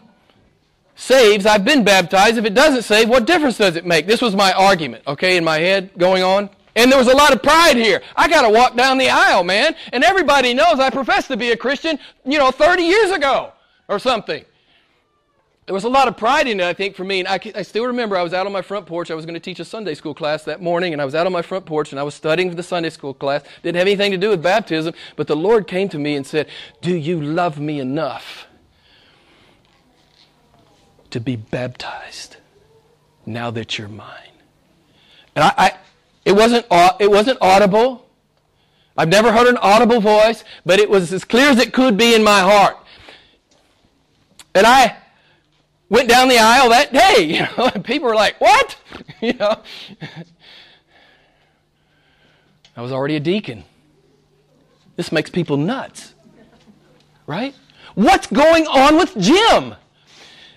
saves, 0.96 1.46
I've 1.46 1.64
been 1.64 1.84
baptized. 1.84 2.38
If 2.38 2.46
it 2.46 2.54
doesn't 2.54 2.84
save, 2.84 3.08
what 3.08 3.26
difference 3.26 3.58
does 3.58 3.76
it 3.76 3.86
make? 3.86 4.08
This 4.08 4.22
was 4.22 4.36
my 4.36 4.52
argument, 4.54 5.04
okay, 5.08 5.38
in 5.38 5.44
my 5.44 5.60
head 5.60 5.92
going 5.98 6.24
on. 6.24 6.50
And 6.76 6.92
there 6.92 6.98
was 6.98 7.08
a 7.08 7.16
lot 7.16 7.34
of 7.34 7.42
pride 7.42 7.78
here. 7.78 8.02
I 8.16 8.28
got 8.28 8.42
to 8.42 8.50
walk 8.50 8.76
down 8.76 8.98
the 8.98 9.10
aisle, 9.10 9.44
man. 9.44 9.76
And 9.94 10.04
everybody 10.04 10.54
knows 10.54 10.80
I 10.80 10.90
professed 10.90 11.28
to 11.28 11.38
be 11.38 11.52
a 11.52 11.58
Christian, 11.58 12.00
you 12.26 12.40
know, 12.40 12.52
30 12.52 12.84
years 12.84 13.12
ago 13.12 13.54
or 13.88 14.00
something 14.00 14.44
there 15.66 15.74
was 15.74 15.86
a 15.86 15.90
lot 15.90 16.10
of 16.10 16.18
pride 16.18 16.48
in 16.48 16.60
it, 16.60 16.66
I 16.66 16.74
think, 16.74 16.96
for 16.96 17.06
me. 17.06 17.20
And 17.20 17.28
I, 17.28 17.40
I, 17.56 17.62
still 17.62 17.86
remember 17.86 18.18
I 18.18 18.22
was 18.22 18.34
out 18.34 18.46
on 18.46 18.52
my 18.52 18.62
front 18.62 18.86
porch. 18.86 19.10
I 19.10 19.16
was 19.16 19.26
going 19.26 19.36
to 19.36 19.40
teach 19.40 19.60
a 19.62 19.66
Sunday 19.66 19.96
school 19.96 20.14
class 20.14 20.44
that 20.44 20.62
morning, 20.62 20.92
and 20.92 21.02
I 21.02 21.06
was 21.06 21.16
out 21.16 21.26
on 21.26 21.32
my 21.32 21.42
front 21.42 21.66
porch 21.66 21.92
and 21.92 22.00
I 22.00 22.04
was 22.04 22.14
studying 22.14 22.50
for 22.50 22.56
the 22.56 22.64
Sunday 22.64 22.90
school 22.90 23.14
class. 23.14 23.44
Didn't 23.62 23.78
have 23.78 23.88
anything 23.88 24.12
to 24.12 24.18
do 24.18 24.30
with 24.30 24.44
baptism, 24.44 24.94
but 25.16 25.28
the 25.28 25.38
Lord 25.38 25.68
came 25.68 25.88
to 25.90 26.00
me 26.00 26.16
and 26.16 26.28
said, 26.28 26.50
Do 26.82 26.94
you 26.94 27.22
love 27.22 27.60
me 27.60 27.80
enough 27.80 28.48
to 31.12 31.22
be 31.22 31.38
baptized 31.38 32.38
now 33.26 33.50
that 33.52 33.78
you're 33.78 33.88
mine? 33.88 34.32
And 35.34 35.46
I, 35.46 35.54
I 35.58 35.72
it, 36.26 36.34
wasn't, 36.34 36.66
it 37.00 37.10
wasn't 37.10 37.38
audible. 37.40 38.06
I've 38.98 39.10
never 39.10 39.32
heard 39.32 39.48
an 39.48 39.58
audible 39.58 40.02
voice, 40.02 40.44
but 40.66 40.80
it 40.80 40.90
was 40.90 41.14
as 41.14 41.24
clear 41.24 41.50
as 41.50 41.58
it 41.58 41.72
could 41.72 41.98
be 41.98 42.14
in 42.14 42.24
my 42.24 42.42
heart. 42.42 42.78
And 44.54 44.68
I 44.68 44.98
went 45.90 46.10
down 46.10 46.28
the 46.28 46.38
aisle 46.38 46.70
that 46.70 46.94
day. 46.94 47.24
You 47.34 47.48
know, 47.58 47.70
people 47.84 48.08
were 48.10 48.16
like, 48.16 48.40
"What?" 48.40 48.76
You 49.22 49.34
know, 49.34 49.62
I 52.76 52.82
was 52.82 52.92
already 52.92 53.16
a 53.16 53.20
deacon. 53.20 53.64
This 54.96 55.12
makes 55.12 55.30
people 55.30 55.58
nuts, 55.58 56.14
right? 57.26 57.56
What's 57.96 58.28
going 58.28 58.68
on 58.68 58.98
with 58.98 59.18
Jim? 59.18 59.76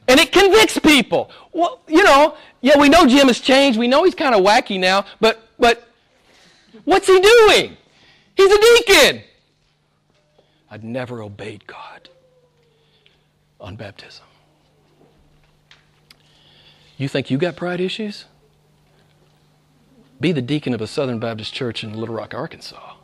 And 0.09 0.20
it 0.20 0.33
convicts 0.33 0.79
people. 0.79 1.31
Well, 1.53 1.81
you 1.89 2.05
know, 2.05 2.37
yeah, 2.61 2.79
we 2.79 2.89
know 2.89 3.07
Jim 3.07 3.27
has 3.27 3.41
changed. 3.41 3.79
We 3.79 3.89
know 3.89 4.05
he's 4.05 4.14
kind 4.14 4.35
of 4.35 4.45
wacky 4.45 4.79
now, 4.79 5.05
but 5.20 5.49
but 5.59 5.89
what's 6.85 7.07
he 7.07 7.18
doing? 7.20 7.77
He's 8.37 8.53
a 8.53 8.61
deacon. 8.61 9.22
I'd 10.70 10.85
never 10.85 11.22
obeyed 11.22 11.66
God 11.66 12.09
on 13.61 13.77
baptism. 13.77 14.26
You 16.97 17.09
think 17.09 17.30
you 17.30 17.38
got 17.38 17.57
pride 17.57 17.80
issues? 17.80 18.24
be 20.20 20.32
the 20.32 20.42
deacon 20.42 20.74
of 20.74 20.80
a 20.80 20.86
Southern 20.86 21.18
Baptist 21.18 21.53
church 21.53 21.84
in 21.84 21.92
Little 21.92 22.14
Rock, 22.14 22.34
Arkansas. 22.34 22.94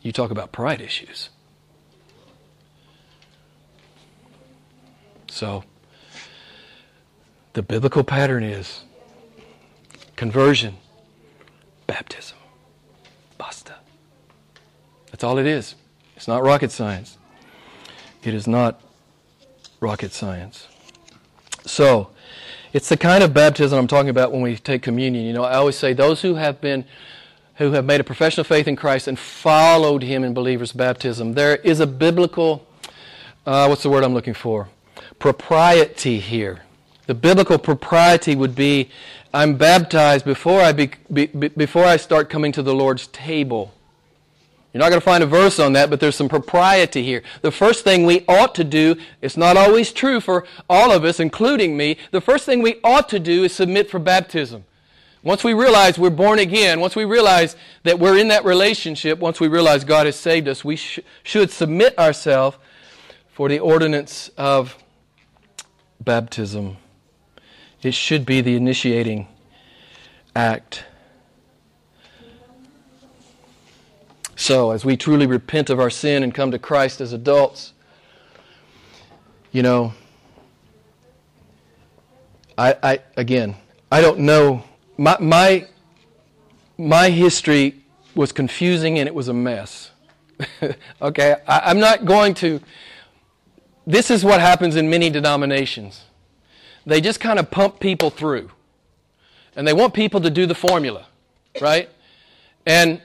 You 0.00 0.12
talk 0.12 0.30
about 0.30 0.52
pride 0.52 0.80
issues. 0.80 1.30
So, 5.28 5.64
the 7.54 7.62
biblical 7.62 8.04
pattern 8.04 8.44
is 8.44 8.84
conversion, 10.16 10.76
baptism, 11.86 12.38
basta. 13.36 13.74
That's 15.10 15.24
all 15.24 15.38
it 15.38 15.46
is. 15.46 15.74
It's 16.16 16.28
not 16.28 16.42
rocket 16.42 16.70
science. 16.70 17.18
It 18.22 18.34
is 18.34 18.46
not 18.46 18.80
rocket 19.80 20.12
science. 20.12 20.68
So, 21.66 22.10
it's 22.72 22.88
the 22.88 22.96
kind 22.96 23.22
of 23.22 23.32
baptism 23.32 23.78
I'm 23.78 23.86
talking 23.86 24.10
about 24.10 24.32
when 24.32 24.42
we 24.42 24.56
take 24.56 24.82
communion. 24.82 25.24
You 25.24 25.32
know, 25.32 25.44
I 25.44 25.54
always 25.54 25.76
say 25.76 25.92
those 25.92 26.22
who 26.22 26.34
have 26.34 26.60
been 26.60 26.84
who 27.56 27.70
have 27.70 27.84
made 27.84 28.00
a 28.00 28.04
profession 28.04 28.40
of 28.40 28.48
faith 28.48 28.66
in 28.66 28.74
Christ 28.74 29.06
and 29.06 29.16
followed 29.16 30.02
him 30.02 30.24
in 30.24 30.34
believers' 30.34 30.72
baptism. 30.72 31.34
There 31.34 31.56
is 31.56 31.78
a 31.78 31.86
biblical 31.86 32.66
uh, 33.46 33.66
what's 33.66 33.82
the 33.82 33.90
word 33.90 34.02
I'm 34.02 34.14
looking 34.14 34.34
for? 34.34 34.68
propriety 35.18 36.18
here. 36.18 36.62
The 37.06 37.14
biblical 37.14 37.58
propriety 37.58 38.34
would 38.34 38.54
be 38.54 38.90
I'm 39.32 39.56
baptized 39.56 40.24
before 40.24 40.60
I, 40.60 40.72
be, 40.72 40.90
be, 41.12 41.26
before 41.26 41.84
I 41.84 41.96
start 41.96 42.30
coming 42.30 42.52
to 42.52 42.62
the 42.62 42.74
Lord's 42.74 43.06
table. 43.08 43.72
You're 44.74 44.80
not 44.80 44.88
going 44.88 45.00
to 45.00 45.04
find 45.04 45.22
a 45.22 45.26
verse 45.26 45.60
on 45.60 45.74
that, 45.74 45.88
but 45.88 46.00
there's 46.00 46.16
some 46.16 46.28
propriety 46.28 47.04
here. 47.04 47.22
The 47.42 47.52
first 47.52 47.84
thing 47.84 48.04
we 48.04 48.24
ought 48.26 48.56
to 48.56 48.64
do, 48.64 48.96
it's 49.22 49.36
not 49.36 49.56
always 49.56 49.92
true 49.92 50.20
for 50.20 50.44
all 50.68 50.90
of 50.90 51.04
us, 51.04 51.20
including 51.20 51.76
me, 51.76 51.96
the 52.10 52.20
first 52.20 52.44
thing 52.44 52.60
we 52.60 52.80
ought 52.82 53.08
to 53.10 53.20
do 53.20 53.44
is 53.44 53.54
submit 53.54 53.88
for 53.88 54.00
baptism. 54.00 54.64
Once 55.22 55.44
we 55.44 55.54
realize 55.54 55.96
we're 55.96 56.10
born 56.10 56.40
again, 56.40 56.80
once 56.80 56.96
we 56.96 57.04
realize 57.04 57.54
that 57.84 58.00
we're 58.00 58.18
in 58.18 58.26
that 58.28 58.44
relationship, 58.44 59.20
once 59.20 59.38
we 59.38 59.46
realize 59.46 59.84
God 59.84 60.06
has 60.06 60.16
saved 60.16 60.48
us, 60.48 60.64
we 60.64 60.74
sh- 60.74 60.98
should 61.22 61.52
submit 61.52 61.96
ourselves 61.96 62.58
for 63.28 63.48
the 63.48 63.60
ordinance 63.60 64.28
of 64.36 64.76
baptism. 66.00 66.78
It 67.80 67.94
should 67.94 68.26
be 68.26 68.40
the 68.40 68.56
initiating 68.56 69.28
act. 70.34 70.84
So, 74.44 74.72
as 74.72 74.84
we 74.84 74.98
truly 74.98 75.26
repent 75.26 75.70
of 75.70 75.80
our 75.80 75.88
sin 75.88 76.22
and 76.22 76.34
come 76.34 76.50
to 76.50 76.58
Christ 76.58 77.00
as 77.00 77.14
adults, 77.14 77.72
you 79.52 79.62
know, 79.62 79.94
I, 82.58 82.76
I 82.82 82.98
again, 83.16 83.56
I 83.90 84.02
don't 84.02 84.18
know. 84.18 84.62
My, 84.98 85.16
my, 85.18 85.66
my 86.76 87.08
history 87.08 87.86
was 88.14 88.32
confusing 88.32 88.98
and 88.98 89.08
it 89.08 89.14
was 89.14 89.28
a 89.28 89.32
mess. 89.32 89.92
okay, 91.00 91.36
I, 91.48 91.60
I'm 91.64 91.80
not 91.80 92.04
going 92.04 92.34
to 92.34 92.60
this 93.86 94.10
is 94.10 94.26
what 94.26 94.42
happens 94.42 94.76
in 94.76 94.90
many 94.90 95.08
denominations. 95.08 96.02
They 96.84 97.00
just 97.00 97.18
kind 97.18 97.38
of 97.38 97.50
pump 97.50 97.80
people 97.80 98.10
through. 98.10 98.50
And 99.56 99.66
they 99.66 99.72
want 99.72 99.94
people 99.94 100.20
to 100.20 100.28
do 100.28 100.44
the 100.44 100.54
formula, 100.54 101.06
right? 101.62 101.88
And 102.66 103.00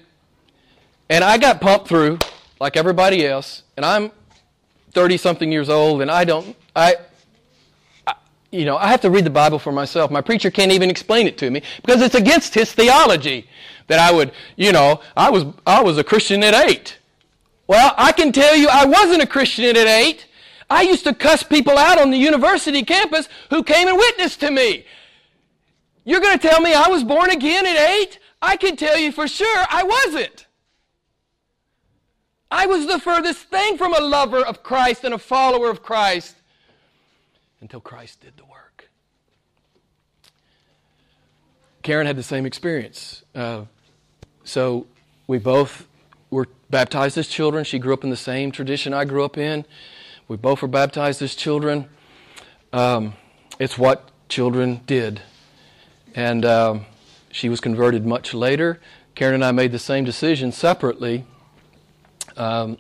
and 1.10 1.24
I 1.24 1.38
got 1.38 1.62
pumped 1.62 1.88
through 1.88 2.20
like 2.60 2.78
everybody 2.78 3.26
else, 3.26 3.64
and 3.78 3.86
I'm 3.86 4.12
30 4.92 5.18
something 5.18 5.52
years 5.52 5.70
old 5.70 6.02
and 6.02 6.10
I 6.10 6.24
don't 6.24 6.56
I, 6.76 6.96
I 8.08 8.16
you 8.52 8.66
know, 8.66 8.76
I 8.76 8.88
have 8.88 9.02
to 9.02 9.12
read 9.12 9.24
the 9.24 9.30
Bible 9.30 9.60
for 9.60 9.72
myself. 9.72 10.10
My 10.10 10.22
preacher 10.22 10.50
can't 10.50 10.72
even 10.72 10.90
explain 10.90 11.28
it 11.28 11.38
to 11.38 11.52
me 11.52 11.62
because 11.86 12.02
it's 12.02 12.16
against 12.16 12.56
his 12.56 12.74
theology 12.74 13.48
that 13.86 14.00
I 14.00 14.12
would, 14.12 14.32
you 14.56 14.72
know, 14.72 15.02
I 15.16 15.30
was 15.30 15.46
I 15.66 15.82
was 15.84 15.98
a 15.98 16.04
Christian 16.04 16.44
at 16.44 16.54
8. 16.54 16.98
Well, 17.68 17.94
I 17.98 18.12
can 18.12 18.32
tell 18.32 18.56
you 18.56 18.68
I 18.70 18.86
wasn't 18.86 19.22
a 19.22 19.28
Christian 19.28 19.78
at 19.78 19.88
8 19.88 20.26
I 20.70 20.84
used 20.84 21.04
to 21.06 21.14
cuss 21.14 21.42
people 21.42 21.78
out 21.78 22.00
on 22.00 22.12
the 22.12 22.18
university 22.18 22.84
campus 22.84 23.28
who 23.50 23.64
came 23.64 23.88
and 23.88 23.98
witnessed 23.98 24.40
to 24.42 24.52
me. 24.52 24.86
You're 26.06 26.20
going 26.22 26.38
to 26.38 26.48
tell 26.48 26.62
me 26.62 26.74
I 26.74 26.88
was 26.88 27.04
born 27.04 27.32
again 27.32 27.66
at 27.66 27.78
eight? 27.78 28.20
I 28.42 28.56
can 28.56 28.76
tell 28.76 28.98
you 28.98 29.12
for 29.12 29.28
sure 29.28 29.66
I 29.70 29.84
wasn't. 29.84 30.46
I 32.52 32.66
was 32.66 32.88
the 32.88 33.00
furthest 33.00 33.44
thing 33.50 33.78
from 33.78 33.94
a 33.94 34.00
lover 34.00 34.44
of 34.44 34.64
Christ 34.64 35.04
and 35.04 35.14
a 35.14 35.20
follower 35.20 35.70
of 35.70 35.84
Christ 35.84 36.36
until 37.62 37.80
Christ 37.80 38.22
did 38.22 38.38
the 38.38 38.46
work. 38.46 38.90
Karen 41.84 42.08
had 42.08 42.16
the 42.16 42.24
same 42.24 42.46
experience. 42.46 43.24
Uh, 43.36 43.66
so 44.44 44.88
we 45.28 45.38
both 45.38 45.88
were 46.32 46.48
baptized 46.70 47.18
as 47.18 47.28
children. 47.28 47.64
She 47.64 47.80
grew 47.80 47.94
up 47.94 48.04
in 48.04 48.10
the 48.10 48.18
same 48.18 48.52
tradition 48.52 48.94
I 48.94 49.06
grew 49.06 49.24
up 49.24 49.38
in. 49.38 49.66
We 50.28 50.38
both 50.38 50.62
were 50.62 50.68
baptized 50.68 51.22
as 51.22 51.36
children. 51.36 51.88
Um, 52.74 53.14
it's 53.60 53.78
what 53.78 54.10
children 54.28 54.82
did. 54.86 55.22
And 56.16 56.46
um, 56.46 56.86
she 57.32 57.50
was 57.50 57.60
converted 57.60 58.06
much 58.06 58.34
later. 58.34 58.80
Karen 59.16 59.36
and 59.36 59.46
I 59.46 59.52
made 59.52 59.72
the 59.72 59.80
same 59.80 60.04
decision 60.04 60.52
separately. 60.52 61.26
Um, 62.40 62.78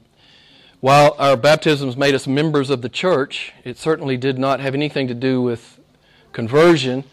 while 0.79 1.15
our 1.19 1.35
baptisms 1.35 1.97
made 1.97 2.15
us 2.15 2.25
members 2.25 2.69
of 2.69 2.81
the 2.81 2.87
church, 2.87 3.51
it 3.65 3.77
certainly 3.77 4.15
did 4.15 4.39
not 4.39 4.61
have 4.61 4.73
anything 4.73 5.09
to 5.09 5.13
do 5.13 5.41
with 5.41 5.77
conversion, 6.31 7.03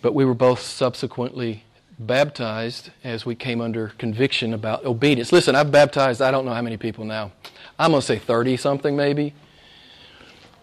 but 0.00 0.14
we 0.14 0.24
were 0.24 0.34
both 0.34 0.60
subsequently 0.60 1.64
baptized 1.98 2.90
as 3.04 3.26
we 3.26 3.34
came 3.34 3.60
under 3.60 3.88
conviction 3.98 4.54
about 4.54 4.86
obedience. 4.86 5.30
Listen, 5.32 5.54
I've 5.54 5.70
baptized, 5.70 6.22
I 6.22 6.30
don't 6.30 6.46
know 6.46 6.54
how 6.54 6.62
many 6.62 6.78
people 6.78 7.04
now. 7.04 7.32
I'm 7.78 7.90
going 7.90 8.00
to 8.00 8.06
say 8.06 8.18
30 8.18 8.56
something 8.56 8.96
maybe. 8.96 9.34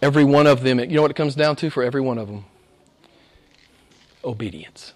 Every 0.01 0.23
one 0.23 0.47
of 0.47 0.63
them, 0.63 0.79
you 0.79 0.87
know 0.87 1.03
what 1.03 1.11
it 1.11 1.17
comes 1.17 1.35
down 1.35 1.55
to 1.57 1.69
for 1.69 1.83
every 1.83 2.01
one 2.01 2.17
of 2.17 2.27
them? 2.27 2.45
Obedience. 4.25 4.93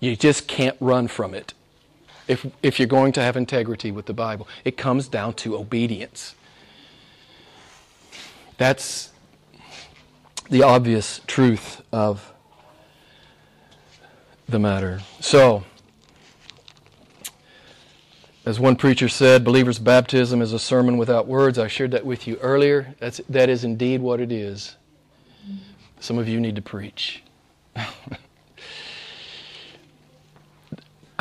You 0.00 0.14
just 0.16 0.46
can't 0.46 0.76
run 0.80 1.08
from 1.08 1.32
it 1.32 1.54
if, 2.28 2.46
if 2.62 2.78
you're 2.78 2.88
going 2.88 3.12
to 3.12 3.22
have 3.22 3.36
integrity 3.36 3.90
with 3.90 4.06
the 4.06 4.12
Bible. 4.12 4.48
It 4.64 4.76
comes 4.76 5.08
down 5.08 5.34
to 5.34 5.56
obedience. 5.56 6.34
That's 8.58 9.10
the 10.50 10.62
obvious 10.62 11.20
truth 11.26 11.82
of 11.92 12.32
the 14.48 14.58
matter. 14.58 15.00
So, 15.20 15.64
as 18.44 18.58
one 18.58 18.76
preacher 18.76 19.08
said, 19.08 19.44
believer's 19.44 19.78
baptism 19.78 20.42
is 20.42 20.52
a 20.52 20.58
sermon 20.58 20.98
without 20.98 21.26
words. 21.26 21.58
I 21.58 21.68
shared 21.68 21.92
that 21.92 22.04
with 22.04 22.26
you 22.26 22.36
earlier. 22.36 22.94
That's, 22.98 23.20
that 23.28 23.48
is 23.48 23.64
indeed 23.64 24.00
what 24.00 24.20
it 24.20 24.32
is. 24.32 24.76
Some 26.00 26.18
of 26.18 26.28
you 26.28 26.40
need 26.40 26.56
to 26.56 26.62
preach. 26.62 27.22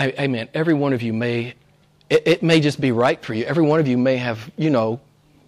I, 0.02 0.28
mean, 0.28 0.48
every 0.54 0.74
one 0.74 0.94
of 0.94 1.02
you 1.02 1.14
may, 1.14 1.54
it, 2.10 2.28
it 2.28 2.44
may 2.44 2.60
just 2.60 2.82
be 2.82 2.92
right 2.92 3.24
for 3.24 3.34
you. 3.34 3.46
Every 3.46 3.64
one 3.64 3.80
of 3.80 3.88
you 3.88 3.98
may 3.98 4.18
have, 4.18 4.52
you 4.58 4.70
know, 4.70 5.00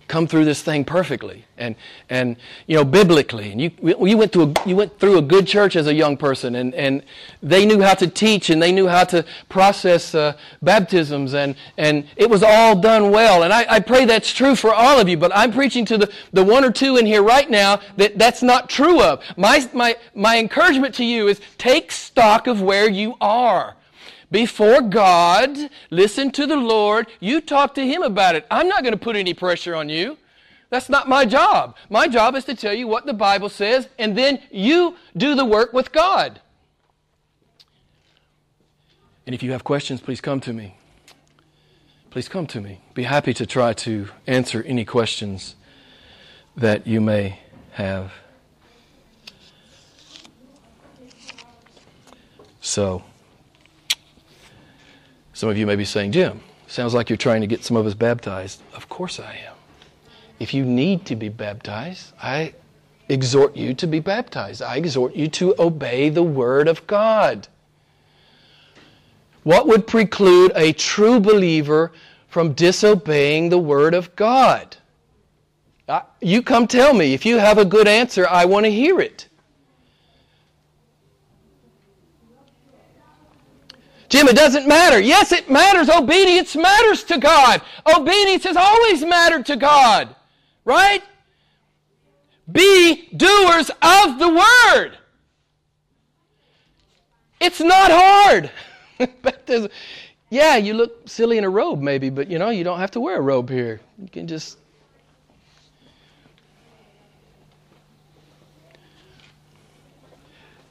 come 0.08 0.28
through 0.28 0.45
this 0.45 0.62
thing 0.62 0.84
perfectly 0.84 1.45
and 1.58 1.76
and 2.10 2.36
you 2.68 2.76
know 2.76 2.84
biblically. 2.84 3.51
And 3.51 3.62
you 3.62 3.72
you 3.82 4.18
went 4.18 4.32
through 4.32 4.54
a, 4.56 4.70
you 4.70 4.76
went 4.76 4.99
through 4.99 5.18
a 5.18 5.22
good 5.22 5.47
church 5.47 5.76
as 5.76 5.88
a 5.88 5.93
young 5.93 6.18
person 6.18 6.56
and 6.56 6.76
and 6.76 7.04
they 7.41 7.66
knew 7.66 7.82
how 7.82 7.93
to 7.95 8.08
teach 8.08 8.49
and 8.49 8.62
they 8.62 8.72
knew 8.72 8.88
how 8.88 9.06
to 9.06 9.26
process 9.49 10.14
uh, 10.14 10.34
baptisms 10.62 11.34
and 11.34 11.56
and 11.78 12.06
it 12.16 12.30
was 12.30 12.43
all 12.43 12.76
done 12.76 13.12
well. 13.12 13.43
And 13.43 13.54
I, 13.54 13.66
I 13.70 13.80
pray 13.80 14.06
that's 14.06 14.32
true 14.34 14.56
for 14.56 14.74
all 14.74 14.99
of 14.99 15.08
you 15.08 15.18
but 15.18 15.32
I'm 15.34 15.51
preaching 15.51 15.86
to 15.86 15.97
the 15.97 16.12
the 16.32 16.43
one 16.43 16.64
or 16.64 16.72
two 16.72 16.97
in 16.97 17.06
here 17.06 17.24
right 17.24 17.49
now 17.49 17.80
that 17.97 18.20
that's 18.20 18.43
not 18.43 18.70
true 18.70 19.01
of. 19.01 19.24
My 19.38 19.68
my 19.74 19.95
my 20.14 20.38
encouragement 20.38 20.93
to 20.95 21.06
you 21.06 21.28
is 21.28 21.39
take 21.58 21.91
stock 21.91 22.47
of 22.47 22.62
where 22.62 22.89
you 22.89 23.16
are 23.22 23.76
before 24.34 24.82
God, 24.82 25.56
listen 25.92 26.32
to 26.32 26.48
the 26.48 26.56
Lord, 26.56 27.06
you 27.20 27.40
talk 27.40 27.76
to 27.76 27.86
Him 27.86 28.02
about 28.02 28.34
it. 28.34 28.48
I'm 28.50 28.68
not 28.68 28.82
going 28.82 28.94
to 28.94 29.00
put 29.00 29.16
any 29.16 29.36
pressure 29.36 29.76
on 29.76 29.90
you. 29.90 30.18
That's 30.72 30.90
not 30.90 31.08
my 31.08 31.24
job. 31.24 31.78
My 31.92 32.08
job 32.08 32.34
is 32.34 32.44
to 32.46 32.56
tell 32.56 32.74
you 32.74 32.88
what 32.88 33.06
the 33.06 33.14
Bible 33.14 33.48
says, 33.48 33.88
and 34.00 34.18
then 34.18 34.42
you 34.50 34.96
do 35.16 35.36
the 35.36 35.46
work 35.46 35.72
with 35.72 35.92
God. 35.92 36.42
And 39.28 39.36
if 39.36 39.44
you 39.44 39.52
have 39.52 39.64
questions, 39.64 40.02
please 40.02 40.20
come 40.20 40.40
to 40.40 40.52
me. 40.52 40.78
Please 42.10 42.28
come 42.28 42.48
to 42.48 42.60
me. 42.60 42.82
Be 42.96 43.04
happy 43.04 43.36
to 43.36 43.46
try 43.46 43.74
to 43.74 44.08
answer 44.26 44.64
any 44.64 44.84
questions 44.84 45.56
that 46.58 46.88
you 46.88 47.00
may 47.02 47.40
have. 47.74 48.12
So, 52.62 53.04
some 55.34 55.50
of 55.50 55.58
you 55.58 55.66
may 55.66 55.76
be 55.76 55.86
saying, 55.86 56.12
Jim, 56.12 56.42
sounds 56.68 56.94
like 56.94 57.10
you're 57.10 57.18
trying 57.18 57.42
to 57.42 57.48
get 57.48 57.64
some 57.64 57.76
of 57.76 57.86
us 57.86 57.94
baptized. 57.94 58.62
Of 58.76 58.88
course 58.88 59.20
I 59.20 59.34
am. 59.48 59.56
If 60.40 60.54
you 60.54 60.66
need 60.66 61.06
to 61.08 61.16
be 61.16 61.30
baptized, 61.30 62.14
I 62.22 62.54
exhort 63.10 63.56
you 63.56 63.74
to 63.76 63.88
be 63.88 64.00
baptized. 64.00 64.62
I 64.62 64.78
exhort 64.78 65.16
you 65.16 65.28
to 65.30 65.56
obey 65.60 66.10
the 66.10 66.24
Word 66.24 66.68
of 66.68 66.86
God. 66.88 67.48
What 69.44 69.68
would 69.68 69.88
preclude 69.88 70.54
a 70.56 70.74
true 70.74 71.20
believer 71.20 71.92
from 72.28 72.54
disobeying 72.54 73.50
the 73.50 73.58
Word 73.58 73.94
of 73.94 74.16
God? 74.16 74.78
Uh, 75.88 76.02
you 76.22 76.42
come 76.42 76.66
tell 76.66 76.94
me. 76.94 77.14
If 77.14 77.26
you 77.26 77.38
have 77.38 77.58
a 77.58 77.66
good 77.66 77.88
answer, 77.88 78.26
I 78.28 78.46
want 78.46 78.66
to 78.66 78.72
hear 78.72 79.00
it. 79.00 79.28
Jim, 84.14 84.28
it 84.28 84.36
doesn't 84.36 84.68
matter. 84.68 84.99
Yes, 84.99 85.32
it 85.32 85.49
matters. 85.49 85.89
Obedience 85.89 86.55
matters 86.55 87.03
to 87.05 87.18
God. 87.18 87.64
Obedience 87.97 88.43
has 88.43 88.55
always 88.55 89.03
mattered 89.03 89.43
to 89.47 89.55
God. 89.55 90.16
Right? 90.66 91.01
Be 92.51 93.07
doers 93.18 93.72
of 93.82 94.20
the 94.20 94.30
word. 94.30 94.99
It's 97.41 97.59
not 97.59 97.89
hard. 97.91 98.51
yeah, 100.30 100.57
you 100.57 100.76
look 100.76 101.09
silly 101.09 101.39
in 101.39 101.43
a 101.43 101.49
robe, 101.49 101.82
maybe, 101.82 102.11
but 102.11 102.30
you 102.30 102.38
know, 102.38 102.51
you 102.51 102.64
don't 102.64 102.78
have 102.78 102.91
to 102.91 102.99
wear 102.99 103.18
a 103.18 103.22
robe 103.22 103.49
here. 103.49 103.82
You 103.99 104.09
can 104.09 104.28
just. 104.28 104.59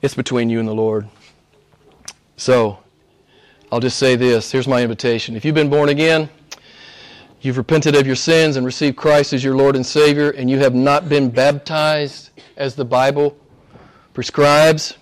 It's 0.00 0.14
between 0.14 0.48
you 0.48 0.60
and 0.60 0.68
the 0.68 0.74
Lord. 0.74 1.08
So, 2.36 2.81
I'll 3.72 3.80
just 3.80 3.98
say 3.98 4.16
this. 4.16 4.52
Here's 4.52 4.68
my 4.68 4.82
invitation. 4.82 5.34
If 5.34 5.46
you've 5.46 5.54
been 5.54 5.70
born 5.70 5.88
again, 5.88 6.28
you've 7.40 7.56
repented 7.56 7.96
of 7.96 8.06
your 8.06 8.16
sins 8.16 8.58
and 8.58 8.66
received 8.66 8.98
Christ 8.98 9.32
as 9.32 9.42
your 9.42 9.56
Lord 9.56 9.76
and 9.76 9.86
Savior, 9.86 10.28
and 10.32 10.50
you 10.50 10.58
have 10.58 10.74
not 10.74 11.08
been 11.08 11.30
baptized 11.30 12.28
as 12.58 12.74
the 12.74 12.84
Bible 12.84 13.34
prescribes, 14.12 14.98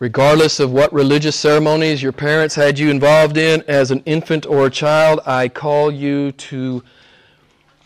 regardless 0.00 0.60
of 0.60 0.70
what 0.70 0.92
religious 0.92 1.34
ceremonies 1.34 2.02
your 2.02 2.12
parents 2.12 2.56
had 2.56 2.78
you 2.78 2.90
involved 2.90 3.38
in 3.38 3.64
as 3.66 3.90
an 3.90 4.02
infant 4.04 4.44
or 4.44 4.66
a 4.66 4.70
child, 4.70 5.20
I 5.24 5.48
call 5.48 5.90
you 5.90 6.32
to 6.32 6.82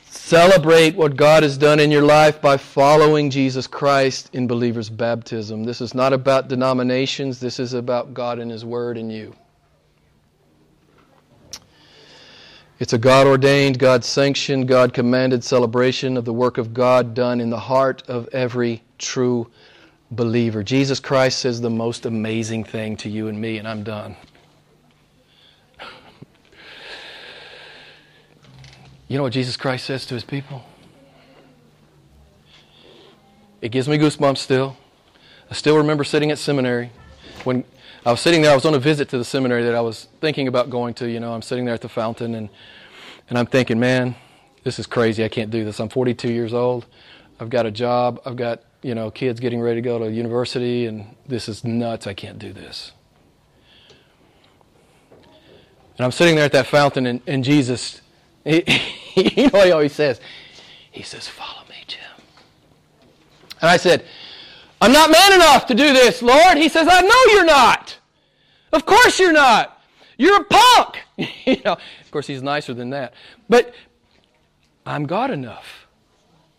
celebrate 0.04 0.96
what 0.96 1.14
God 1.14 1.44
has 1.44 1.56
done 1.56 1.78
in 1.78 1.92
your 1.92 2.02
life 2.02 2.42
by 2.42 2.56
following 2.56 3.30
Jesus 3.30 3.68
Christ 3.68 4.30
in 4.32 4.48
believers' 4.48 4.90
baptism. 4.90 5.62
This 5.62 5.80
is 5.80 5.94
not 5.94 6.12
about 6.12 6.48
denominations, 6.48 7.38
this 7.38 7.60
is 7.60 7.72
about 7.72 8.14
God 8.14 8.40
and 8.40 8.50
His 8.50 8.64
Word 8.64 8.98
in 8.98 9.10
you. 9.10 9.32
It's 12.84 12.92
a 12.92 12.98
God 12.98 13.26
ordained, 13.26 13.78
God 13.78 14.04
sanctioned, 14.04 14.68
God 14.68 14.92
commanded 14.92 15.42
celebration 15.42 16.18
of 16.18 16.26
the 16.26 16.34
work 16.34 16.58
of 16.58 16.74
God 16.74 17.14
done 17.14 17.40
in 17.40 17.48
the 17.48 17.58
heart 17.58 18.02
of 18.08 18.28
every 18.30 18.82
true 18.98 19.50
believer. 20.10 20.62
Jesus 20.62 21.00
Christ 21.00 21.38
says 21.38 21.62
the 21.62 21.70
most 21.70 22.04
amazing 22.04 22.62
thing 22.62 22.98
to 22.98 23.08
you 23.08 23.28
and 23.28 23.40
me, 23.40 23.56
and 23.56 23.66
I'm 23.66 23.84
done. 23.84 24.16
You 29.08 29.16
know 29.16 29.22
what 29.22 29.32
Jesus 29.32 29.56
Christ 29.56 29.86
says 29.86 30.04
to 30.04 30.12
his 30.12 30.24
people? 30.24 30.62
It 33.62 33.70
gives 33.70 33.88
me 33.88 33.96
goosebumps 33.96 34.36
still. 34.36 34.76
I 35.50 35.54
still 35.54 35.78
remember 35.78 36.04
sitting 36.04 36.30
at 36.30 36.36
seminary 36.36 36.90
when 37.44 37.64
I 38.06 38.10
was 38.10 38.20
sitting 38.20 38.42
there, 38.42 38.52
I 38.52 38.54
was 38.54 38.66
on 38.66 38.74
a 38.74 38.78
visit 38.78 39.08
to 39.10 39.18
the 39.18 39.24
seminary 39.24 39.62
that 39.64 39.74
I 39.74 39.80
was 39.80 40.08
thinking 40.20 40.46
about 40.46 40.68
going 40.68 40.92
to. 40.94 41.08
You 41.08 41.20
know, 41.20 41.32
I'm 41.32 41.40
sitting 41.40 41.64
there 41.64 41.74
at 41.74 41.80
the 41.80 41.88
fountain 41.88 42.34
and, 42.34 42.50
and 43.30 43.38
I'm 43.38 43.46
thinking, 43.46 43.80
man, 43.80 44.14
this 44.62 44.78
is 44.78 44.86
crazy. 44.86 45.24
I 45.24 45.28
can't 45.28 45.50
do 45.50 45.64
this. 45.64 45.80
I'm 45.80 45.88
42 45.88 46.30
years 46.30 46.52
old. 46.52 46.86
I've 47.40 47.48
got 47.48 47.64
a 47.64 47.70
job. 47.70 48.20
I've 48.26 48.36
got, 48.36 48.62
you 48.82 48.94
know, 48.94 49.10
kids 49.10 49.40
getting 49.40 49.60
ready 49.60 49.76
to 49.76 49.82
go 49.82 49.98
to 49.98 50.10
university, 50.10 50.86
and 50.86 51.16
this 51.26 51.48
is 51.48 51.64
nuts. 51.64 52.06
I 52.06 52.14
can't 52.14 52.38
do 52.38 52.52
this. 52.52 52.92
And 55.96 56.04
I'm 56.04 56.12
sitting 56.12 56.36
there 56.36 56.44
at 56.44 56.52
that 56.52 56.66
fountain, 56.66 57.06
and, 57.06 57.22
and 57.26 57.42
Jesus, 57.42 58.02
he, 58.44 58.62
you 59.14 59.50
know, 59.50 59.64
he 59.64 59.72
always 59.72 59.92
says, 59.92 60.20
He 60.90 61.02
says, 61.02 61.26
Follow 61.26 61.62
me, 61.68 61.76
Jim. 61.86 62.00
And 63.60 63.70
I 63.70 63.76
said, 63.78 64.04
I'm 64.84 64.92
not 64.92 65.10
man 65.10 65.32
enough 65.32 65.64
to 65.68 65.74
do 65.74 65.94
this, 65.94 66.20
Lord. 66.20 66.58
He 66.58 66.68
says, 66.68 66.86
I 66.90 67.00
know 67.00 67.32
you're 67.32 67.46
not. 67.46 67.96
Of 68.70 68.84
course 68.84 69.18
you're 69.18 69.32
not. 69.32 69.82
You're 70.18 70.42
a 70.42 70.44
punk. 70.44 70.98
you 71.46 71.56
know, 71.64 71.72
of 71.72 72.10
course, 72.10 72.26
he's 72.26 72.42
nicer 72.42 72.74
than 72.74 72.90
that. 72.90 73.14
But 73.48 73.74
I'm 74.84 75.06
God 75.06 75.30
enough. 75.30 75.86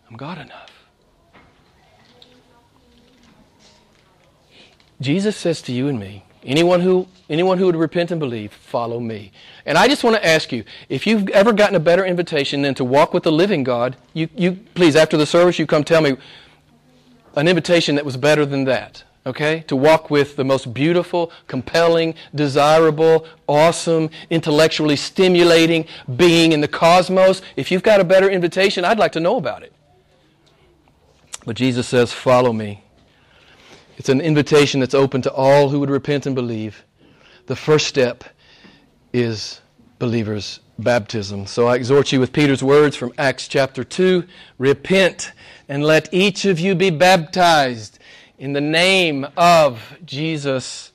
I'm 0.10 0.18
God 0.18 0.40
enough. 0.40 0.72
Jesus 5.00 5.38
says 5.38 5.62
to 5.62 5.72
you 5.72 5.88
and 5.88 6.00
me, 6.00 6.24
anyone 6.44 6.82
who, 6.82 7.08
anyone 7.30 7.60
who 7.60 7.68
would 7.68 7.76
repent 7.76 8.10
and 8.10 8.20
believe, 8.20 8.52
follow 8.52 9.00
me. 9.00 9.34
And 9.68 9.78
I 9.78 9.88
just 9.88 10.04
want 10.04 10.16
to 10.16 10.26
ask 10.26 10.52
you, 10.52 10.64
if 10.90 11.06
you've 11.06 11.30
ever 11.30 11.54
gotten 11.54 11.76
a 11.76 11.80
better 11.80 12.04
invitation 12.04 12.64
than 12.64 12.74
to 12.74 12.84
walk 12.84 13.14
with 13.14 13.22
the 13.22 13.32
living 13.32 13.64
God, 13.64 13.98
you, 14.14 14.30
you 14.36 14.54
please, 14.74 14.96
after 14.96 15.16
the 15.16 15.28
service, 15.28 15.60
you 15.60 15.68
come 15.68 15.84
tell 15.84 16.02
me, 16.02 16.18
an 17.36 17.48
invitation 17.48 17.96
that 17.96 18.06
was 18.06 18.18
better 18.18 18.46
than 18.46 18.66
that. 18.66 19.04
Okay? 19.26 19.62
To 19.68 19.76
walk 19.76 20.12
with 20.12 20.36
the 20.36 20.44
most 20.44 20.74
beautiful, 20.74 21.32
compelling, 21.48 22.14
desirable, 22.34 23.26
awesome, 23.48 24.10
intellectually 24.30 24.96
stimulating 24.96 25.86
being 26.16 26.52
in 26.52 26.62
the 26.62 26.68
cosmos. 26.68 27.42
If 27.56 27.72
you've 27.72 27.84
got 27.84 28.00
a 28.00 28.04
better 28.04 28.30
invitation, 28.30 28.86
I'd 28.86 29.00
like 29.00 29.14
to 29.14 29.20
know 29.20 29.38
about 29.38 29.64
it. 29.64 29.74
But 31.46 31.56
Jesus 31.56 31.88
says, 31.88 32.14
Follow 32.14 32.54
me. 32.54 32.84
It's 33.98 34.10
an 34.10 34.22
invitation 34.22 34.80
that's 34.80 34.94
open 34.94 35.22
to 35.24 35.32
all 35.32 35.70
who 35.70 35.80
would 35.80 35.90
repent 35.90 36.26
and 36.26 36.36
believe. 36.36 36.84
The 37.48 37.56
first 37.56 37.88
step 37.88 38.24
is 39.14 39.62
believers' 40.00 40.60
baptism. 40.78 41.46
So 41.46 41.68
I 41.68 41.76
exhort 41.76 42.12
you 42.12 42.20
with 42.20 42.34
Peter's 42.34 42.62
words 42.62 42.96
from 42.96 43.14
Acts 43.18 43.48
chapter 43.48 43.84
2 43.84 44.26
Repent 44.58 45.32
and 45.68 45.84
let 45.84 46.14
each 46.14 46.46
of 46.46 46.60
you 46.60 46.76
be 46.76 46.90
baptized 46.90 48.00
in 48.38 48.54
the 48.54 48.62
name 48.62 49.26
of 49.38 49.98
Jesus 50.06 50.92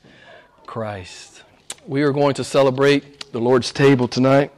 Christ. 0.67 1.43
We 1.87 2.03
are 2.03 2.13
going 2.13 2.35
to 2.35 2.45
celebrate 2.45 3.33
the 3.33 3.41
Lord's 3.41 3.73
table 3.73 4.07
tonight. 4.07 4.53